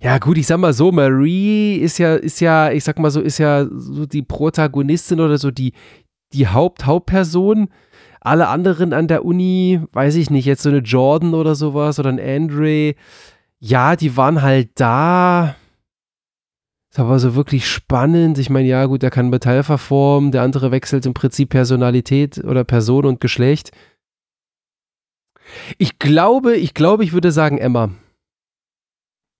[0.00, 3.20] Ja, gut, ich sag mal so, Marie ist ja, ist ja, ich sag mal so,
[3.20, 5.72] ist ja so die Protagonistin oder so die,
[6.32, 7.68] die Haupt, Hauptperson.
[8.20, 12.10] Alle anderen an der Uni, weiß ich nicht, jetzt so eine Jordan oder sowas oder
[12.10, 12.94] ein Andre,
[13.58, 15.54] ja, die waren halt da.
[16.96, 18.38] Ist aber so wirklich spannend.
[18.38, 22.64] Ich meine, ja, gut, der kann Metall verformen, der andere wechselt im Prinzip Personalität oder
[22.64, 23.70] Person und Geschlecht.
[25.76, 27.90] Ich glaube, ich glaube, ich würde sagen Emma.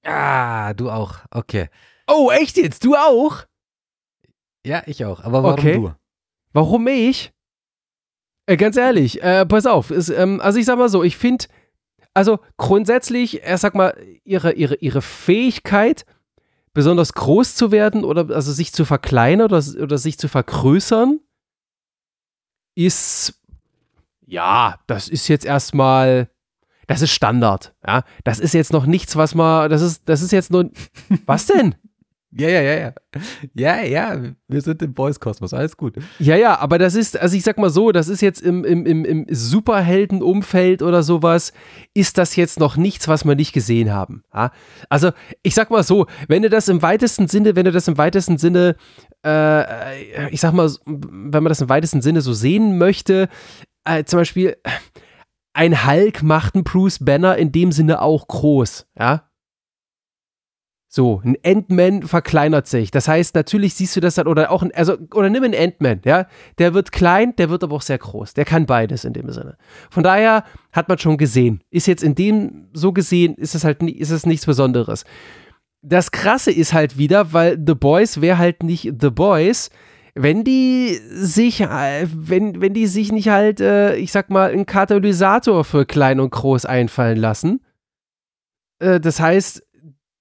[0.04, 1.20] Ah, du auch.
[1.30, 1.70] Okay.
[2.06, 2.84] Oh, echt jetzt?
[2.84, 3.46] Du auch?
[4.66, 5.24] Ja, ich auch.
[5.24, 5.76] Aber warum Okay.
[5.76, 5.94] du?
[6.52, 7.32] Warum ich?
[8.44, 9.90] Äh, ganz ehrlich, äh, pass auf.
[9.90, 11.46] Es, ähm, also ich sag mal so, ich finde,
[12.12, 16.04] also grundsätzlich, äh, sag mal, ihre, ihre, ihre Fähigkeit,
[16.76, 21.20] besonders groß zu werden oder also sich zu verkleinern oder, oder sich zu vergrößern,
[22.74, 23.40] ist,
[24.26, 26.28] ja, das ist jetzt erstmal,
[26.86, 27.74] das ist Standard.
[27.86, 30.70] Ja, das ist jetzt noch nichts, was man, das ist, das ist jetzt nur,
[31.24, 31.76] was denn?
[32.38, 32.94] Ja, ja, ja, ja.
[33.54, 35.94] Ja, ja, wir sind im Boys-Kosmos, alles gut.
[36.18, 38.84] Ja, ja, aber das ist, also ich sag mal so, das ist jetzt im, im,
[38.84, 41.52] im, im Superheldenumfeld oder sowas,
[41.94, 44.22] ist das jetzt noch nichts, was wir nicht gesehen haben.
[44.34, 44.50] Ja?
[44.90, 45.12] Also
[45.42, 48.36] ich sag mal so, wenn du das im weitesten Sinne, wenn du das im weitesten
[48.36, 48.76] Sinne,
[49.24, 53.28] äh, ich sag mal, wenn man das im weitesten Sinne so sehen möchte,
[53.84, 54.56] äh, zum Beispiel
[55.54, 59.25] ein Hulk macht einen Bruce Banner in dem Sinne auch groß, ja.
[60.96, 62.90] So, ein Ant-Man verkleinert sich.
[62.90, 66.00] Das heißt, natürlich siehst du das dann, oder auch, ein, also, oder nimm einen Ant-Man,
[66.06, 66.26] ja.
[66.56, 68.32] Der wird klein, der wird aber auch sehr groß.
[68.32, 69.58] Der kann beides in dem Sinne.
[69.90, 71.62] Von daher hat man schon gesehen.
[71.68, 75.04] Ist jetzt in dem so gesehen, ist es halt, ist es nichts Besonderes.
[75.82, 79.68] Das Krasse ist halt wieder, weil The Boys wäre halt nicht The Boys,
[80.14, 84.64] wenn die sich, äh, wenn, wenn die sich nicht halt, äh, ich sag mal, einen
[84.64, 87.60] Katalysator für klein und groß einfallen lassen.
[88.78, 89.62] Äh, das heißt,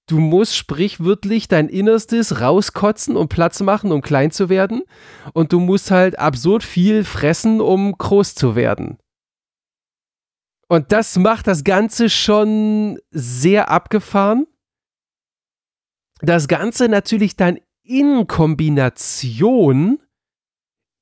[0.06, 4.82] du musst sprichwörtlich dein Innerstes rauskotzen und Platz machen, um klein zu werden.
[5.32, 8.98] Und du musst halt absurd viel fressen, um groß zu werden.
[10.68, 14.46] Und das macht das Ganze schon sehr abgefahren.
[16.20, 20.00] Das Ganze natürlich dann in Kombination,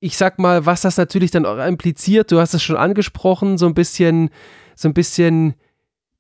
[0.01, 3.67] ich sag mal, was das natürlich dann auch impliziert, du hast es schon angesprochen, so
[3.67, 4.29] ein bisschen,
[4.75, 5.55] so ein bisschen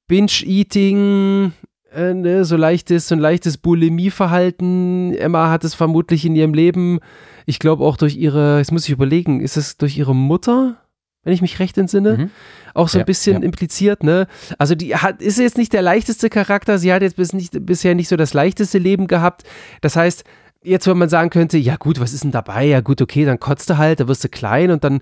[0.07, 1.53] Binge-Eating,
[1.95, 5.15] äh, ne, so leichtes, so ein leichtes Bulimie-Verhalten.
[5.15, 7.01] Emma hat es vermutlich in ihrem Leben,
[7.47, 10.77] ich glaube auch durch ihre, jetzt muss ich überlegen, ist es durch ihre Mutter,
[11.23, 12.17] wenn ich mich recht entsinne?
[12.19, 12.31] Mhm.
[12.75, 13.43] auch so ein Ja, bisschen ja.
[13.45, 14.27] impliziert, ne?
[14.59, 17.95] Also die hat, ist jetzt nicht der leichteste Charakter, sie hat jetzt bis nicht, bisher
[17.95, 19.45] nicht so das leichteste Leben gehabt.
[19.81, 20.25] Das heißt,
[20.65, 22.65] jetzt, wenn man sagen könnte, ja gut, was ist denn dabei?
[22.65, 25.01] Ja gut, okay, dann kotzt du halt, da wirst du klein und dann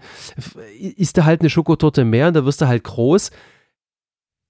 [0.96, 3.30] isst du halt eine Schokotorte mehr und da wirst du halt groß.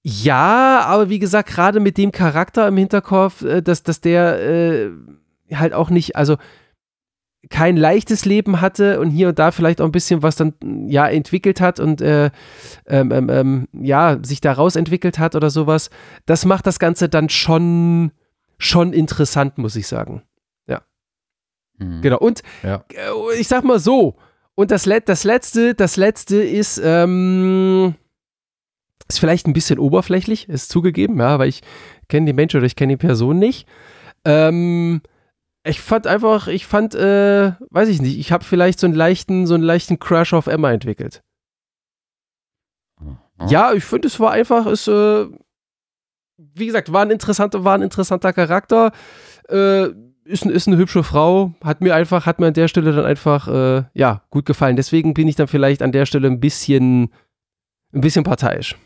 [0.02, 4.90] Ja, aber wie gesagt, gerade mit dem Charakter im Hinterkopf, äh, dass, dass der äh,
[5.52, 6.36] halt auch nicht, also
[7.50, 10.54] kein leichtes Leben hatte und hier und da vielleicht auch ein bisschen was dann
[10.88, 12.30] ja entwickelt hat und äh,
[12.86, 15.90] ähm, ähm, ähm, ja sich daraus entwickelt hat oder sowas.
[16.24, 18.12] Das macht das Ganze dann schon
[18.58, 20.22] schon interessant, muss ich sagen.
[21.82, 22.00] Mhm.
[22.02, 22.18] Genau.
[22.18, 22.84] Und Ja.
[22.92, 24.16] äh, ich sag mal so.
[24.54, 27.94] Und das, Let das letzte, das letzte ist ähm,
[29.12, 31.62] ist vielleicht ein bisschen oberflächlich, ist zugegeben, ja, weil ich
[32.08, 33.66] kenne die Menschen oder ich kenne die Person nicht.
[34.24, 35.02] Ähm,
[35.64, 39.46] ich fand einfach, ich fand, äh, weiß ich nicht, ich habe vielleicht so einen leichten,
[39.46, 41.22] so einen leichten Crush auf Emma entwickelt.
[43.00, 43.18] Mhm.
[43.48, 45.26] Ja, ich finde, es war einfach, es, äh,
[46.36, 48.92] wie gesagt, war ein interessanter, war ein interessanter Charakter.
[49.48, 49.88] Äh,
[50.24, 53.48] ist, ist eine hübsche Frau, hat mir einfach, hat mir an der Stelle dann einfach,
[53.48, 54.76] äh, ja, gut gefallen.
[54.76, 57.10] Deswegen bin ich dann vielleicht an der Stelle ein bisschen,
[57.92, 58.76] ein bisschen parteiisch.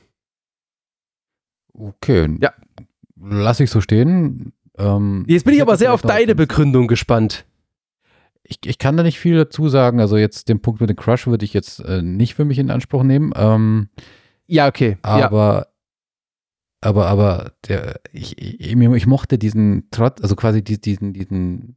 [1.78, 2.36] Okay.
[2.40, 2.52] Ja.
[3.20, 4.52] Lass ich so stehen.
[4.78, 7.44] Ähm, Jetzt bin ich aber hätte sehr auf deine Begründung gespannt.
[8.42, 10.00] Ich, ich kann da nicht viel dazu sagen.
[10.00, 12.70] Also jetzt den Punkt mit dem Crush würde ich jetzt äh, nicht für mich in
[12.70, 13.32] Anspruch nehmen.
[13.34, 13.88] Ähm,
[14.46, 14.98] Ja, okay.
[15.04, 15.26] ja.
[15.26, 15.68] aber,
[16.80, 21.76] aber, aber der, ich, ich, ich mochte diesen Trott, also quasi die- diesen, diesen,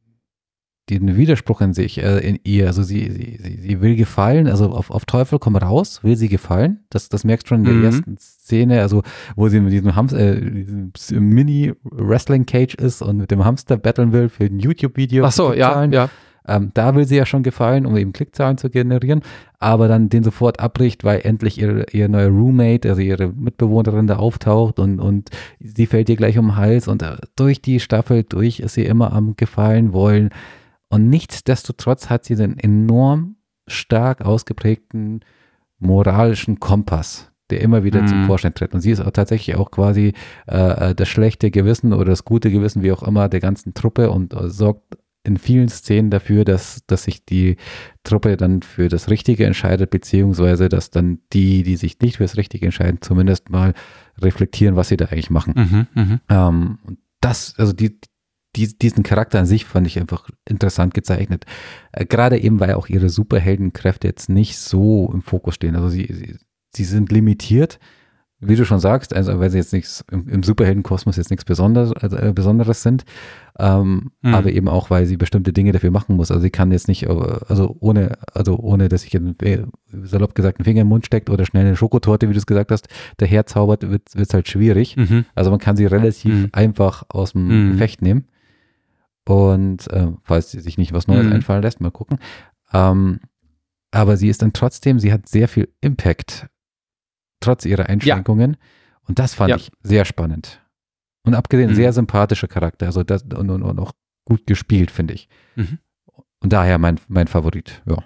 [0.98, 2.68] den Widerspruch in sich, äh, in ihr.
[2.68, 6.30] Also sie, sie, sie, sie will gefallen, also auf, auf Teufel komm raus, will sie
[6.30, 6.80] gefallen.
[6.90, 7.84] Das, das merkst du schon in der Mhm.
[7.84, 9.04] ersten Szene, also
[9.36, 14.30] wo sie mit diesem, Hamster, äh, diesem Mini-Wrestling-Cage ist und mit dem Hamster battlen will
[14.30, 15.26] für ein YouTube-Video.
[15.26, 16.10] Ach so, ja, ja.
[16.48, 19.22] Ähm, da will sie ja schon gefallen, um eben Klickzahlen zu generieren,
[19.60, 24.16] aber dann den sofort abbricht, weil endlich ihr, ihr neuer Roommate, also ihre Mitbewohnerin da
[24.16, 25.30] auftaucht und, und
[25.60, 28.86] sie fällt ihr gleich um den Hals und äh, durch die Staffel durch ist sie
[28.86, 30.30] immer am Gefallen wollen.
[30.90, 33.36] Und nichtsdestotrotz hat sie den enorm
[33.68, 35.22] stark ausgeprägten
[35.78, 38.08] moralischen Kompass, der immer wieder Mhm.
[38.08, 38.74] zum Vorschein tritt.
[38.74, 40.14] Und sie ist auch tatsächlich auch quasi
[40.48, 44.10] äh, äh, das schlechte Gewissen oder das gute Gewissen, wie auch immer, der ganzen Truppe
[44.12, 47.58] und äh, sorgt in vielen Szenen dafür, dass, dass sich die
[48.04, 52.38] Truppe dann für das Richtige entscheidet, beziehungsweise dass dann die, die sich nicht für das
[52.38, 53.74] Richtige entscheiden, zumindest mal
[54.18, 55.54] reflektieren, was sie da eigentlich machen.
[55.56, 56.20] Mhm, mhm.
[56.30, 58.00] Ähm, und das, also die,
[58.56, 61.46] die, diesen Charakter an sich fand ich einfach interessant gezeichnet.
[61.92, 65.76] Äh, Gerade eben, weil auch ihre Superheldenkräfte jetzt nicht so im Fokus stehen.
[65.76, 66.36] Also sie, sie,
[66.76, 67.80] sie sind limitiert,
[68.42, 71.92] wie du schon sagst, also weil sie jetzt nichts im, im Superheldenkosmos jetzt nichts Besonderes,
[72.02, 73.04] äh, Besonderes sind,
[73.60, 74.34] ähm, Mhm.
[74.34, 76.32] aber eben auch, weil sie bestimmte Dinge dafür machen muss.
[76.32, 77.10] Also sie kann jetzt nicht, äh,
[77.50, 81.30] also ohne, also ohne, dass sich jetzt, äh, salopp gesagt einen Finger im Mund steckt
[81.30, 84.96] oder schnell eine Schokotorte, wie du es gesagt hast, daherzaubert, wird es halt schwierig.
[84.96, 85.26] Mhm.
[85.36, 86.50] Also man kann sie relativ Mhm.
[86.54, 87.72] einfach aus dem Mhm.
[87.74, 88.26] Gefecht nehmen.
[89.30, 91.34] Und äh, falls sie sich nicht was Neues Mhm.
[91.34, 92.18] einfallen lässt, mal gucken.
[92.74, 93.20] Ähm,
[93.92, 96.48] aber sie ist dann trotzdem, sie hat sehr viel Impact,
[97.40, 98.58] trotz ihrer Einschränkungen.
[99.08, 99.56] Und das fand Ja.
[99.58, 100.66] ich sehr spannend.
[101.26, 101.76] Und abgesehen, Mhm.
[101.76, 102.88] sehr sympathischer Charakter.
[102.88, 103.92] Also das und, und, und auch
[104.26, 105.30] gut gespielt, finde ich.
[105.56, 105.78] Mhm.
[106.40, 107.84] Und daher mein, mein Favorit.
[107.86, 108.04] Ja.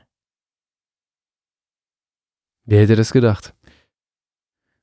[2.66, 3.54] Wer hätte das gedacht?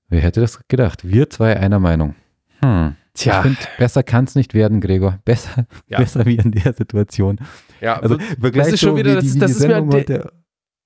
[0.08, 1.06] Wer hätte das gedacht?
[1.06, 2.14] Wir zwei einer Meinung.
[2.62, 2.96] Hm.
[3.14, 5.18] Ich Tja, finde, besser kann es nicht werden, Gregor.
[5.24, 5.98] Besser, Ja.
[5.98, 7.38] besser wie in der Situation.
[7.80, 9.92] ja, Also vergleich ist schon so wieder- wie das die, das die ist mir an
[9.92, 10.32] heute.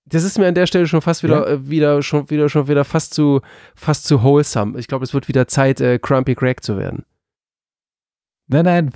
[0.06, 2.84] das ist mir an der Stelle schon fast wieder, äh, wieder, schon wieder, schon wieder
[2.84, 3.40] fast zu,
[3.74, 4.78] fast zu wholesome.
[4.78, 7.04] Ich glaube, es wird wieder Zeit, äh, Crumpy Craig zu werden.
[8.46, 8.90] Nein, nein,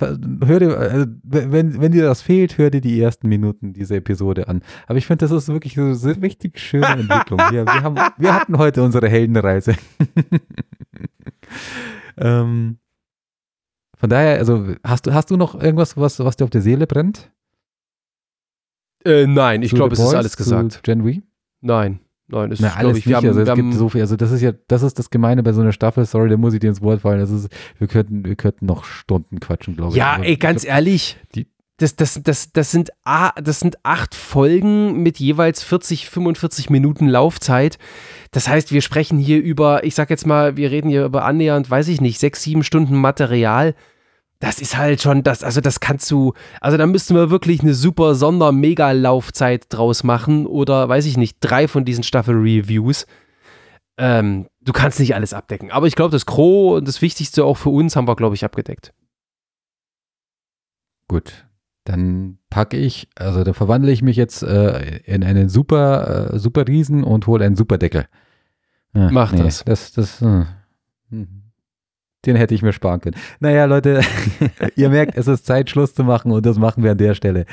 [0.45, 4.47] hör dir, also, wenn, wenn dir das fehlt, hör dir die ersten Minuten dieser Episode
[4.47, 4.61] an.
[4.85, 7.39] Aber ich finde, das ist wirklich so eine richtig schöne Entwicklung.
[7.49, 9.73] Wir, wir, haben, wir hatten heute unsere Heldenreise.
[12.17, 12.77] ähm,
[13.99, 16.87] von daher, also hast du, hast du noch irgendwas, was, was dir auf der Seele
[16.87, 17.31] brennt?
[19.05, 20.83] Äh, nein, ich glaube, es ist Boys, alles zu gesagt.
[20.83, 21.21] Gen V?
[21.61, 23.17] Nein, nein, es Na, ist, alles ich, wir nicht.
[23.17, 24.01] haben, also es wir haben, so viel.
[24.01, 26.05] Also das ist ja, das ist das Gemeine bei so einer Staffel.
[26.05, 27.19] Sorry, da muss ich dir ins Wort fallen.
[27.19, 29.97] Das ist, wir könnten, wir könnten noch Stunden quatschen, glaube ich.
[29.97, 31.47] ja, Aber ey, ganz glaub, ehrlich, die-
[31.79, 32.91] das, das, das, das, sind,
[33.41, 37.77] das sind acht Folgen mit jeweils 40, 45 Minuten Laufzeit.
[38.31, 41.69] Das heißt, wir sprechen hier über, ich sag jetzt mal, wir reden hier über annähernd,
[41.69, 43.75] weiß ich nicht, sechs, sieben Stunden Material.
[44.39, 47.73] Das ist halt schon, das, also das kannst du, also da müssten wir wirklich eine
[47.73, 53.05] super Sonder-Mega-Laufzeit draus machen oder, weiß ich nicht, drei von diesen Staffel-Reviews.
[53.97, 55.71] Ähm, du kannst nicht alles abdecken.
[55.71, 58.45] Aber ich glaube, das Gros und das Wichtigste auch für uns haben wir, glaube ich,
[58.45, 58.93] abgedeckt.
[61.09, 61.48] Gut,
[61.89, 66.67] dann packe ich, also da verwandle ich mich jetzt äh, in einen super, äh, super
[66.67, 68.05] Riesen und hole einen Superdeckel.
[68.93, 69.63] Ah, Mach das.
[69.65, 70.45] Das, das, äh,
[71.09, 71.27] hm.
[72.27, 73.15] den hätte ich mir sparen können.
[73.39, 74.01] Naja, Leute,
[74.75, 77.45] ihr merkt, es ist Zeit, Schluss zu machen und das machen wir an der Stelle.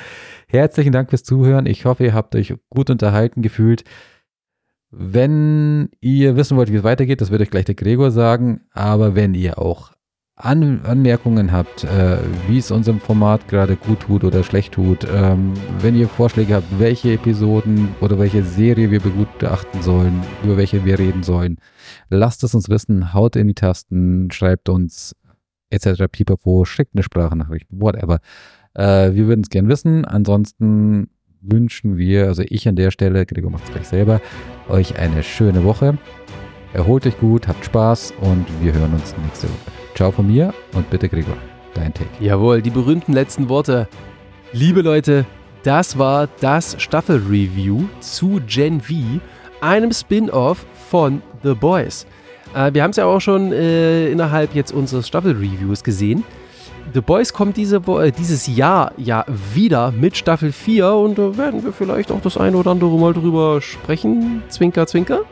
[0.49, 1.65] Herzlichen Dank fürs Zuhören.
[1.65, 3.85] Ich hoffe, ihr habt euch gut unterhalten gefühlt.
[4.91, 8.67] Wenn ihr wissen wollt, wie es weitergeht, das wird euch gleich der Gregor sagen.
[8.73, 9.93] Aber wenn ihr auch
[10.39, 15.55] An Anmerkungen habt, äh, wie es unserem Format gerade gut tut oder schlecht tut, ähm,
[15.81, 20.99] wenn ihr Vorschläge habt, welche Episoden oder welche Serie wir begutachten sollen, über welche wir
[20.99, 21.57] reden sollen,
[22.11, 25.17] lasst es uns wissen, haut in die Tasten, schreibt uns
[25.71, 26.05] etc.
[26.13, 28.19] pipapo, schickt eine Sprachnachricht, whatever.
[28.75, 30.05] Äh, wir würden es gern wissen.
[30.05, 31.09] Ansonsten
[31.41, 34.21] wünschen wir, also ich an der Stelle, Gregor macht es gleich selber,
[34.69, 35.97] euch eine schöne Woche.
[36.75, 39.86] Erholt euch gut, habt Spaß und wir hören uns nächste Woche.
[39.97, 41.39] Ciao von mir und bitte Gregor,
[41.73, 42.11] dein Take.
[42.21, 43.89] Jawohl, die berühmten letzten Worte.
[44.53, 45.25] Liebe Leute,
[45.63, 48.93] das war das Staffel-Review zu Gen V,
[49.63, 52.07] einem Spin-off von The Boys.
[52.55, 56.25] Äh, wir haben es ja auch schon äh, innerhalb jetzt unseres Staffel-Reviews gesehen.
[56.93, 59.25] The Boys kommt diese äh, dieses Jahr ja
[59.55, 63.15] wieder mit Staffel 4 und da werden wir vielleicht auch das eine oder andere mal
[63.15, 64.43] drüber sprechen.
[64.51, 65.23] Zwinker, zwinker.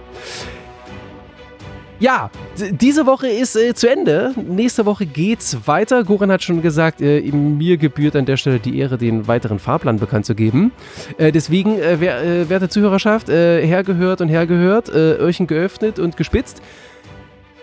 [2.00, 4.34] Ja, diese Woche ist äh, zu Ende.
[4.36, 6.02] Nächste Woche geht's weiter.
[6.02, 9.98] Goran hat schon gesagt, äh, mir gebührt an der Stelle die Ehre, den weiteren Fahrplan
[9.98, 10.72] bekannt zu geben.
[11.18, 16.60] Äh, deswegen, äh, wer, äh, werte Zuhörerschaft, äh, hergehört und hergehört, Öhrchen geöffnet und gespitzt.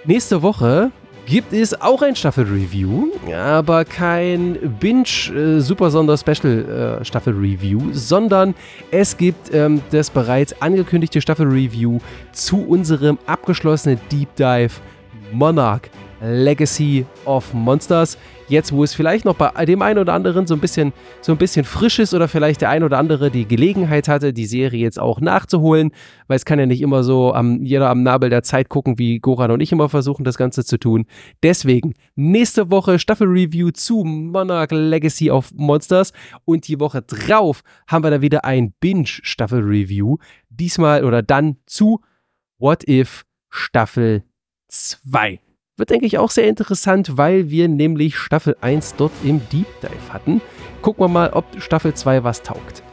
[0.05, 0.91] Nächste Woche
[1.25, 8.55] gibt es auch ein Staffel-Review, aber kein Binge-Super-Sonder-Special-Staffel-Review, äh, sondern
[8.91, 11.99] es gibt ähm, das bereits angekündigte Staffel-Review
[12.31, 14.73] zu unserem abgeschlossenen Deep Dive
[15.31, 15.83] Monarch
[16.21, 18.17] Legacy of Monsters.
[18.51, 20.91] Jetzt, wo es vielleicht noch bei dem einen oder anderen so ein bisschen,
[21.21, 24.45] so ein bisschen frisch ist oder vielleicht der ein oder andere die Gelegenheit hatte, die
[24.45, 25.91] Serie jetzt auch nachzuholen,
[26.27, 29.19] weil es kann ja nicht immer so am, jeder am Nabel der Zeit gucken, wie
[29.19, 31.05] Goran und ich immer versuchen, das Ganze zu tun.
[31.41, 36.11] Deswegen, nächste Woche Staffel-Review zu Monarch Legacy of Monsters
[36.43, 40.17] und die Woche drauf haben wir dann wieder ein Binge-Staffel-Review.
[40.49, 42.01] Diesmal oder dann zu
[42.59, 44.25] What If Staffel
[44.67, 45.39] 2.
[45.81, 50.13] Wird, denke ich, auch sehr interessant, weil wir nämlich Staffel 1 dort im Deep Dive
[50.13, 50.39] hatten.
[50.83, 52.83] Gucken wir mal, ob Staffel 2 was taugt.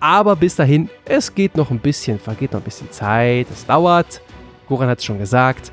[0.00, 4.20] Aber bis dahin, es geht noch ein bisschen, vergeht noch ein bisschen Zeit, es dauert.
[4.68, 5.72] Goran hat es schon gesagt.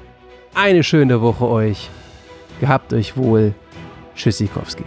[0.55, 1.89] Eine schöne Woche euch.
[2.61, 3.53] Gehabt euch wohl.
[4.15, 4.85] Tschüssikowski.